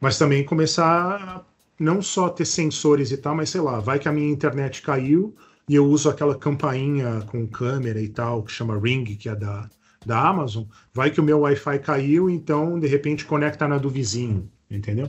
Mas 0.00 0.18
também 0.18 0.44
começar 0.44 0.84
a 0.86 1.44
não 1.78 2.02
só 2.02 2.28
ter 2.28 2.44
sensores 2.44 3.10
e 3.10 3.16
tal, 3.16 3.34
mas 3.34 3.50
sei 3.50 3.60
lá, 3.60 3.80
vai 3.80 3.98
que 3.98 4.08
a 4.08 4.12
minha 4.12 4.30
internet 4.30 4.82
caiu, 4.82 5.34
e 5.68 5.74
eu 5.74 5.86
uso 5.86 6.08
aquela 6.08 6.36
campainha 6.36 7.22
com 7.22 7.46
câmera 7.46 8.00
e 8.00 8.08
tal, 8.08 8.42
que 8.42 8.52
chama 8.52 8.78
Ring, 8.78 9.04
que 9.04 9.28
é 9.28 9.34
da, 9.34 9.68
da 10.04 10.28
Amazon, 10.28 10.64
vai 10.92 11.10
que 11.10 11.20
o 11.20 11.24
meu 11.24 11.40
Wi-Fi 11.40 11.78
caiu, 11.78 12.28
então 12.28 12.78
de 12.78 12.86
repente 12.86 13.24
conecta 13.24 13.66
na 13.66 13.78
do 13.78 13.88
vizinho, 13.88 14.50
entendeu? 14.70 15.08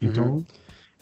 Então. 0.00 0.36
Uhum. 0.36 0.46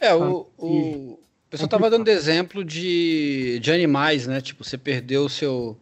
É, 0.01 0.15
o, 0.15 0.49
o, 0.57 1.13
o 1.13 1.19
pessoal 1.49 1.67
estava 1.67 1.91
dando 1.91 2.09
exemplo 2.09 2.65
de, 2.65 3.59
de 3.61 3.71
animais, 3.71 4.27
né? 4.27 4.41
Tipo, 4.41 4.65
você 4.65 4.77
perdeu 4.77 5.25
o 5.25 5.29
seu, 5.29 5.79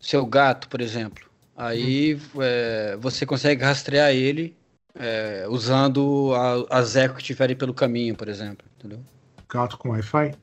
seu 0.00 0.24
gato, 0.26 0.68
por 0.68 0.80
exemplo. 0.80 1.29
Aí 1.60 2.14
uhum. 2.14 2.42
é, 2.42 2.96
você 2.96 3.26
consegue 3.26 3.62
rastrear 3.62 4.12
ele 4.12 4.56
é, 4.94 5.44
usando 5.46 6.32
a, 6.34 6.78
as 6.78 6.96
eco 6.96 7.16
que 7.16 7.22
tiverem 7.22 7.54
pelo 7.54 7.74
caminho, 7.74 8.16
por 8.16 8.28
exemplo, 8.28 8.66
entendeu? 8.78 9.00
Gato 9.46 9.76
com 9.76 9.90
Wi-Fi? 9.90 10.34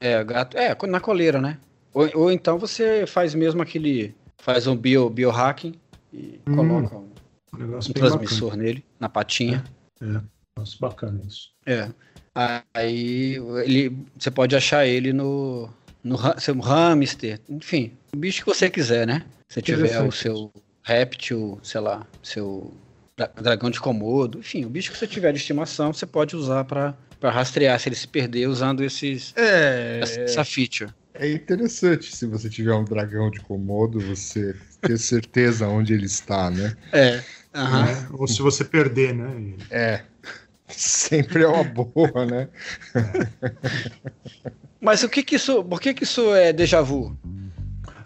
É, 0.00 0.24
gato. 0.24 0.56
É, 0.56 0.74
na 0.86 0.98
coleira, 0.98 1.42
né? 1.42 1.58
Ou, 1.92 2.08
ou 2.14 2.32
então 2.32 2.58
você 2.58 3.06
faz 3.06 3.34
mesmo 3.34 3.60
aquele. 3.60 4.14
Faz 4.38 4.66
um 4.66 4.74
bio, 4.74 5.10
biohacking 5.10 5.74
e 6.10 6.40
hum, 6.48 6.56
coloca 6.56 6.96
um, 6.96 7.12
um 7.52 7.78
transmissor 7.78 8.50
bacana. 8.50 8.62
nele, 8.62 8.84
na 8.98 9.10
patinha. 9.10 9.62
É, 10.00 10.06
é. 10.06 10.20
Nossa, 10.56 10.76
bacana 10.80 11.20
isso. 11.28 11.50
É. 11.66 11.90
Aí 12.72 13.36
ele, 13.62 14.06
você 14.18 14.30
pode 14.30 14.56
achar 14.56 14.86
ele 14.86 15.12
no, 15.12 15.68
no 16.02 16.18
seu 16.40 16.58
hamster, 16.60 17.40
enfim, 17.48 17.92
o 18.14 18.16
bicho 18.16 18.44
que 18.44 18.46
você 18.46 18.68
quiser, 18.68 19.06
né? 19.06 19.24
Se 19.48 19.62
tiver 19.62 20.00
o 20.02 20.10
seu 20.10 20.50
réptil, 20.82 21.58
sei 21.62 21.80
lá, 21.80 22.06
seu 22.22 22.72
dragão 23.40 23.70
de 23.70 23.80
comodo, 23.80 24.38
enfim, 24.38 24.64
o 24.64 24.70
bicho 24.70 24.90
que 24.90 24.98
você 24.98 25.06
tiver 25.06 25.32
de 25.32 25.38
estimação, 25.38 25.92
você 25.92 26.06
pode 26.06 26.34
usar 26.34 26.64
para 26.64 26.96
rastrear 27.22 27.78
se 27.78 27.88
ele 27.88 27.96
se 27.96 28.08
perder 28.08 28.48
usando 28.48 28.82
esses 28.82 29.32
é, 29.36 30.00
essa 30.02 30.44
feature. 30.44 30.90
É 31.14 31.30
interessante 31.30 32.14
se 32.14 32.26
você 32.26 32.48
tiver 32.48 32.74
um 32.74 32.84
dragão 32.84 33.30
de 33.30 33.38
Komodo, 33.40 34.00
você 34.00 34.56
ter 34.80 34.98
certeza 34.98 35.68
onde 35.68 35.92
ele 35.92 36.06
está, 36.06 36.50
né? 36.50 36.74
É. 36.90 37.22
Uhum. 37.54 37.84
é. 37.84 38.06
Ou 38.12 38.26
se 38.26 38.40
você 38.40 38.64
perder, 38.64 39.14
né? 39.14 39.54
É. 39.70 40.02
Sempre 40.68 41.42
é 41.42 41.46
uma 41.46 41.64
boa, 41.64 42.24
né? 42.24 42.48
Mas 44.82 45.04
o 45.04 45.08
que 45.08 45.22
que 45.22 45.36
isso, 45.36 45.62
por 45.62 45.80
que 45.80 45.94
que 45.94 46.02
isso 46.02 46.34
é 46.34 46.52
déjà 46.52 46.82
vu? 46.82 47.16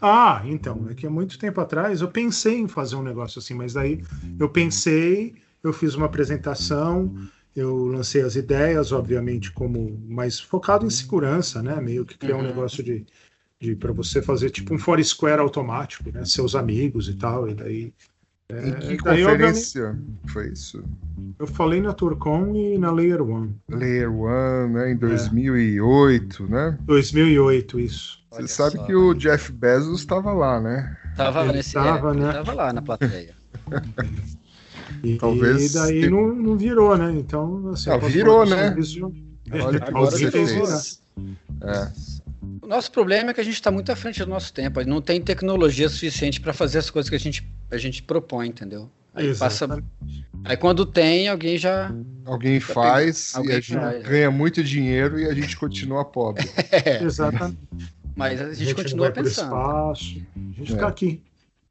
Ah, 0.01 0.43
então, 0.45 0.87
é 0.91 0.95
que 0.95 1.07
há 1.07 1.11
muito 1.11 1.39
tempo 1.39 1.59
atrás 1.59 2.03
eu 2.03 2.09
pensei 2.09 2.59
em 2.59 2.69
fazer 2.69 2.97
um 2.97 3.03
negócio 3.03 3.39
assim, 3.39 3.55
mas 3.55 3.73
daí 3.73 4.05
eu 4.39 4.47
pensei, 4.47 5.35
eu 5.65 5.73
fiz 5.73 5.95
uma 5.95 6.05
apresentação, 6.05 7.17
eu 7.57 7.87
lancei 7.87 8.21
as 8.21 8.37
ideias, 8.37 8.93
obviamente, 8.93 9.51
como 9.53 9.99
mais 10.07 10.39
focado 10.39 10.85
em 10.85 10.91
segurança, 10.91 11.63
né? 11.63 11.81
Meio 11.81 12.05
que 12.05 12.19
criar 12.19 12.37
uhum. 12.37 12.43
um 12.43 12.47
negócio 12.47 12.85
de, 12.85 13.07
de 13.59 13.75
para 13.75 13.93
você 13.93 14.21
fazer 14.21 14.51
tipo 14.51 14.75
um 14.75 14.79
Foursquare 14.79 15.41
automático, 15.41 16.11
né? 16.13 16.27
Seus 16.27 16.55
amigos 16.55 17.09
e 17.09 17.15
tal, 17.15 17.49
e 17.49 17.55
daí. 17.55 17.95
É, 18.49 18.69
em 18.69 18.97
que 18.97 19.05
daí, 19.05 19.25
conferência 19.25 19.99
foi 20.27 20.51
isso? 20.51 20.85
Eu 21.39 21.47
falei 21.49 21.81
na 21.81 21.93
Turcom 21.93 22.55
e 22.55 22.79
na 22.79 22.93
Layer 22.93 23.21
One. 23.21 23.57
Layer 23.69 24.13
One, 24.13 24.73
né? 24.73 24.93
Em 24.93 24.97
2008, 24.97 26.45
é. 26.45 26.49
né? 26.49 26.79
2008, 26.83 27.81
isso. 27.81 28.25
Você 28.31 28.39
Olha 28.39 28.49
sabe 28.49 28.77
só, 28.77 28.85
que 28.85 28.95
o 28.95 29.15
Jeff 29.15 29.51
Bezos 29.51 30.01
estava 30.01 30.33
lá, 30.33 30.61
né? 30.61 30.97
Tava, 31.17 31.45
nesse, 31.53 31.73
tava, 31.73 32.13
é, 32.13 32.15
né? 32.15 32.33
tava 32.33 32.53
lá 32.53 32.73
na 32.73 32.83
plateia. 32.83 33.35
E, 35.03 35.17
Talvez. 35.19 35.75
E 35.75 35.79
daí 35.79 36.09
não, 36.09 36.35
não 36.35 36.57
virou, 36.57 36.97
né? 36.97 37.13
Então, 37.13 37.71
assim. 37.71 37.91
Não, 37.91 38.01
virou, 38.01 38.47
né? 38.47 38.75
Olha 39.53 39.81
que 39.81 39.93
você 39.93 40.31
fez. 40.31 41.03
É. 41.63 42.16
O 42.67 42.69
nosso 42.69 42.91
problema 42.91 43.31
é 43.31 43.35
que 43.35 43.41
a 43.41 43.45
gente 43.45 43.55
está 43.55 43.71
muito 43.71 43.93
à 43.93 43.95
frente 43.95 44.19
do 44.19 44.29
nosso 44.29 44.53
tempo. 44.53 44.83
Não 44.85 45.01
tem 45.01 45.23
tecnologia 45.23 45.89
suficiente 45.89 46.41
para 46.41 46.53
fazer 46.53 46.79
as 46.79 46.91
coisas 46.91 47.09
que 47.09 47.15
a 47.15 47.19
gente, 47.19 47.49
a 47.71 47.77
gente 47.77 48.03
propõe, 48.03 48.49
entendeu? 48.49 48.91
Aí, 49.15 49.33
passa... 49.37 49.69
Aí 50.45 50.57
quando 50.57 50.85
tem, 50.85 51.29
alguém 51.29 51.57
já. 51.57 51.95
Alguém 52.25 52.59
já 52.59 52.67
faz 52.67 53.37
alguém 53.37 53.53
e 53.53 53.55
a 53.55 53.61
gente 53.61 53.75
faz, 53.75 54.03
ganha 54.03 54.25
é. 54.25 54.29
muito 54.29 54.65
dinheiro 54.65 55.17
e 55.17 55.27
a 55.27 55.33
gente 55.33 55.57
continua 55.57 56.05
pobre. 56.05 56.45
é. 56.73 57.05
Exatamente. 57.05 57.57
Mas 58.17 58.41
a 58.41 58.47
gente, 58.47 58.55
a 58.55 58.65
gente 58.65 58.75
continua 58.75 59.13
pensando. 59.13 59.47
Espaço, 59.47 60.23
a 60.35 60.59
gente 60.59 60.73
é. 60.73 60.75
fica 60.75 60.89
aqui. 60.89 61.23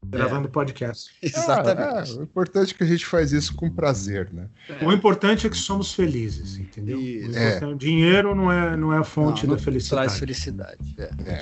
Gravando 0.10 0.48
é. 0.50 0.52
podcast. 0.52 1.12
Exatamente. 1.22 1.80
Ah, 1.82 2.16
é, 2.16 2.20
o 2.20 2.24
importante 2.24 2.74
é 2.74 2.78
que 2.78 2.84
a 2.84 2.88
gente 2.88 3.06
faz 3.06 3.32
isso 3.32 3.56
com 3.56 3.70
prazer, 3.70 4.30
né? 4.34 4.48
É. 4.70 4.86
O 4.86 4.92
importante 4.92 5.48
é 5.48 5.50
que 5.50 5.58
somos 5.58 5.94
felizes, 5.94 6.58
entendeu? 6.58 7.00
É. 7.34 7.76
Dinheiro 7.76 8.36
não 8.36 8.52
é, 8.52 8.76
não 8.76 8.94
é 8.94 8.98
a 9.00 9.04
fonte 9.04 9.44
não, 9.44 9.52
não 9.52 9.58
da 9.58 9.64
felicidade. 9.64 10.08
Traz 10.08 10.20
felicidade. 10.20 10.96
É. 10.98 11.32
é. 11.32 11.42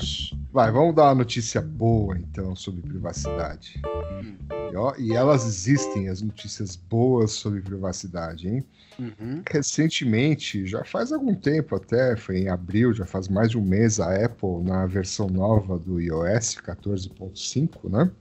Vai, 0.51 0.72
vamos 0.72 0.95
dar 0.95 1.05
uma 1.05 1.16
notícia 1.16 1.61
boa, 1.61 2.18
então, 2.18 2.55
sobre 2.55 2.82
privacidade. 2.82 3.82
Hum. 4.22 4.36
E, 4.72 4.76
ó, 4.76 4.93
e, 4.97 5.14
elas 5.14 5.45
existem, 5.45 6.09
as 6.09 6.22
notícias 6.22 6.76
boas 6.76 7.32
sobre 7.32 7.61
privacidade, 7.61 8.47
hein? 8.47 8.64
Uhum. 8.99 9.41
Recentemente, 9.49 10.66
já 10.68 10.84
faz 10.84 11.11
algum 11.11 11.34
tempo 11.34 11.76
até, 11.76 12.16
foi 12.16 12.39
em 12.39 12.49
abril, 12.49 12.93
já 12.93 13.05
faz 13.05 13.28
mais 13.28 13.49
de 13.49 13.57
um 13.57 13.64
mês, 13.64 13.99
a 13.99 14.26
Apple, 14.26 14.61
na 14.64 14.86
versão 14.86 15.28
nova 15.28 15.78
do 15.78 15.99
iOS 15.99 16.57
14.5, 16.57 17.89
né? 17.89 18.11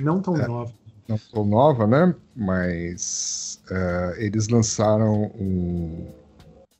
Não 0.00 0.20
tão 0.20 0.36
é, 0.36 0.46
nova. 0.46 0.72
Não 1.08 1.18
tão 1.18 1.44
nova, 1.44 1.86
né? 1.86 2.14
Mas 2.34 3.60
uh, 3.70 4.20
eles 4.20 4.48
lançaram 4.48 5.30
um 5.38 6.06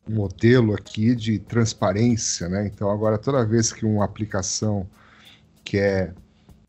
modelo 0.08 0.74
aqui 0.74 1.14
de 1.14 1.38
transparência, 1.38 2.48
né? 2.48 2.66
Então 2.66 2.90
agora 2.90 3.18
toda 3.18 3.44
vez 3.44 3.72
que 3.72 3.84
uma 3.84 4.04
aplicação 4.04 4.86
quer 5.64 6.14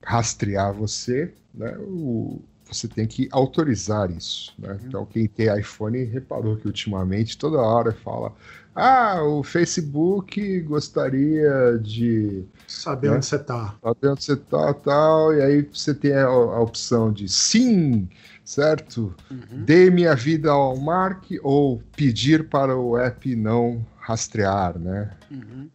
rastrear 0.03 0.73
você, 0.73 1.33
né, 1.53 1.75
o, 1.79 2.41
você 2.65 2.87
tem 2.87 3.07
que 3.07 3.27
autorizar 3.31 4.11
isso. 4.11 4.53
Né? 4.57 4.71
Uhum. 4.71 4.79
Então, 4.85 5.05
quem 5.05 5.27
tem 5.27 5.55
iPhone 5.57 6.03
reparou 6.03 6.57
que 6.57 6.67
ultimamente 6.67 7.37
toda 7.37 7.59
hora 7.59 7.91
fala: 7.91 8.33
ah, 8.77 9.23
o 9.23 9.43
Facebook 9.43 10.61
gostaria 10.61 11.79
de. 11.81 12.45
Saber 12.67 13.09
né? 13.09 13.17
onde 13.17 13.25
você 13.25 13.35
está. 13.35 13.75
Saber 13.81 14.07
onde 14.09 14.23
você 14.23 14.33
está 14.33 14.73
tal. 14.73 15.33
E 15.33 15.41
aí 15.41 15.69
você 15.71 15.93
tem 15.93 16.13
a, 16.13 16.25
a 16.25 16.59
opção 16.59 17.11
de 17.11 17.27
sim, 17.27 18.07
certo? 18.43 19.15
Uhum. 19.31 19.63
Dê 19.65 19.89
minha 19.89 20.15
vida 20.15 20.51
ao 20.51 20.77
Mark 20.77 21.25
ou 21.41 21.81
pedir 21.95 22.49
para 22.49 22.77
o 22.77 22.97
app 22.97 23.35
não 23.35 23.85
rastrear, 23.99 24.77
né? 24.77 25.11
Uhum. 25.31 25.69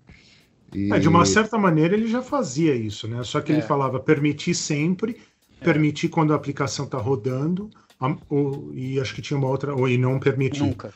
E... 0.72 0.92
É, 0.92 0.98
de 0.98 1.08
uma 1.08 1.26
certa 1.26 1.58
maneira 1.58 1.94
ele 1.94 2.06
já 2.06 2.22
fazia 2.22 2.74
isso, 2.74 3.08
né? 3.08 3.22
Só 3.24 3.40
que 3.40 3.52
é. 3.52 3.56
ele 3.56 3.62
falava 3.62 4.00
permitir 4.00 4.54
sempre 4.54 5.20
permitir 5.62 6.08
quando 6.08 6.32
a 6.32 6.36
aplicação 6.36 6.84
está 6.84 6.98
rodando, 6.98 7.70
ou, 8.28 8.72
e 8.74 9.00
acho 9.00 9.14
que 9.14 9.22
tinha 9.22 9.38
uma 9.38 9.48
outra, 9.48 9.74
ou 9.74 9.88
e 9.88 9.96
não 9.96 10.18
permitir. 10.18 10.60
Nunca. 10.60 10.92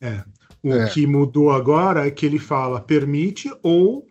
É. 0.00 0.24
O 0.66 0.72
é. 0.72 0.88
que 0.88 1.06
mudou 1.06 1.52
agora 1.52 2.08
é 2.08 2.10
que 2.10 2.26
ele 2.26 2.40
fala 2.40 2.80
permite 2.80 3.48
ou 3.62 4.04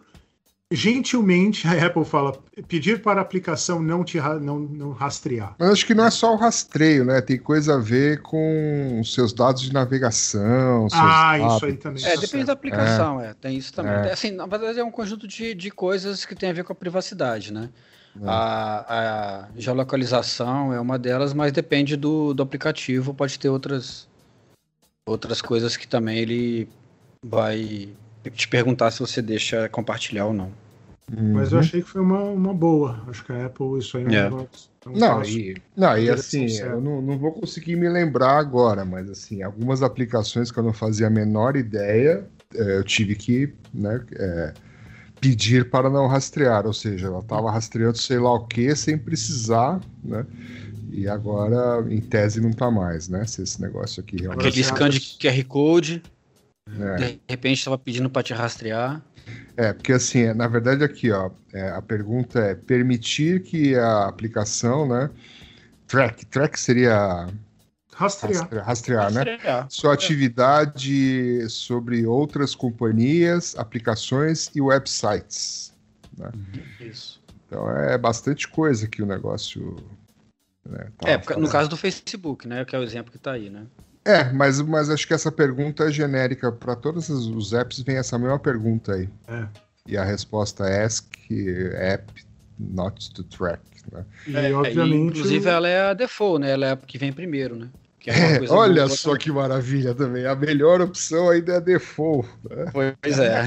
gentilmente 0.72 1.68
a 1.68 1.86
Apple 1.86 2.06
fala 2.06 2.34
pedir 2.66 3.02
para 3.02 3.20
a 3.20 3.22
aplicação 3.22 3.82
não 3.82 4.06
te 4.06 4.18
não, 4.42 4.60
não 4.60 4.92
rastrear. 4.94 5.54
Mas 5.60 5.70
acho 5.70 5.86
que 5.86 5.94
não 5.94 6.06
é 6.06 6.10
só 6.10 6.34
o 6.34 6.38
rastreio, 6.38 7.04
né? 7.04 7.20
Tem 7.20 7.38
coisa 7.38 7.76
a 7.76 7.78
ver 7.78 8.22
com 8.22 9.00
os 9.02 9.14
seus 9.14 9.34
dados 9.34 9.64
de 9.64 9.74
navegação. 9.74 10.88
ah, 10.94 11.38
isso 11.38 11.66
aí 11.66 11.76
também. 11.76 12.06
É, 12.06 12.16
depende 12.16 12.46
da 12.46 12.54
aplicação, 12.54 13.20
é. 13.20 13.32
é. 13.32 13.34
Tem 13.34 13.58
isso 13.58 13.74
também. 13.74 13.92
É. 13.92 14.14
Assim, 14.14 14.32
na 14.32 14.46
verdade 14.46 14.80
é 14.80 14.84
um 14.84 14.92
conjunto 14.92 15.28
de, 15.28 15.54
de 15.54 15.70
coisas 15.70 16.26
que 16.26 16.34
tem 16.34 16.52
a 16.52 16.54
ver 16.54 16.64
com 16.64 16.72
a 16.72 16.76
privacidade, 16.76 17.52
né? 17.52 17.70
É. 18.22 18.26
A, 18.26 18.86
a 18.88 19.48
geolocalização 19.58 20.74
é 20.74 20.80
uma 20.80 20.98
delas, 20.98 21.34
mas 21.34 21.52
depende 21.52 21.98
do, 21.98 22.34
do 22.34 22.42
aplicativo. 22.42 23.14
Pode 23.14 23.38
ter 23.38 23.50
outras, 23.50 24.08
outras 25.06 25.42
coisas 25.42 25.78
que 25.78 25.88
também 25.88 26.18
ele 26.18 26.68
vai 27.24 27.90
te 28.34 28.48
perguntar 28.48 28.92
se 28.92 29.00
você 29.00 29.22
deixa 29.22 29.70
compartilhar 29.70 30.26
ou 30.26 30.34
não. 30.34 30.52
Uhum. 31.16 31.34
Mas 31.34 31.52
eu 31.52 31.60
achei 31.60 31.82
que 31.84 31.90
foi 31.90 32.02
uma, 32.02 32.24
uma 32.24 32.54
boa. 32.54 33.04
Acho 33.08 33.24
que 33.24 33.32
a 33.32 33.46
Apple, 33.46 33.78
isso 33.78 33.98
aí 33.98 34.04
é 34.04 34.08
um 34.08 34.12
yeah. 34.12 34.36
negócio. 34.36 34.70
É 34.86 35.00
não, 35.00 35.24
e, 35.24 35.56
não, 35.76 35.98
e 35.98 36.10
assim, 36.10 36.48
eu 36.60 36.80
não, 36.80 37.02
não 37.02 37.18
vou 37.18 37.32
conseguir 37.32 37.76
me 37.76 37.90
lembrar 37.90 38.38
agora, 38.38 38.86
mas 38.86 39.10
assim, 39.10 39.42
algumas 39.42 39.82
aplicações 39.82 40.52
que 40.52 40.60
eu 40.60 40.64
não 40.64 40.74
fazia 40.74 41.08
a 41.08 41.10
menor 41.10 41.56
ideia, 41.56 42.28
é, 42.54 42.78
eu 42.78 42.84
tive 42.84 43.16
que 43.16 43.52
né, 43.74 44.04
é, 44.16 44.54
pedir 45.20 45.72
para 45.72 45.90
não 45.90 46.06
rastrear, 46.06 46.68
ou 46.68 46.74
seja, 46.74 47.08
ela 47.08 47.20
estava 47.20 47.50
rastreando 47.50 47.98
sei 47.98 48.20
lá 48.20 48.34
o 48.34 48.46
que 48.46 48.76
sem 48.76 48.96
precisar, 48.96 49.82
né? 50.04 50.26
E 50.98 51.10
agora, 51.10 51.86
em 51.92 52.00
tese, 52.00 52.40
não 52.40 52.52
está 52.52 52.72
mais, 52.72 53.10
né? 53.10 53.26
Se 53.26 53.42
esse 53.42 53.62
negócio 53.62 54.02
aqui 54.02 54.18
realmente. 54.18 54.48
Aquele 54.48 54.64
scan 54.64 54.90
de 54.90 55.00
QR 55.00 55.44
Code, 55.46 56.02
é. 56.80 56.96
de 56.96 57.22
repente 57.28 57.58
estava 57.58 57.78
pedindo 57.78 58.10
para 58.10 58.24
te 58.24 58.34
rastrear. 58.34 59.02
É, 59.58 59.74
porque 59.74 59.92
assim, 59.92 60.34
na 60.34 60.48
verdade 60.48 60.84
aqui, 60.84 61.12
ó, 61.12 61.32
é, 61.54 61.70
a 61.70 61.82
pergunta 61.82 62.40
é 62.40 62.56
permitir 62.56 63.42
que 63.42 63.76
a 63.76 64.06
aplicação, 64.06 64.88
né, 64.88 65.10
track, 65.88 66.26
track 66.28 66.60
seria 66.60 67.28
Rastrear. 67.96 68.66
Rastrear, 68.66 69.12
né? 69.14 69.24
Rastrear. 69.24 69.68
Sua 69.70 69.94
atividade 69.94 71.50
sobre 71.50 72.06
outras 72.06 72.54
companhias, 72.54 73.56
aplicações 73.58 74.52
e 74.54 74.60
websites. 74.60 75.74
Né? 76.18 76.30
Uhum. 76.34 76.88
Isso. 76.88 77.24
Então 77.48 77.72
é 77.72 77.98
bastante 77.98 78.50
coisa 78.50 78.86
que 78.88 79.02
o 79.02 79.06
negócio. 79.06 79.78
Né, 80.68 80.88
tá 80.98 81.10
é, 81.10 81.38
no 81.38 81.50
caso 81.50 81.70
do 81.70 81.78
Facebook, 81.78 82.48
né? 82.48 82.66
Que 82.66 82.76
é 82.76 82.80
o 82.80 82.84
exemplo 82.84 83.12
que 83.12 83.18
está 83.18 83.34
aí, 83.34 83.50
né? 83.50 83.66
É, 84.04 84.32
mas, 84.32 84.62
mas 84.62 84.90
acho 84.90 85.08
que 85.08 85.14
essa 85.14 85.32
pergunta 85.32 85.86
é 85.86 85.92
genérica. 85.92 86.52
Para 86.52 86.76
todos 86.76 87.10
os 87.10 87.54
apps 87.54 87.80
vem 87.80 87.98
essa 87.98 88.18
mesma 88.20 88.38
pergunta 88.38 88.94
aí. 88.94 89.10
É. 89.28 89.48
E 89.88 89.98
a 89.98 90.04
resposta 90.04 90.68
é 90.68 90.84
ask 90.84 91.06
app 91.76 92.14
not 92.60 93.12
to 93.14 93.24
track. 93.24 93.62
Né? 93.92 94.06
E, 94.28 94.36
é, 94.36 94.54
obviamente. 94.54 94.96
inclusive, 94.96 95.50
ela 95.50 95.68
é 95.68 95.90
a 95.90 95.94
default, 95.94 96.42
né? 96.42 96.52
Ela 96.52 96.68
é 96.68 96.72
a 96.72 96.78
que 96.78 96.98
vem 96.98 97.12
primeiro, 97.12 97.56
né? 97.56 97.70
É 98.10 98.46
é, 98.46 98.50
olha 98.50 98.88
só 98.88 99.16
que 99.16 99.32
maravilha 99.32 99.94
também. 99.94 100.26
A 100.26 100.36
melhor 100.36 100.82
opção 100.82 101.30
ainda 101.30 101.54
é 101.54 101.58
a 101.58 101.60
default. 101.60 102.28
Né? 102.50 102.66
Pois 102.72 103.20
é. 103.20 103.46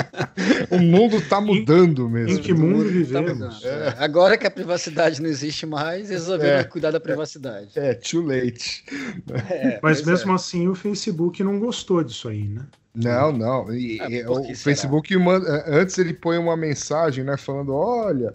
o 0.70 0.78
mundo 0.78 1.16
está 1.16 1.40
mudando 1.40 2.08
mesmo. 2.08 2.38
Em 2.38 2.42
que 2.42 2.54
mundo 2.54 2.84
vivemos? 2.84 3.60
Tá 3.60 3.68
é. 3.68 3.94
Agora 3.98 4.36
que 4.36 4.46
a 4.46 4.50
privacidade 4.50 5.20
não 5.20 5.28
existe 5.28 5.66
mais, 5.66 6.10
resolveram 6.10 6.60
é. 6.60 6.64
cuidar 6.64 6.90
da 6.90 7.00
privacidade. 7.00 7.70
É, 7.76 7.94
too 7.94 8.22
late. 8.22 8.84
É, 9.50 9.78
Mas 9.82 10.02
mesmo 10.02 10.32
assim 10.32 10.68
o 10.68 10.74
Facebook 10.74 11.42
não 11.42 11.58
gostou 11.58 12.02
disso 12.02 12.28
aí, 12.28 12.44
né? 12.44 12.62
Não, 12.94 13.32
não. 13.32 13.72
E, 13.74 13.98
ah, 14.00 14.30
o 14.30 14.54
Facebook 14.54 15.16
manda, 15.16 15.64
antes 15.66 15.96
ele 15.96 16.12
põe 16.12 16.36
uma 16.36 16.56
mensagem, 16.56 17.24
né, 17.24 17.36
falando, 17.38 17.72
olha, 17.74 18.34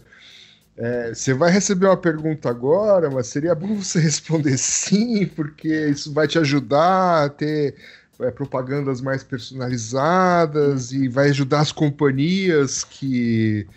é, 0.77 1.09
você 1.13 1.33
vai 1.33 1.51
receber 1.51 1.87
uma 1.87 1.97
pergunta 1.97 2.49
agora, 2.49 3.09
mas 3.09 3.27
seria 3.27 3.55
bom 3.55 3.75
você 3.75 3.99
responder 3.99 4.57
sim, 4.57 5.25
porque 5.25 5.87
isso 5.89 6.13
vai 6.13 6.27
te 6.27 6.37
ajudar 6.37 7.25
a 7.25 7.29
ter 7.29 7.75
é, 8.19 8.29
propagandas 8.29 9.01
mais 9.01 9.23
personalizadas 9.23 10.91
e 10.91 11.07
vai 11.07 11.29
ajudar 11.29 11.61
as 11.61 11.71
companhias 11.71 12.83
que, 12.83 13.67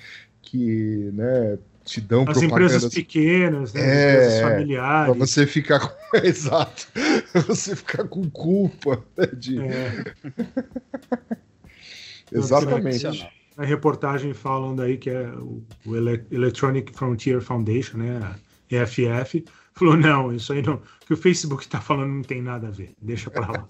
que 0.42 1.10
né, 1.14 1.58
te 1.84 2.02
dão 2.02 2.26
as 2.28 2.42
empresas 2.42 2.92
pequenas, 2.92 3.72
né, 3.72 3.80
é, 3.80 4.12
empresas 4.12 4.40
familiares. 4.42 5.16
Para 5.16 5.26
você 5.26 5.46
ficar 5.46 5.80
com... 5.80 6.16
exato, 6.22 6.86
você 7.48 7.74
ficar 7.74 8.04
com 8.04 8.28
culpa 8.28 9.02
né, 9.16 9.26
de 9.34 9.58
é. 9.58 10.04
Exatamente 12.30 13.39
a 13.56 13.64
reportagem 13.64 14.32
falando 14.32 14.82
aí 14.82 14.96
que 14.96 15.10
é 15.10 15.28
o, 15.28 15.62
o 15.86 15.96
Electronic 15.96 16.92
Frontier 16.92 17.40
Foundation, 17.40 17.98
né, 17.98 18.18
a 18.22 18.36
EFF, 18.74 19.44
falou 19.74 19.96
não, 19.96 20.32
isso 20.32 20.52
aí 20.52 20.62
não, 20.62 20.80
que 21.06 21.14
o 21.14 21.16
Facebook 21.16 21.62
está 21.62 21.80
falando 21.80 22.10
não 22.10 22.22
tem 22.22 22.42
nada 22.42 22.68
a 22.68 22.70
ver, 22.70 22.92
deixa 23.00 23.30
para 23.30 23.46
lá. 23.46 23.68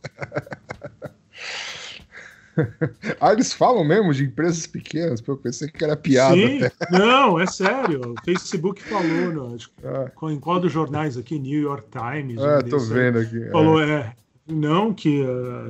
ah, 3.21 3.33
eles 3.33 3.53
falam 3.53 3.85
mesmo 3.85 4.13
de 4.13 4.25
empresas 4.25 4.67
pequenas, 4.67 5.23
eu 5.27 5.37
pensei 5.37 5.69
que 5.69 5.83
era 5.83 5.97
piada. 5.97 6.35
Sim, 6.35 6.61
não, 6.91 7.39
é 7.39 7.47
sério. 7.47 8.01
O 8.13 8.25
Facebook 8.25 8.83
falou, 8.83 9.33
no, 9.33 9.57
ah. 9.85 10.11
em 10.31 10.39
qual 10.39 10.61
dos 10.61 10.73
jornais 10.73 11.17
aqui, 11.17 11.39
New 11.39 11.61
York 11.61 11.89
Times. 11.91 12.39
Ah, 12.39 12.63
tô 12.63 12.79
vendo 12.79 13.19
aqui. 13.19 13.51
Falou, 13.51 13.81
é. 13.81 13.91
é 13.91 14.15
não, 14.51 14.93
que 14.93 15.25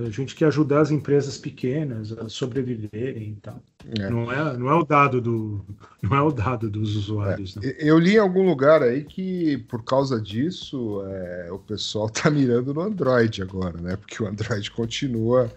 a 0.06 0.10
gente 0.10 0.34
quer 0.34 0.46
ajudar 0.46 0.80
as 0.80 0.90
empresas 0.90 1.38
pequenas 1.38 2.12
a 2.12 2.28
sobreviverem 2.28 3.30
e 3.30 3.40
tal. 3.40 3.62
É. 3.98 4.10
Não, 4.10 4.30
é, 4.30 4.56
não 4.56 4.68
é 4.68 4.74
o 4.74 4.84
dado 4.84 5.20
do 5.20 5.64
não 6.02 6.16
é 6.16 6.20
o 6.20 6.30
dado 6.30 6.68
dos 6.70 6.96
usuários. 6.96 7.56
É. 7.62 7.76
Eu 7.78 7.98
li 7.98 8.14
em 8.14 8.18
algum 8.18 8.46
lugar 8.46 8.82
aí 8.82 9.04
que 9.04 9.58
por 9.68 9.82
causa 9.84 10.20
disso 10.20 11.02
é, 11.06 11.48
o 11.50 11.58
pessoal 11.58 12.08
tá 12.10 12.30
mirando 12.30 12.74
no 12.74 12.80
Android 12.80 13.42
agora, 13.42 13.80
né? 13.80 13.96
Porque 13.96 14.22
o 14.22 14.26
Android 14.26 14.70
continua 14.70 15.50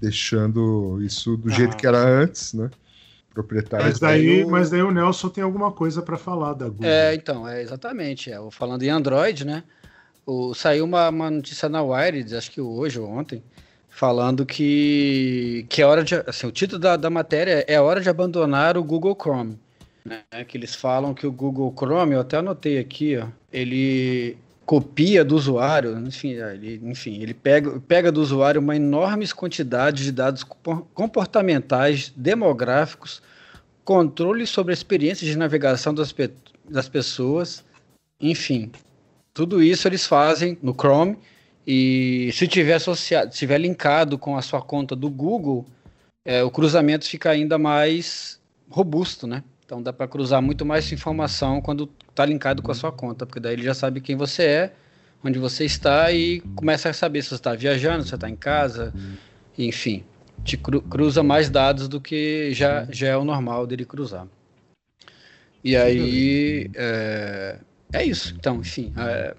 deixando 0.00 1.00
isso 1.02 1.36
do 1.36 1.50
ah. 1.50 1.52
jeito 1.52 1.76
que 1.76 1.86
era 1.86 1.98
antes, 1.98 2.52
né? 2.52 2.70
Proprietário. 3.32 3.86
Mas 3.86 3.98
daí, 3.98 4.44
mas 4.44 4.70
daí 4.70 4.82
o 4.82 4.92
Nelson 4.92 5.28
tem 5.28 5.42
alguma 5.42 5.72
coisa 5.72 6.00
para 6.00 6.16
falar 6.16 6.52
da 6.52 6.68
Google. 6.68 6.86
É, 6.86 7.14
então, 7.14 7.48
é 7.48 7.62
exatamente. 7.62 8.30
É, 8.30 8.38
falando 8.50 8.82
em 8.84 8.90
Android, 8.90 9.44
né? 9.44 9.64
O, 10.26 10.54
saiu 10.54 10.84
uma, 10.84 11.08
uma 11.08 11.30
notícia 11.30 11.68
na 11.68 11.82
Wired, 11.82 12.36
acho 12.36 12.50
que 12.50 12.60
hoje 12.60 12.98
ou 12.98 13.08
ontem, 13.08 13.42
falando 13.88 14.44
que, 14.44 15.66
que 15.68 15.82
é 15.82 15.86
hora 15.86 16.02
de. 16.02 16.14
Assim, 16.26 16.46
o 16.46 16.52
título 16.52 16.80
da, 16.80 16.96
da 16.96 17.10
matéria 17.10 17.64
é 17.68 17.80
Hora 17.80 18.00
de 18.00 18.08
abandonar 18.08 18.76
o 18.76 18.82
Google 18.82 19.16
Chrome. 19.20 19.58
né, 20.04 20.22
que 20.46 20.56
eles 20.56 20.74
falam 20.74 21.14
que 21.14 21.26
o 21.26 21.32
Google 21.32 21.72
Chrome, 21.76 22.14
eu 22.14 22.20
até 22.20 22.38
anotei 22.38 22.78
aqui, 22.78 23.16
ó, 23.16 23.26
ele 23.52 24.36
copia 24.66 25.24
do 25.24 25.36
usuário, 25.36 25.98
enfim, 25.98 26.30
ele, 26.30 26.80
enfim, 26.84 27.20
ele 27.22 27.34
pega, 27.34 27.78
pega 27.80 28.10
do 28.10 28.20
usuário 28.20 28.60
uma 28.60 28.74
enorme 28.74 29.28
quantidade 29.28 30.04
de 30.04 30.12
dados 30.12 30.44
comportamentais, 30.94 32.12
demográficos, 32.16 33.22
controle 33.84 34.46
sobre 34.46 34.72
a 34.72 34.74
experiência 34.74 35.26
de 35.26 35.36
navegação 35.36 35.92
das, 35.92 36.12
pe 36.12 36.30
das 36.68 36.88
pessoas, 36.88 37.62
enfim, 38.18 38.72
tudo 39.34 39.60
isso 39.60 39.88
eles 39.88 40.06
fazem 40.06 40.56
no 40.62 40.72
Chrome 40.72 41.18
e 41.66 42.30
se 42.32 42.46
tiver 42.46 42.74
associado, 42.74 43.30
tiver 43.32 43.58
linkado 43.58 44.16
com 44.16 44.36
a 44.36 44.42
sua 44.42 44.62
conta 44.62 44.94
do 44.94 45.10
Google, 45.10 45.66
é, 46.24 46.42
o 46.44 46.50
cruzamento 46.50 47.06
fica 47.06 47.30
ainda 47.30 47.58
mais 47.58 48.40
robusto, 48.70 49.26
né? 49.26 49.42
Então 49.64 49.82
dá 49.82 49.92
para 49.92 50.06
cruzar 50.06 50.40
muito 50.40 50.64
mais 50.64 50.90
informação 50.92 51.60
quando 51.60 51.90
está 52.08 52.24
linkado 52.24 52.62
com 52.62 52.70
a 52.70 52.74
sua 52.74 52.92
conta, 52.92 53.26
porque 53.26 53.40
daí 53.40 53.54
ele 53.54 53.62
já 53.62 53.74
sabe 53.74 54.00
quem 54.00 54.14
você 54.14 54.44
é, 54.44 54.72
onde 55.22 55.38
você 55.38 55.64
está 55.64 56.12
e 56.12 56.40
começa 56.54 56.90
a 56.90 56.92
saber 56.92 57.22
se 57.22 57.30
você 57.30 57.34
está 57.34 57.54
viajando, 57.54 58.04
se 58.04 58.14
está 58.14 58.28
em 58.28 58.36
casa, 58.36 58.92
enfim, 59.58 60.04
te 60.44 60.56
cru 60.56 60.82
cruza 60.82 61.22
mais 61.22 61.48
dados 61.50 61.88
do 61.88 62.00
que 62.00 62.52
já, 62.52 62.86
já 62.90 63.08
é 63.08 63.16
o 63.16 63.24
normal 63.24 63.66
dele 63.66 63.84
cruzar. 63.84 64.28
E 65.62 65.74
aí 65.74 66.70
é, 66.74 67.58
é 67.94 68.04
isso. 68.04 68.34
Então, 68.36 68.60
enfim, 68.60 68.92
é, 68.96 69.34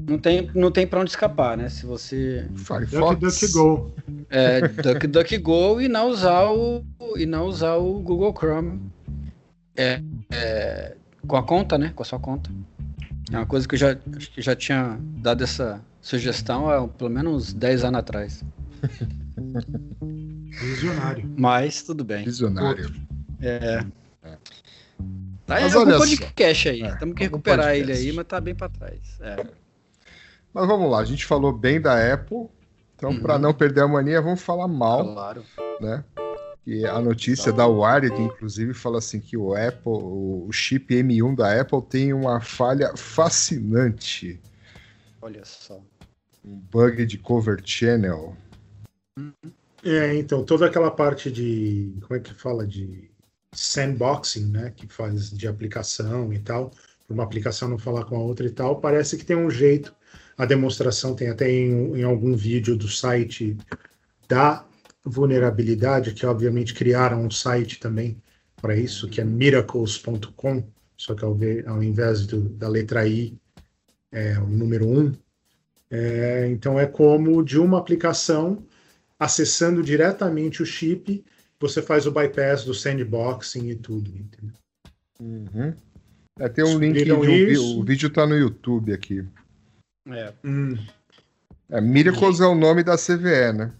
não 0.00 0.18
tem, 0.18 0.50
não 0.54 0.70
tem 0.70 0.86
para 0.86 1.00
onde 1.00 1.10
escapar, 1.10 1.56
né? 1.56 1.68
Se 1.68 1.86
você. 1.86 2.46
Firefox. 2.54 3.18
DuckDuckGo. 3.18 3.92
É, 4.28 4.60
DuckDuckGo 4.68 5.80
e 5.80 5.88
não 5.88 6.10
usar 6.10 6.50
o 6.50 6.84
e 7.16 7.24
não 7.24 7.46
usar 7.46 7.76
o 7.76 8.00
Google 8.00 8.34
Chrome. 8.36 8.80
É, 9.74 10.02
é, 10.30 10.96
com 11.26 11.36
a 11.36 11.42
conta, 11.42 11.78
né? 11.78 11.92
Com 11.94 12.02
a 12.02 12.06
sua 12.06 12.18
conta. 12.18 12.50
É 13.32 13.36
uma 13.36 13.46
coisa 13.46 13.66
que 13.66 13.74
eu 13.74 13.78
já, 13.78 13.94
que 13.94 14.42
já 14.42 14.54
tinha 14.54 14.98
dado 15.00 15.42
essa 15.42 15.80
sugestão 16.00 16.70
há 16.70 16.86
pelo 16.86 17.10
menos 17.10 17.52
10 17.52 17.84
anos 17.84 17.98
atrás. 17.98 18.44
Visionário. 20.60 21.28
Mas 21.36 21.82
tudo 21.82 22.04
bem. 22.04 22.24
Visionário. 22.24 22.94
É. 23.40 23.84
é. 25.46 25.54
Tá 25.54 25.60
mas 25.60 25.74
olha 25.74 25.96
podcast 25.96 26.68
aí. 26.68 26.82
É, 26.82 26.96
Temos 26.96 27.14
que 27.14 27.24
recuperar 27.24 27.74
ele 27.74 27.92
aí, 27.92 28.12
mas 28.12 28.26
tá 28.26 28.40
bem 28.40 28.54
para 28.54 28.68
trás. 28.68 29.18
É. 29.20 29.46
Mas 30.52 30.66
vamos 30.66 30.90
lá, 30.90 31.00
a 31.00 31.04
gente 31.04 31.24
falou 31.24 31.52
bem 31.52 31.80
da 31.80 32.12
Apple, 32.12 32.48
então 32.94 33.10
uhum. 33.10 33.20
para 33.20 33.38
não 33.38 33.52
perder 33.52 33.82
a 33.82 33.88
mania, 33.88 34.22
vamos 34.22 34.40
falar 34.40 34.66
mal, 34.66 35.12
claro. 35.12 35.44
né? 35.80 36.02
E 36.66 36.84
a 36.84 37.00
notícia 37.00 37.52
da 37.52 37.64
Wired, 37.64 38.20
inclusive, 38.20 38.74
fala 38.74 38.98
assim 38.98 39.20
que 39.20 39.36
o 39.36 39.54
Apple, 39.54 39.92
o 39.92 40.48
chip 40.50 40.92
M1 40.92 41.36
da 41.36 41.60
Apple 41.60 41.80
tem 41.82 42.12
uma 42.12 42.40
falha 42.40 42.96
fascinante. 42.96 44.40
Olha 45.22 45.44
só. 45.44 45.80
Um 46.44 46.56
bug 46.56 47.06
de 47.06 47.18
cover 47.18 47.60
channel. 47.64 48.36
É, 49.84 50.16
então, 50.16 50.44
toda 50.44 50.66
aquela 50.66 50.90
parte 50.90 51.30
de. 51.30 51.94
Como 52.00 52.18
é 52.18 52.20
que 52.20 52.34
fala? 52.34 52.66
De 52.66 53.08
sandboxing, 53.56 54.46
né? 54.46 54.72
Que 54.76 54.86
faz 54.86 55.30
de 55.30 55.48
aplicação 55.48 56.32
e 56.32 56.38
tal. 56.38 56.70
Uma 57.08 57.24
aplicação 57.24 57.68
não 57.68 57.78
falar 57.78 58.04
com 58.04 58.16
a 58.16 58.20
outra 58.20 58.46
e 58.46 58.50
tal. 58.50 58.80
Parece 58.80 59.16
que 59.16 59.24
tem 59.24 59.36
um 59.36 59.50
jeito 59.50 59.94
a 60.36 60.44
demonstração 60.44 61.14
tem 61.14 61.28
até 61.28 61.50
em, 61.50 61.96
em 61.96 62.02
algum 62.02 62.36
vídeo 62.36 62.76
do 62.76 62.88
site 62.88 63.56
da 64.28 64.66
vulnerabilidade, 65.04 66.12
que 66.12 66.26
obviamente 66.26 66.74
criaram 66.74 67.24
um 67.24 67.30
site 67.30 67.80
também 67.80 68.20
para 68.60 68.76
isso, 68.76 69.08
que 69.08 69.20
é 69.20 69.24
miracles.com, 69.24 70.64
só 70.96 71.14
que 71.14 71.24
ao, 71.24 71.34
ver, 71.34 71.66
ao 71.66 71.82
invés 71.82 72.26
do, 72.26 72.48
da 72.50 72.68
letra 72.68 73.06
I, 73.06 73.38
é 74.12 74.38
o 74.38 74.46
número 74.46 74.86
1. 74.88 75.12
É, 75.90 76.48
então 76.48 76.78
é 76.78 76.86
como 76.86 77.42
de 77.42 77.58
uma 77.58 77.78
aplicação 77.78 78.66
acessando 79.18 79.82
diretamente 79.82 80.62
o 80.62 80.66
chip, 80.66 81.24
você 81.60 81.82
faz 81.82 82.06
o 82.06 82.10
bypass 82.10 82.64
do 82.64 82.74
sandboxing 82.74 83.68
e 83.70 83.74
tudo, 83.74 84.10
entendeu? 84.10 84.54
Uhum. 85.20 85.74
É, 86.38 86.48
tem 86.48 86.64
um 86.64 86.78
link, 86.78 87.02
de 87.02 87.12
um, 87.12 87.78
o 87.78 87.82
vídeo 87.82 88.08
está 88.08 88.26
no 88.26 88.36
YouTube 88.36 88.92
aqui. 88.92 89.24
É. 90.08 90.32
Hum. 90.44 90.76
é 91.70 91.80
Miracles 91.80 92.40
é 92.40 92.46
o 92.46 92.54
nome 92.54 92.84
da 92.84 92.96
CVE, 92.96 93.52
né? 93.54 93.72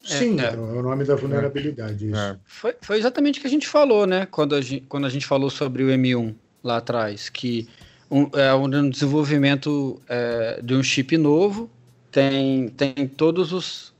Sim, 0.00 0.38
é, 0.38 0.44
é. 0.44 0.54
é 0.54 0.56
o 0.56 0.82
nome 0.82 1.04
da 1.04 1.16
vulnerabilidade. 1.16 2.12
É. 2.14 2.36
Foi, 2.44 2.76
foi 2.82 2.98
exatamente 2.98 3.38
o 3.38 3.42
que 3.42 3.46
a 3.46 3.50
gente 3.50 3.66
falou, 3.66 4.06
né? 4.06 4.26
Quando 4.26 4.54
a 4.54 4.60
gente, 4.60 4.84
quando 4.86 5.06
a 5.06 5.10
gente 5.10 5.26
falou 5.26 5.48
sobre 5.48 5.82
o 5.82 5.88
M1 5.88 6.34
lá 6.62 6.76
atrás, 6.76 7.30
que 7.30 7.66
um, 8.10 8.28
é 8.34 8.54
um 8.54 8.90
desenvolvimento 8.90 10.00
é, 10.06 10.60
de 10.62 10.74
um 10.74 10.82
chip 10.82 11.16
novo, 11.16 11.70
tem, 12.10 12.68
tem 12.68 13.08
todos 13.08 13.52
os. 13.52 13.94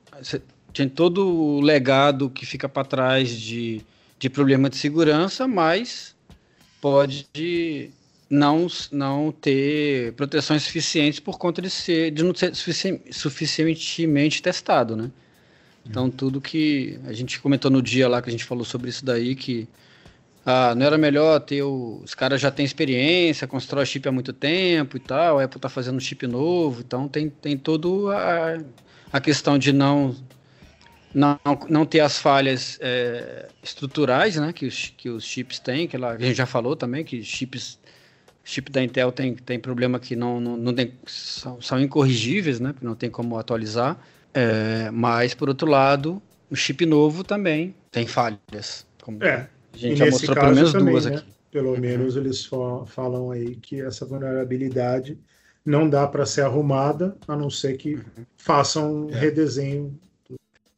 Tem 0.74 0.88
todo 0.88 1.26
o 1.26 1.60
legado 1.60 2.28
que 2.28 2.44
fica 2.44 2.68
para 2.68 2.84
trás 2.84 3.30
de, 3.30 3.80
de 4.18 4.28
problema 4.28 4.68
de 4.68 4.76
segurança, 4.76 5.46
mas 5.46 6.16
pode 6.80 7.92
não, 8.28 8.66
não 8.90 9.32
ter 9.32 10.12
proteções 10.14 10.64
suficientes 10.64 11.20
por 11.20 11.38
conta 11.38 11.62
de, 11.62 11.70
ser, 11.70 12.10
de 12.10 12.24
não 12.24 12.34
ser 12.34 12.54
sufici 12.54 13.00
suficientemente 13.10 14.42
testado, 14.42 14.96
né? 14.96 15.10
Então, 15.86 16.10
tudo 16.10 16.40
que 16.40 16.98
a 17.06 17.12
gente 17.12 17.38
comentou 17.40 17.70
no 17.70 17.80
dia 17.80 18.08
lá 18.08 18.20
que 18.20 18.28
a 18.28 18.32
gente 18.32 18.44
falou 18.44 18.64
sobre 18.64 18.88
isso 18.88 19.04
daí, 19.04 19.36
que 19.36 19.68
ah, 20.44 20.74
não 20.74 20.84
era 20.84 20.98
melhor 20.98 21.38
ter 21.40 21.62
o, 21.62 22.00
os 22.04 22.14
caras 22.14 22.40
já 22.40 22.50
têm 22.50 22.64
experiência, 22.64 23.46
constrói 23.46 23.86
chip 23.86 24.08
há 24.08 24.12
muito 24.12 24.32
tempo 24.32 24.96
e 24.96 25.00
tal, 25.00 25.38
a 25.38 25.44
Apple 25.44 25.58
está 25.58 25.68
fazendo 25.68 26.00
chip 26.00 26.26
novo, 26.26 26.80
então 26.80 27.06
tem, 27.06 27.28
tem 27.30 27.56
todo 27.56 28.10
a, 28.10 28.58
a 29.12 29.20
questão 29.20 29.58
de 29.58 29.72
não 29.72 30.16
não, 31.14 31.38
não 31.68 31.86
ter 31.86 32.00
as 32.00 32.18
falhas 32.18 32.78
é, 32.80 33.48
estruturais, 33.62 34.36
né, 34.36 34.52
que 34.52 34.66
os, 34.66 34.92
que 34.96 35.08
os 35.08 35.24
chips 35.24 35.58
têm, 35.58 35.86
que, 35.86 35.96
ela, 35.96 36.12
a 36.12 36.18
gente 36.18 36.34
já 36.34 36.46
falou 36.46 36.74
também, 36.74 37.04
que 37.04 37.22
chips 37.22 37.78
chip 38.44 38.70
da 38.70 38.82
Intel 38.82 39.10
tem, 39.10 39.34
tem 39.34 39.58
problema 39.58 39.98
que 39.98 40.14
não, 40.14 40.38
não, 40.38 40.56
não 40.56 40.74
tem, 40.74 40.92
são, 41.06 41.60
são 41.62 41.80
incorrigíveis, 41.80 42.60
né? 42.60 42.72
Porque 42.72 42.84
não 42.84 42.94
tem 42.94 43.10
como 43.10 43.38
atualizar. 43.38 43.98
É, 44.34 44.90
mas, 44.90 45.32
por 45.32 45.48
outro 45.48 45.68
lado, 45.68 46.20
o 46.50 46.54
chip 46.54 46.84
novo 46.84 47.24
também 47.24 47.74
tem 47.90 48.06
falhas. 48.06 48.86
Como 49.02 49.24
é. 49.24 49.48
A 49.72 49.76
gente 49.76 49.96
já 49.96 50.06
mostrou 50.06 50.36
pelo 50.36 50.54
menos 50.54 50.72
também, 50.72 50.92
duas 50.92 51.06
né? 51.06 51.16
aqui. 51.16 51.26
Pelo 51.50 51.72
uhum. 51.72 51.80
menos 51.80 52.16
eles 52.16 52.48
falam 52.86 53.30
aí 53.30 53.56
que 53.56 53.80
essa 53.80 54.04
vulnerabilidade 54.04 55.18
não 55.64 55.88
dá 55.88 56.06
para 56.06 56.26
ser 56.26 56.42
arrumada, 56.42 57.16
a 57.26 57.34
não 57.34 57.48
ser 57.48 57.76
que 57.76 57.94
uhum. 57.94 58.02
façam 58.36 59.06
um 59.06 59.10
é. 59.10 59.18
redesenho 59.18 59.98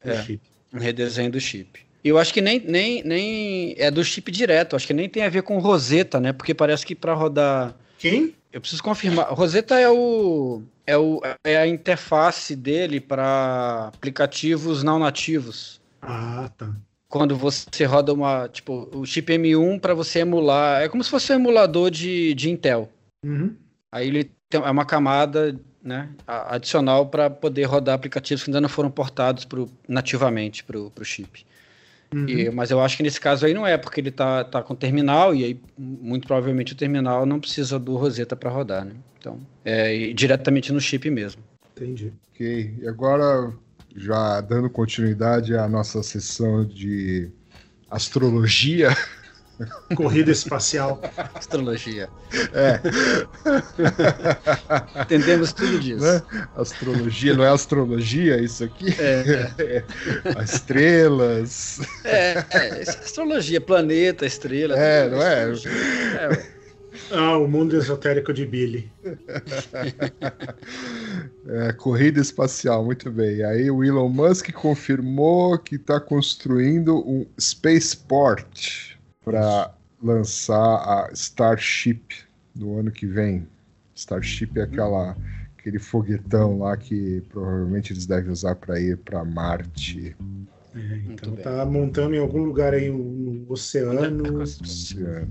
do, 0.03 0.11
é. 0.11 0.23
chip. 0.23 0.41
Um 0.73 0.79
redesenho 0.79 1.31
do 1.31 1.39
chip. 1.39 1.79
Eu 2.03 2.17
acho 2.17 2.33
que 2.33 2.41
nem, 2.41 2.59
nem, 2.59 3.03
nem 3.03 3.75
é 3.77 3.91
do 3.91 4.03
chip 4.03 4.31
direto, 4.31 4.75
acho 4.75 4.87
que 4.87 4.93
nem 4.93 5.09
tem 5.09 5.23
a 5.23 5.29
ver 5.29 5.43
com 5.43 5.59
Rosetta, 5.59 6.19
né? 6.19 6.31
Porque 6.31 6.53
parece 6.53 6.85
que 6.85 6.95
para 6.95 7.13
rodar. 7.13 7.75
Quem? 7.97 8.33
Eu 8.51 8.61
preciso 8.61 8.81
confirmar. 8.81 9.27
Rosetta 9.33 9.77
é 9.77 9.89
o 9.89 10.61
é, 10.87 10.97
o, 10.97 11.21
é 11.43 11.57
a 11.57 11.67
interface 11.67 12.55
dele 12.55 13.01
para 13.01 13.91
aplicativos 13.93 14.83
não 14.83 14.97
nativos. 14.97 15.81
Ah, 16.01 16.49
tá. 16.57 16.73
Quando 17.09 17.35
você 17.35 17.83
roda 17.83 18.13
uma, 18.13 18.47
tipo, 18.47 18.89
o 18.93 19.05
chip 19.05 19.31
M1 19.31 19.79
para 19.79 19.93
você 19.93 20.19
emular, 20.19 20.81
é 20.81 20.89
como 20.89 21.03
se 21.03 21.09
fosse 21.09 21.31
um 21.33 21.35
emulador 21.35 21.91
de, 21.91 22.33
de 22.33 22.49
Intel. 22.49 22.89
Uhum. 23.23 23.55
Aí 23.91 24.07
ele 24.07 24.31
tem, 24.49 24.61
é 24.61 24.69
uma 24.69 24.85
camada 24.85 25.59
né, 25.87 26.09
adicional 26.27 27.05
para 27.07 27.29
poder 27.29 27.63
rodar 27.63 27.95
aplicativos 27.95 28.43
que 28.43 28.49
ainda 28.49 28.59
não 28.59 28.67
foram 28.67 28.91
portados 28.91 29.45
pro, 29.45 29.69
nativamente 29.87 30.61
para 30.61 30.77
o 30.77 30.91
chip. 31.03 31.45
Uhum. 32.13 32.27
E, 32.27 32.49
mas 32.51 32.71
eu 32.71 32.81
acho 32.81 32.97
que 32.97 33.03
nesse 33.03 33.19
caso 33.19 33.45
aí 33.45 33.53
não 33.53 33.65
é, 33.65 33.77
porque 33.77 34.01
ele 34.01 34.11
tá, 34.11 34.43
tá 34.43 34.61
com 34.61 34.75
terminal 34.75 35.33
e 35.33 35.43
aí 35.45 35.61
muito 35.77 36.27
provavelmente 36.27 36.73
o 36.73 36.75
terminal 36.75 37.25
não 37.25 37.39
precisa 37.39 37.79
do 37.79 37.95
Rosetta 37.95 38.35
para 38.35 38.49
rodar, 38.49 38.83
né? 38.83 38.93
Então, 39.17 39.39
é 39.63 40.11
diretamente 40.13 40.71
no 40.73 40.79
chip 40.79 41.09
mesmo. 41.09 41.41
Entendi. 41.75 42.13
Ok, 42.33 42.75
e 42.81 42.87
agora 42.87 43.53
já 43.95 44.41
dando 44.41 44.69
continuidade 44.69 45.55
à 45.55 45.67
nossa 45.67 46.03
sessão 46.03 46.65
de 46.65 47.31
astrologia, 47.89 48.89
Corrida 49.95 50.31
espacial. 50.31 51.01
Astrologia. 51.33 52.09
É. 52.53 52.79
Entendemos 55.01 55.53
tudo 55.53 55.79
disso. 55.79 56.03
Né? 56.03 56.21
Astrologia, 56.55 57.33
não 57.33 57.43
é 57.43 57.49
astrologia 57.49 58.39
isso 58.39 58.65
aqui? 58.65 58.93
É. 58.99 59.51
é. 59.57 59.83
Estrelas. 60.43 61.79
É, 62.03 62.43
é, 62.51 62.81
astrologia, 62.81 63.59
planeta, 63.59 64.25
estrela. 64.25 64.77
É, 64.77 65.09
não 65.09 65.21
é? 65.21 65.51
é 65.51 66.57
ah, 67.11 67.37
o 67.37 67.47
mundo 67.47 67.75
esotérico 67.77 68.33
de 68.33 68.45
Billy. 68.45 68.91
é, 71.47 71.71
corrida 71.73 72.19
espacial, 72.19 72.83
muito 72.83 73.09
bem. 73.09 73.43
Aí 73.43 73.71
o 73.71 73.83
Elon 73.83 74.09
Musk 74.09 74.51
confirmou 74.51 75.57
que 75.57 75.75
está 75.75 75.99
construindo 75.99 76.97
um 77.07 77.25
spaceport 77.39 78.86
para 79.27 79.73
lançar 80.01 80.55
a 80.55 81.09
Starship 81.11 82.01
no 82.55 82.79
ano 82.79 82.89
que 82.89 83.05
vem. 83.05 83.45
Starship 83.93 84.51
é 84.55 84.61
aquela 84.61 85.17
aquele 85.57 85.79
foguetão 85.79 86.59
lá 86.59 86.77
que 86.77 87.21
provavelmente 87.27 87.91
eles 87.91 88.05
devem 88.05 88.31
usar 88.31 88.55
para 88.55 88.79
ir 88.79 88.97
para 88.97 89.25
Marte. 89.25 90.15
É, 90.73 91.01
então 91.09 91.35
tá 91.35 91.65
montando 91.65 92.15
em 92.15 92.19
algum 92.19 92.43
lugar 92.43 92.73
aí 92.73 92.89
no 92.89 93.45
oceano, 93.49 94.43
oceano. 94.43 95.27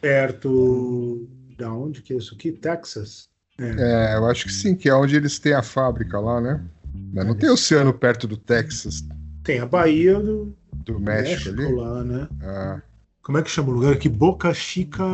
perto 0.00 1.28
da 1.58 1.72
onde 1.72 2.02
que 2.02 2.12
é 2.12 2.16
isso 2.18 2.34
aqui? 2.34 2.52
Texas? 2.52 3.28
É. 3.58 4.12
é. 4.12 4.16
eu 4.16 4.26
acho 4.26 4.44
que 4.44 4.52
sim, 4.52 4.76
que 4.76 4.88
é 4.88 4.94
onde 4.94 5.16
eles 5.16 5.40
têm 5.40 5.54
a 5.54 5.62
fábrica 5.62 6.20
lá, 6.20 6.40
né? 6.40 6.62
Mas 7.12 7.26
não 7.26 7.34
tem 7.34 7.50
oceano 7.50 7.92
perto 7.92 8.28
do 8.28 8.36
Texas. 8.36 9.02
Tem 9.42 9.58
a 9.58 9.66
Bahia 9.66 10.20
do, 10.20 10.54
do 10.84 11.00
México, 11.00 11.50
México 11.56 11.62
ali? 11.62 11.74
lá, 11.74 12.04
né? 12.04 12.28
Ah. 12.42 12.82
Como 13.22 13.38
é 13.38 13.42
que 13.42 13.50
chama 13.50 13.68
o 13.68 13.72
lugar 13.72 13.92
aqui? 13.92 14.08
Boca 14.08 14.52
Chica 14.54 15.04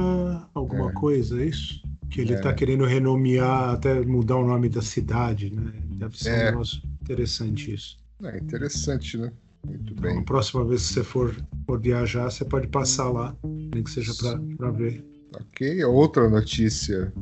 alguma 0.55 0.91
é. 0.91 0.93
coisa, 0.93 1.41
é 1.43 1.47
isso? 1.47 1.83
Que 2.11 2.21
ele 2.21 2.35
está 2.35 2.51
é. 2.51 2.55
querendo 2.55 2.85
renomear, 2.85 3.71
até 3.71 4.01
mudar 4.01 4.37
o 4.37 4.47
nome 4.47 4.69
da 4.69 4.81
cidade, 4.81 5.51
né? 5.51 5.73
Deve 5.91 6.17
ser 6.17 6.31
um 6.31 6.35
é. 6.35 6.45
negócio 6.51 6.83
interessante 7.03 7.75
isso. 7.75 7.99
É 8.23 8.39
interessante, 8.39 9.19
né? 9.19 9.33
Muito 9.65 9.93
então, 9.93 10.03
bem. 10.03 10.19
A 10.19 10.23
próxima 10.23 10.65
vez 10.65 10.87
que 10.87 10.95
você 10.95 11.05
for, 11.05 11.37
for 11.67 11.81
viajar, 11.81 12.31
você 12.31 12.45
pode 12.45 12.69
passar 12.69 13.11
lá, 13.11 13.37
nem 13.43 13.83
que 13.83 13.91
seja 13.91 14.13
para 14.57 14.71
ver. 14.71 15.05
Ok, 15.35 15.85
outra 15.85 16.29
notícia 16.31 17.13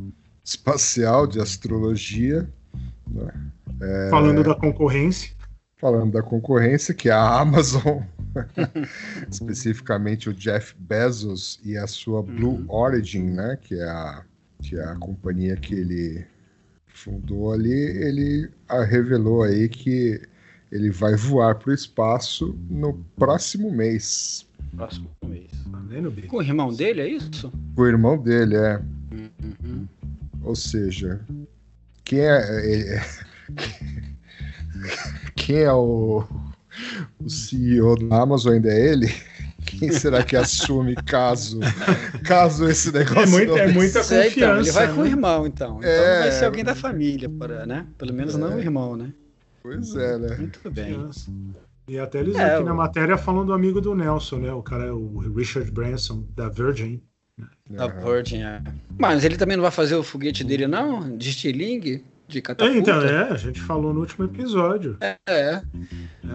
espacial 0.45 1.26
de 1.26 1.41
astrologia. 1.41 2.49
Né? 3.11 3.51
É... 3.80 4.11
Falando 4.11 4.45
da 4.45 4.55
concorrência. 4.55 5.32
Falando 5.78 6.12
da 6.12 6.22
concorrência, 6.22 6.95
que 6.95 7.09
é 7.09 7.12
a 7.12 7.41
Amazon, 7.41 8.03
especificamente 9.30 10.28
o 10.28 10.35
Jeff 10.35 10.74
Bezos 10.78 11.61
e 11.64 11.76
a 11.76 11.87
sua 11.87 12.22
Blue 12.22 12.61
uhum. 12.61 12.66
Origin, 12.68 13.30
né? 13.30 13.59
Que 13.61 13.74
é 13.74 13.85
a, 13.85 14.24
que 14.62 14.76
é 14.76 14.85
a 14.85 14.97
companhia 14.97 15.57
que 15.57 15.74
ele 15.74 16.26
fundou 16.87 17.53
ali, 17.53 17.72
ele 17.72 18.51
revelou 18.89 19.43
aí 19.43 19.68
que 19.68 20.20
ele 20.70 20.91
vai 20.91 21.16
voar 21.16 21.55
para 21.57 21.70
o 21.70 21.74
espaço 21.74 22.59
no 22.70 22.95
próximo 23.16 23.70
mês. 23.70 24.47
Próximo 24.76 25.11
mês. 25.24 25.51
Com 26.28 26.39
o 26.39 26.43
irmão 26.43 26.72
dele, 26.72 27.01
é 27.01 27.09
isso? 27.09 27.53
Com 27.76 27.82
o 27.82 27.87
irmão 27.87 28.18
dele, 28.18 28.57
é. 28.57 28.80
Uhum. 29.12 29.87
Ou 30.43 30.57
seja, 30.57 31.20
quem 32.05 32.20
é, 32.20 32.99
é 32.99 33.07
quem 35.37 35.59
é 35.59 35.72
o, 35.72 36.24
o 37.18 37.29
CEO 37.31 37.97
da 37.97 38.22
Amazon 38.22 38.55
ainda 38.55 38.72
é 38.72 38.93
ele? 38.93 39.09
Quem 39.66 39.91
será 39.93 40.22
que 40.22 40.37
assume 40.37 40.95
caso 40.95 41.59
caso 42.25 42.68
esse 42.68 42.93
negócio 42.93 43.22
é, 43.22 43.27
muito, 43.27 43.57
é 43.57 43.68
muita 43.68 44.01
confiança. 44.01 44.27
Então, 44.29 44.61
ele 44.61 44.70
vai 44.70 44.87
né? 44.87 44.93
com 44.95 45.01
o 45.01 45.07
irmão, 45.07 45.47
então. 45.47 45.79
Então 45.79 45.91
é... 45.91 46.20
vai 46.20 46.33
ser 46.33 46.45
alguém 46.45 46.64
da 46.64 46.75
família, 46.75 47.29
para, 47.29 47.64
né? 47.66 47.87
Pelo 47.97 48.12
menos 48.12 48.35
é... 48.35 48.39
não 48.39 48.57
o 48.57 48.61
irmão, 48.61 48.97
né? 48.97 49.12
Pois 49.62 49.97
é, 49.97 50.18
né? 50.18 50.37
Muito 50.37 50.70
bem. 50.70 51.11
E 51.89 51.99
até 51.99 52.20
eles 52.20 52.37
é, 52.37 52.55
aqui 52.55 52.64
na 52.64 52.75
matéria 52.75 53.16
falam 53.16 53.45
do 53.45 53.53
amigo 53.53 53.81
do 53.81 53.95
Nelson, 53.95 54.37
né? 54.37 54.53
O 54.53 54.62
cara 54.62 54.85
é 54.85 54.93
o 54.93 55.18
Richard 55.35 55.70
Branson, 55.70 56.25
da 56.35 56.49
Virgin. 56.49 57.03
Da 57.68 57.87
Virgin, 57.87 58.43
é. 58.43 58.62
Mas 58.99 59.25
ele 59.25 59.37
também 59.37 59.57
não 59.57 59.62
vai 59.62 59.70
fazer 59.70 59.95
o 59.95 60.03
foguete 60.03 60.45
dele, 60.45 60.66
não? 60.66 61.16
De 61.16 61.31
estilingue? 61.31 62.05
De 62.27 62.41
catapulta? 62.41 62.77
É, 62.77 62.81
então, 62.81 63.03
é, 63.03 63.31
a 63.31 63.37
gente 63.37 63.61
falou 63.61 63.93
no 63.93 64.01
último 64.01 64.25
episódio. 64.25 64.97
É, 65.01 65.16
é. 65.29 65.33
é. 65.35 65.62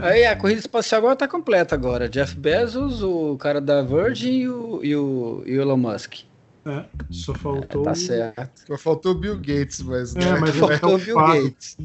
Aí 0.02 0.26
a 0.26 0.36
corrida 0.36 0.60
espacial 0.60 1.00
agora 1.00 1.16
tá 1.16 1.28
completa 1.28 1.74
agora. 1.74 2.08
Jeff 2.08 2.36
Bezos, 2.36 3.02
o 3.02 3.36
cara 3.38 3.60
da 3.60 3.82
Virgin 3.82 4.32
e 4.32 4.50
o, 4.50 4.80
e 4.84 4.96
o, 4.96 5.44
e 5.46 5.58
o 5.58 5.62
Elon 5.62 5.78
Musk. 5.78 6.29
É, 6.70 6.86
só 7.10 7.34
faltou. 7.34 7.84
tá 7.84 7.96
certo. 7.96 8.62
Só 8.68 8.78
faltou 8.78 9.16
Bill 9.16 9.38
Gates, 9.38 9.82
mas. 9.82 10.16
É, 10.16 10.40
mas 10.40 10.54
tá 10.60 10.78
faltou 10.78 11.00
Bill 11.00 11.18
Gates. 11.18 11.78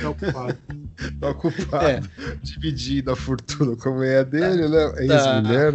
Tá 0.00 0.10
ocupado. 0.10 0.58
tá 1.20 1.30
ocupado. 1.30 1.84
É. 1.84 2.00
Dividindo 2.42 3.10
a 3.10 3.16
fortuna 3.16 3.76
como 3.76 4.02
é 4.02 4.20
a 4.20 4.22
dele, 4.22 4.68
né? 4.68 4.84
É 4.96 5.06
tá. 5.06 5.14
ex-mulher. 5.14 5.74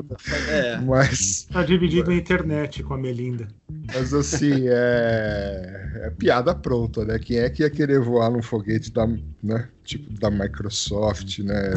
É. 0.49 0.77
Mas. 0.77 1.47
Tá 1.51 1.63
dividido 1.63 2.09
na 2.09 2.15
internet 2.15 2.81
com 2.83 2.93
a 2.93 2.97
Melinda. 2.97 3.47
Mas 3.93 4.13
assim, 4.13 4.67
é... 4.67 6.01
é 6.05 6.09
piada 6.17 6.55
pronta, 6.55 7.05
né? 7.05 7.19
Quem 7.19 7.37
é 7.37 7.49
que 7.49 7.63
ia 7.63 7.69
querer 7.69 7.99
voar 7.99 8.31
num 8.31 8.41
foguete 8.41 8.91
da, 8.91 9.05
né? 9.07 9.69
Tipo 9.87 10.13
da 10.19 10.29
Microsoft, 10.29 11.39
né? 11.39 11.71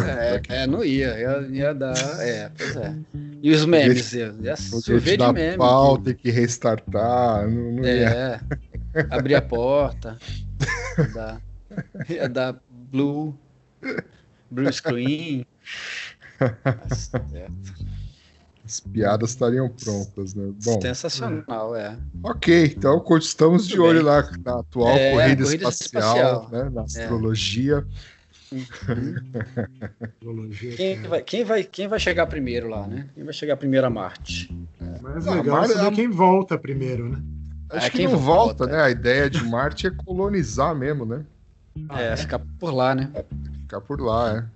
É, 0.49 0.63
é 0.63 0.67
não 0.67 0.85
ia, 0.85 1.19
ia, 1.19 1.49
ia 1.51 1.73
dar, 1.75 1.97
é, 2.21 2.51
pois 2.57 2.77
é. 2.77 2.95
E 3.41 3.53
os 3.53 3.65
memes, 3.65 4.13
ia, 4.13 4.35
ia 4.41 4.57
chover 4.57 5.17
de 5.17 5.33
meme. 5.33 5.57
Pau, 5.57 5.97
ter 5.97 6.15
que 6.15 6.31
restartar, 6.31 7.49
não, 7.49 7.73
não 7.73 7.85
é, 7.85 7.99
ia. 7.99 8.41
abrir 9.11 9.37
a 9.37 9.43
porta, 9.43 10.19
ia 10.99 11.07
dar, 11.15 11.41
ia 12.09 12.29
dar 12.29 12.61
blue, 12.71 13.35
blue 14.51 14.73
screen. 14.73 15.47
As 18.71 18.79
piadas 18.79 19.31
estariam 19.31 19.69
prontas, 19.69 20.33
né? 20.33 20.53
Bom, 20.65 20.81
Sensacional, 20.81 21.75
é. 21.75 21.99
Ok, 22.23 22.73
então 22.77 23.05
estamos 23.19 23.63
Muito 23.63 23.75
de 23.75 23.81
olho 23.81 24.05
lá 24.05 24.31
na 24.45 24.61
atual 24.61 24.97
é, 24.97 25.11
corrida, 25.11 25.43
corrida, 25.43 25.69
espacial, 25.69 26.17
espacial. 26.17 26.49
Né? 26.53 26.71
na 26.73 26.83
é. 26.83 26.85
astrologia. 26.85 27.85
É. 27.85 28.21
quem, 30.77 31.03
vai, 31.03 31.23
quem, 31.23 31.45
vai, 31.45 31.65
quem 31.65 31.89
vai 31.89 31.99
chegar 31.99 32.29
primeiro 32.29 32.69
lá, 32.69 32.87
né? 32.87 33.09
Quem 33.13 33.25
vai 33.25 33.33
chegar 33.33 33.57
primeiro 33.57 33.89
a 33.89 33.91
Marte? 33.91 34.57
Mas 35.03 35.27
ah, 35.27 35.35
legal 35.35 35.57
Marte, 35.57 35.77
é 35.77 35.91
quem 35.91 36.09
volta 36.09 36.57
primeiro, 36.57 37.09
né? 37.09 37.21
Acho 37.71 37.89
é, 37.89 37.91
que 37.91 38.07
não 38.07 38.19
volta, 38.19 38.67
volta, 38.67 38.77
né? 38.77 38.85
A 38.85 38.91
ideia 38.91 39.29
de 39.29 39.43
Marte 39.43 39.89
é 39.89 39.91
colonizar 39.91 40.77
mesmo, 40.77 41.05
né? 41.05 41.25
Ah, 41.89 42.01
é, 42.01 42.17
ficar 42.17 42.41
por 42.61 42.73
lá, 42.73 42.95
né? 42.95 43.11
Ficar 43.63 43.81
por 43.81 44.01
lá, 44.01 44.47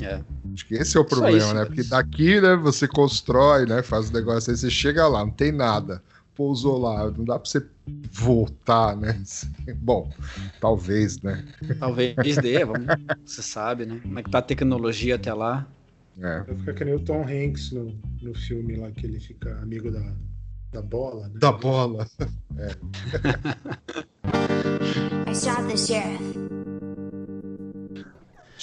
é. 0.00 0.04
É. 0.04 0.20
Acho 0.54 0.66
que 0.66 0.74
esse 0.74 0.96
é 0.96 1.00
o 1.00 1.04
problema, 1.04 1.36
isso, 1.36 1.54
né? 1.54 1.64
Porque 1.64 1.82
daqui, 1.82 2.40
né, 2.40 2.54
você 2.54 2.86
constrói, 2.86 3.66
né? 3.66 3.82
Faz 3.82 4.08
o 4.08 4.12
negócio 4.12 4.52
aí, 4.52 4.56
você 4.56 4.70
chega 4.70 5.06
lá, 5.08 5.24
não 5.24 5.32
tem 5.32 5.50
nada. 5.50 6.00
Pousou 6.34 6.78
lá, 6.78 7.10
não 7.10 7.24
dá 7.24 7.38
pra 7.38 7.48
você 7.48 7.64
voltar, 8.12 8.96
né? 8.96 9.20
Bom, 9.76 10.12
talvez, 10.60 11.20
né? 11.22 11.44
Talvez 11.78 12.36
dê, 12.40 12.64
vamos, 12.64 12.86
você 13.24 13.42
sabe, 13.42 13.84
né? 13.84 14.00
Como 14.00 14.18
é 14.18 14.22
que 14.22 14.30
tá 14.30 14.38
a 14.38 14.42
tecnologia 14.42 15.16
até 15.16 15.34
lá. 15.34 15.66
É. 16.20 16.42
Vai 16.42 16.56
ficar 16.56 16.74
que 16.74 16.84
nem 16.84 16.94
o 16.94 17.00
Tom 17.00 17.22
Hanks 17.22 17.72
no, 17.72 17.98
no 18.22 18.34
filme 18.34 18.76
lá, 18.76 18.90
que 18.92 19.04
ele 19.04 19.18
fica 19.18 19.58
amigo 19.60 19.90
da, 19.90 20.14
da 20.72 20.82
bola, 20.82 21.28
né? 21.28 21.34
Da 21.40 21.52
bola. 21.52 22.06
É. 22.56 22.70
I 25.26 25.34
shot 25.34 25.66
the 25.66 25.76
sheriff. 25.76 26.43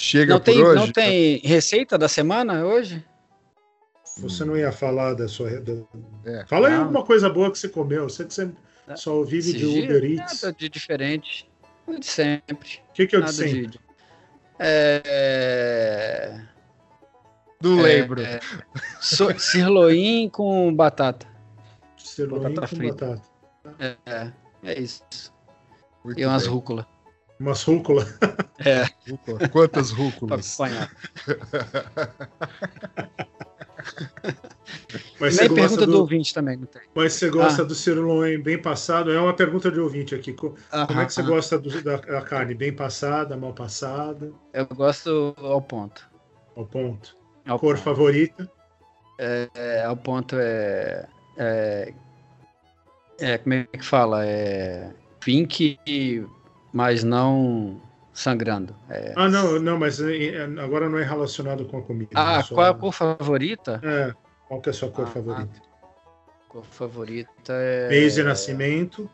Chega 0.02 0.34
não 0.34 0.40
por 0.40 0.44
tem, 0.44 0.60
hoje. 0.64 0.74
Não 0.74 0.92
tem 0.92 1.38
receita 1.44 1.96
da 1.96 2.08
semana 2.08 2.66
hoje? 2.66 3.04
Você 4.18 4.44
não 4.44 4.56
ia 4.56 4.72
falar 4.72 5.14
da 5.14 5.28
sua. 5.28 5.60
Da... 5.60 5.74
É. 6.24 6.44
Fala 6.46 6.66
aí 6.66 6.74
alguma 6.74 7.04
coisa 7.04 7.30
boa 7.30 7.52
que 7.52 7.58
você 7.58 7.68
comeu. 7.68 8.02
Eu 8.02 8.08
sei 8.08 8.26
que 8.26 8.34
você 8.34 8.50
é. 8.88 8.96
só 8.96 9.22
vive 9.22 9.52
de 9.52 9.64
Uber 9.64 10.04
Eats. 10.04 10.42
Nada 10.42 10.56
de 10.58 10.68
diferente. 10.68 11.48
De 11.86 12.04
sempre. 12.04 12.80
O 12.90 12.92
que, 12.94 13.06
que 13.06 13.14
é 13.14 13.20
o 13.20 13.22
de 13.22 13.32
sempre? 13.32 13.66
De... 13.68 13.80
É... 14.58 16.46
Não 17.62 17.78
é, 17.78 17.82
lembro. 17.82 18.22
É... 18.22 18.40
So... 19.00 19.38
Sirloin 19.38 20.28
com 20.30 20.74
batata. 20.74 21.28
Sirloin 21.96 22.42
batata 22.42 22.60
com 22.62 22.76
frita. 22.76 23.06
batata. 23.06 23.98
É, 24.04 24.32
é 24.64 24.80
isso. 24.80 25.04
Muito 26.04 26.20
e 26.20 26.26
umas 26.26 26.44
rúcula. 26.44 26.88
Umas 27.40 27.62
rúcula. 27.62 28.06
É. 28.64 28.84
Rúcula. 29.10 29.48
Quantas 29.48 29.90
rúculas? 29.90 30.56
Mas 35.18 35.36
Nem 35.38 35.54
pergunta 35.54 35.86
do... 35.86 35.92
do... 35.92 35.98
ouvinte 36.00 36.32
também, 36.34 36.56
não 36.56 36.66
tem. 36.66 36.82
Mas 36.94 37.14
você 37.14 37.30
gosta 37.30 37.62
ah. 37.62 37.64
do 37.64 37.74
sirloin 37.74 38.40
bem 38.40 38.60
passado? 38.60 39.10
É 39.10 39.20
uma 39.20 39.34
pergunta 39.34 39.70
de 39.70 39.80
ouvinte 39.80 40.14
aqui. 40.14 40.32
Como 40.32 40.56
é 40.70 41.06
que 41.06 41.12
você 41.12 41.22
gosta 41.22 41.58
do, 41.58 41.82
da, 41.82 41.96
da, 41.96 42.22
carne? 42.22 42.54
Bem 42.54 42.72
passada, 42.72 43.36
mal 43.36 43.52
passada? 43.52 44.32
Eu 44.52 44.66
gosto 44.66 45.34
ao 45.38 45.60
ponto. 45.60 46.08
Ao 46.56 46.66
ponto. 46.66 47.16
Ao 47.46 47.58
Cor 47.58 47.74
ponto. 47.74 47.84
favorita? 47.84 48.50
É, 49.18 49.48
é, 49.54 49.84
ao 49.84 49.96
ponto 49.96 50.36
é, 50.38 51.06
é, 51.36 51.94
é. 53.20 53.38
Como 53.38 53.54
é 53.54 53.64
que 53.64 53.84
fala? 53.84 54.24
É. 54.24 54.90
Pink 55.20 55.78
mas 56.72 57.04
não 57.04 57.80
sangrando. 58.12 58.74
É... 58.88 59.12
Ah, 59.16 59.28
não, 59.28 59.58
não, 59.58 59.78
mas 59.78 60.00
agora 60.62 60.88
não 60.88 60.98
é 60.98 61.04
relacionado 61.04 61.64
com 61.66 61.78
a 61.78 61.82
comida. 61.82 62.10
Ah, 62.14 62.38
é 62.38 62.42
só... 62.42 62.54
qual 62.54 62.66
é 62.66 62.70
a 62.70 62.74
cor 62.74 62.92
favorita? 62.92 63.80
É, 63.82 64.14
qual 64.48 64.60
que 64.60 64.68
é 64.68 64.72
a 64.72 64.74
sua 64.74 64.90
cor 64.90 65.06
ah, 65.06 65.10
favorita? 65.10 65.62
A 66.46 66.48
cor 66.48 66.64
favorita 66.64 67.52
é. 67.52 67.88
Mês 67.88 68.14
de 68.14 68.22
nascimento. 68.22 69.10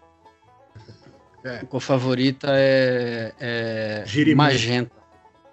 É. 1.45 1.59
A 1.59 1.67
cor 1.67 1.81
favorita 1.81 2.49
é, 2.51 3.33
é... 3.39 4.35
magenta. 4.35 4.97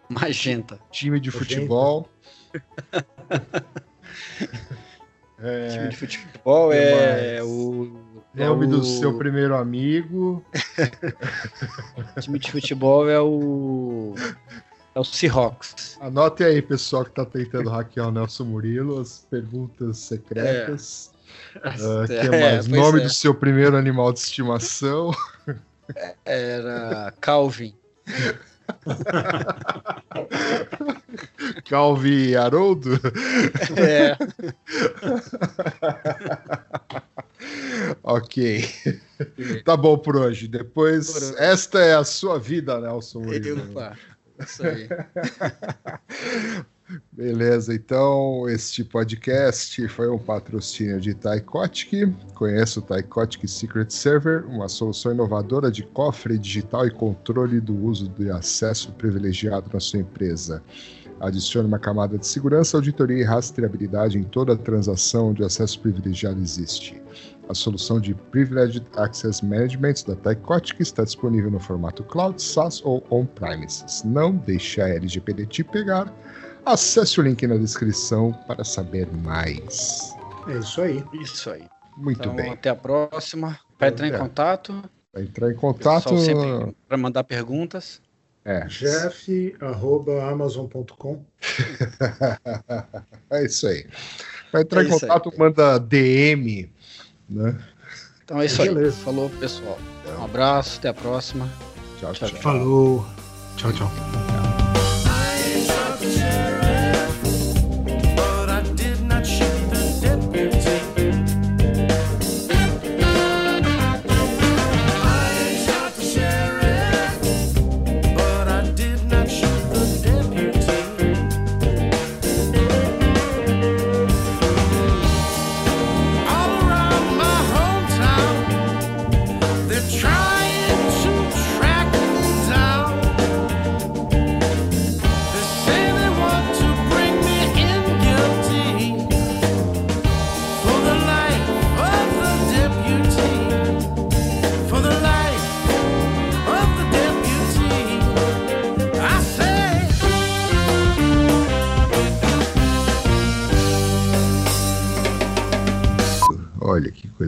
Magenta. 0.10 0.80
Time 0.91 1.20
de 1.20 1.32
futebol. 1.32 2.10
É... 5.38 5.68
Time 5.68 5.89
de 5.89 5.97
futebol 5.97 6.72
é, 6.72 7.43
o. 7.43 8.05
É 8.38 8.45
Nome 8.47 8.65
o... 8.65 8.69
do 8.69 8.83
seu 8.83 9.17
primeiro 9.17 9.55
amigo. 9.55 10.43
time 12.19 12.39
de 12.39 12.51
futebol 12.51 13.09
é 13.09 13.19
o. 13.19 14.15
É 14.93 14.99
o 14.99 15.03
Seahawks. 15.03 15.97
Anote 16.01 16.43
aí, 16.43 16.61
pessoal 16.61 17.03
que 17.03 17.09
está 17.11 17.25
tentando 17.25 17.69
hackear 17.69 18.07
o 18.07 18.11
Nelson 18.11 18.45
Murilo, 18.45 18.99
as 18.99 19.25
perguntas 19.29 19.97
secretas. 19.99 21.11
É. 21.63 21.69
Uh, 21.69 22.07
que 22.07 22.13
é 22.13 22.29
mais? 22.29 22.67
Nome 22.67 23.01
é. 23.01 23.03
do 23.03 23.09
seu 23.09 23.33
primeiro 23.33 23.75
animal 23.75 24.11
de 24.13 24.19
estimação. 24.19 25.11
Era 26.25 27.13
Calvin. 27.19 27.73
Calvi 31.66 32.36
Haroldo? 32.36 32.99
É. 33.78 34.18
ok. 38.03 38.66
Tá 39.63 39.78
bom 39.78 39.97
por 39.97 40.16
hoje. 40.16 40.47
Depois, 40.47 41.11
por 41.11 41.41
esta 41.41 41.80
é 41.80 41.95
a 41.95 42.03
sua 42.03 42.39
vida, 42.39 42.80
Nelson. 42.80 43.22
Opa, 43.22 43.97
isso 44.39 44.66
aí. 44.66 44.88
Beleza, 47.11 47.73
então 47.73 48.47
este 48.47 48.83
podcast 48.83 49.88
foi 49.88 50.07
um 50.07 50.19
patrocínio 50.19 51.01
de 51.01 51.15
Taikotic. 51.15 52.13
Conheça 52.36 52.79
o 52.79 52.83
Taikotic 52.83 53.47
Secret 53.47 53.89
Server, 53.89 54.45
uma 54.45 54.67
solução 54.67 55.11
inovadora 55.11 55.71
de 55.71 55.81
cofre 55.81 56.38
digital 56.38 56.86
e 56.86 56.91
controle 56.91 57.59
do 57.59 57.75
uso 57.75 58.07
de 58.09 58.29
acesso 58.29 58.91
privilegiado 58.93 59.67
na 59.73 59.79
sua 59.79 60.01
empresa. 60.01 60.61
Adicione 61.19 61.67
uma 61.67 61.79
camada 61.79 62.19
de 62.19 62.27
segurança, 62.27 62.77
auditoria 62.77 63.21
e 63.21 63.23
rastreabilidade 63.23 64.19
em 64.19 64.23
toda 64.23 64.55
transação 64.55 65.29
onde 65.29 65.43
acesso 65.43 65.79
privilegiado 65.79 66.39
existe. 66.39 67.01
A 67.49 67.53
solução 67.53 67.99
de 67.99 68.13
Privileged 68.13 68.86
Access 68.95 69.43
Management 69.43 69.93
da 70.07 70.15
Tycotic 70.15 70.79
está 70.81 71.03
disponível 71.03 71.49
no 71.49 71.59
formato 71.59 72.03
Cloud, 72.03 72.41
SaaS 72.41 72.81
ou 72.83 73.03
On-Premises. 73.09 74.03
Não 74.03 74.36
deixe 74.36 74.81
a 74.81 74.89
LGPD 74.89 75.45
te 75.45 75.63
pegar 75.63 76.13
Acesse 76.66 77.20
o 77.20 77.24
link 77.24 77.45
na 77.45 77.57
descrição 77.57 78.32
para 78.47 78.63
saber 78.63 79.07
mais. 79.24 80.16
É 80.47 80.57
isso 80.57 80.82
aí. 80.82 81.03
Isso 81.13 81.51
aí. 81.51 81.68
Muito 81.95 82.22
então, 82.22 82.36
bem. 82.36 82.51
Até 82.51 82.70
a 82.70 82.76
próxima. 82.76 83.57
Para 83.78 83.89
entrar 83.89 84.07
em 84.07 84.18
contato. 84.18 84.84
Para 85.11 85.22
entrar 85.22 85.51
em 85.51 85.55
contato. 85.55 86.16
Para 86.88 86.97
mandar 86.97 87.24
perguntas. 87.24 88.01
É. 88.43 88.66
Jeff.amazon.com. 88.68 91.24
é 93.32 93.45
isso 93.45 93.68
aí. 93.68 93.88
Para 94.51 94.61
entrar 94.61 94.84
é 94.84 94.86
em 94.86 94.89
contato, 94.89 95.30
aí. 95.32 95.38
manda 95.38 95.80
DM. 95.80 96.72
Né? 97.30 97.61
Então 98.24 98.41
é 98.41 98.45
isso 98.45 98.61
aí. 98.61 98.70
Beleza. 98.70 98.97
Falou, 98.97 99.30
pessoal. 99.30 99.78
Um 100.20 100.26
abraço, 100.26 100.80
até 100.80 100.89
a 100.89 100.93
próxima. 100.93 101.49
Tchau, 101.99 102.13
tchau. 102.13 102.30
tchau. 102.30 102.41
Falou. 102.41 103.05
Tchau, 103.57 103.74
tchau. 103.74 103.89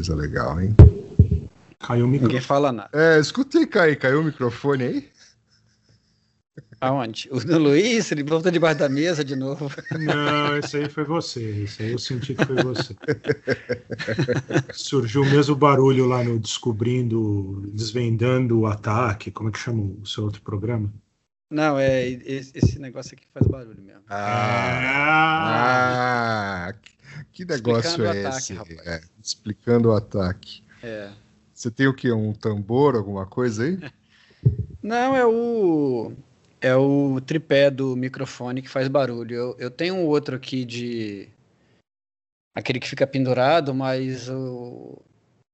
Coisa 0.08 0.16
legal, 0.16 0.62
hein? 0.62 0.74
Caiu 1.80 2.06
o 2.06 2.08
microfone. 2.08 2.34
Ninguém 2.34 2.42
fala 2.42 2.72
nada. 2.72 2.90
É, 2.94 3.20
escutei 3.20 3.68
cair. 3.68 3.98
Caiu 3.98 4.22
o 4.22 4.24
microfone 4.24 4.84
aí? 4.84 5.10
Aonde? 6.80 7.28
O 7.32 7.40
do 7.40 7.58
Luiz? 7.58 8.12
Ele 8.12 8.24
volta 8.24 8.52
debaixo 8.52 8.80
da 8.80 8.88
mesa 8.90 9.26
de 9.26 9.36
novo. 9.36 9.70
Não, 10.00 10.58
esse 10.58 10.78
aí 10.78 10.90
foi 10.90 11.04
você. 11.04 11.64
Esse 11.64 11.84
aí 11.84 11.92
eu 11.92 12.00
senti 12.00 12.34
que 12.36 12.46
foi 12.46 12.56
você. 12.64 12.96
Surgiu 14.74 15.24
o 15.24 15.30
mesmo 15.30 15.56
barulho 15.56 16.06
lá 16.06 16.24
no 16.24 16.40
Descobrindo, 16.40 17.64
Desvendando 17.74 18.60
o 18.60 18.68
Ataque. 18.68 19.32
Como 19.32 19.50
é 19.50 19.52
que 19.52 19.60
chama 19.60 19.92
o 20.02 20.06
seu 20.06 20.24
outro 20.24 20.42
programa? 20.42 20.92
Não, 21.50 21.80
é 21.80 22.08
esse 22.08 22.78
negócio 22.78 23.16
aqui 23.16 23.26
faz 23.34 23.48
barulho 23.48 23.82
mesmo. 23.82 24.04
Ah, 24.10 24.84
ah 26.70 26.74
que 27.38 27.46
negócio 27.46 28.04
é 28.04 28.30
esse? 28.30 28.58
É, 28.84 29.00
explicando 29.24 29.90
o 29.90 29.94
ataque. 29.94 30.64
É. 30.82 31.12
Você 31.54 31.70
tem 31.70 31.88
o 31.88 31.94
que? 31.94 32.12
Um 32.12 32.34
tambor, 32.34 32.96
alguma 32.96 33.28
coisa 33.28 33.64
aí? 33.64 33.78
Não, 34.82 35.16
é 35.16 35.24
o 35.24 36.14
é 36.60 36.76
o 36.76 37.22
tripé 37.22 37.70
do 37.70 37.96
microfone 37.96 38.64
que 38.64 38.70
faz 38.70 38.88
barulho. 38.88 39.36
Eu, 39.36 39.56
eu 39.60 39.70
tenho 39.70 39.94
um 39.94 40.08
outro 40.08 40.36
aqui 40.36 40.66
de 40.66 41.30
aquele 42.56 42.80
que 42.80 42.90
fica 42.90 43.06
pendurado, 43.06 43.72
mas 43.72 44.28
o... 44.30 45.00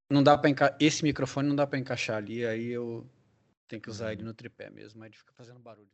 não 0.10 0.24
dá 0.24 0.38
para 0.38 0.50
enca... 0.50 0.78
esse 0.80 1.04
microfone 1.04 1.50
não 1.50 1.56
dá 1.56 1.68
para 1.68 1.80
encaixar 1.80 2.16
ali, 2.16 2.46
aí 2.46 2.68
eu 2.68 3.06
tenho 3.68 3.82
que 3.82 3.90
usar 3.90 4.14
ele 4.14 4.24
no 4.24 4.34
tripé 4.34 4.70
mesmo, 4.70 5.04
aí 5.04 5.10
ele 5.10 5.18
fica 5.18 5.34
fazendo 5.34 5.60
barulho. 5.60 5.90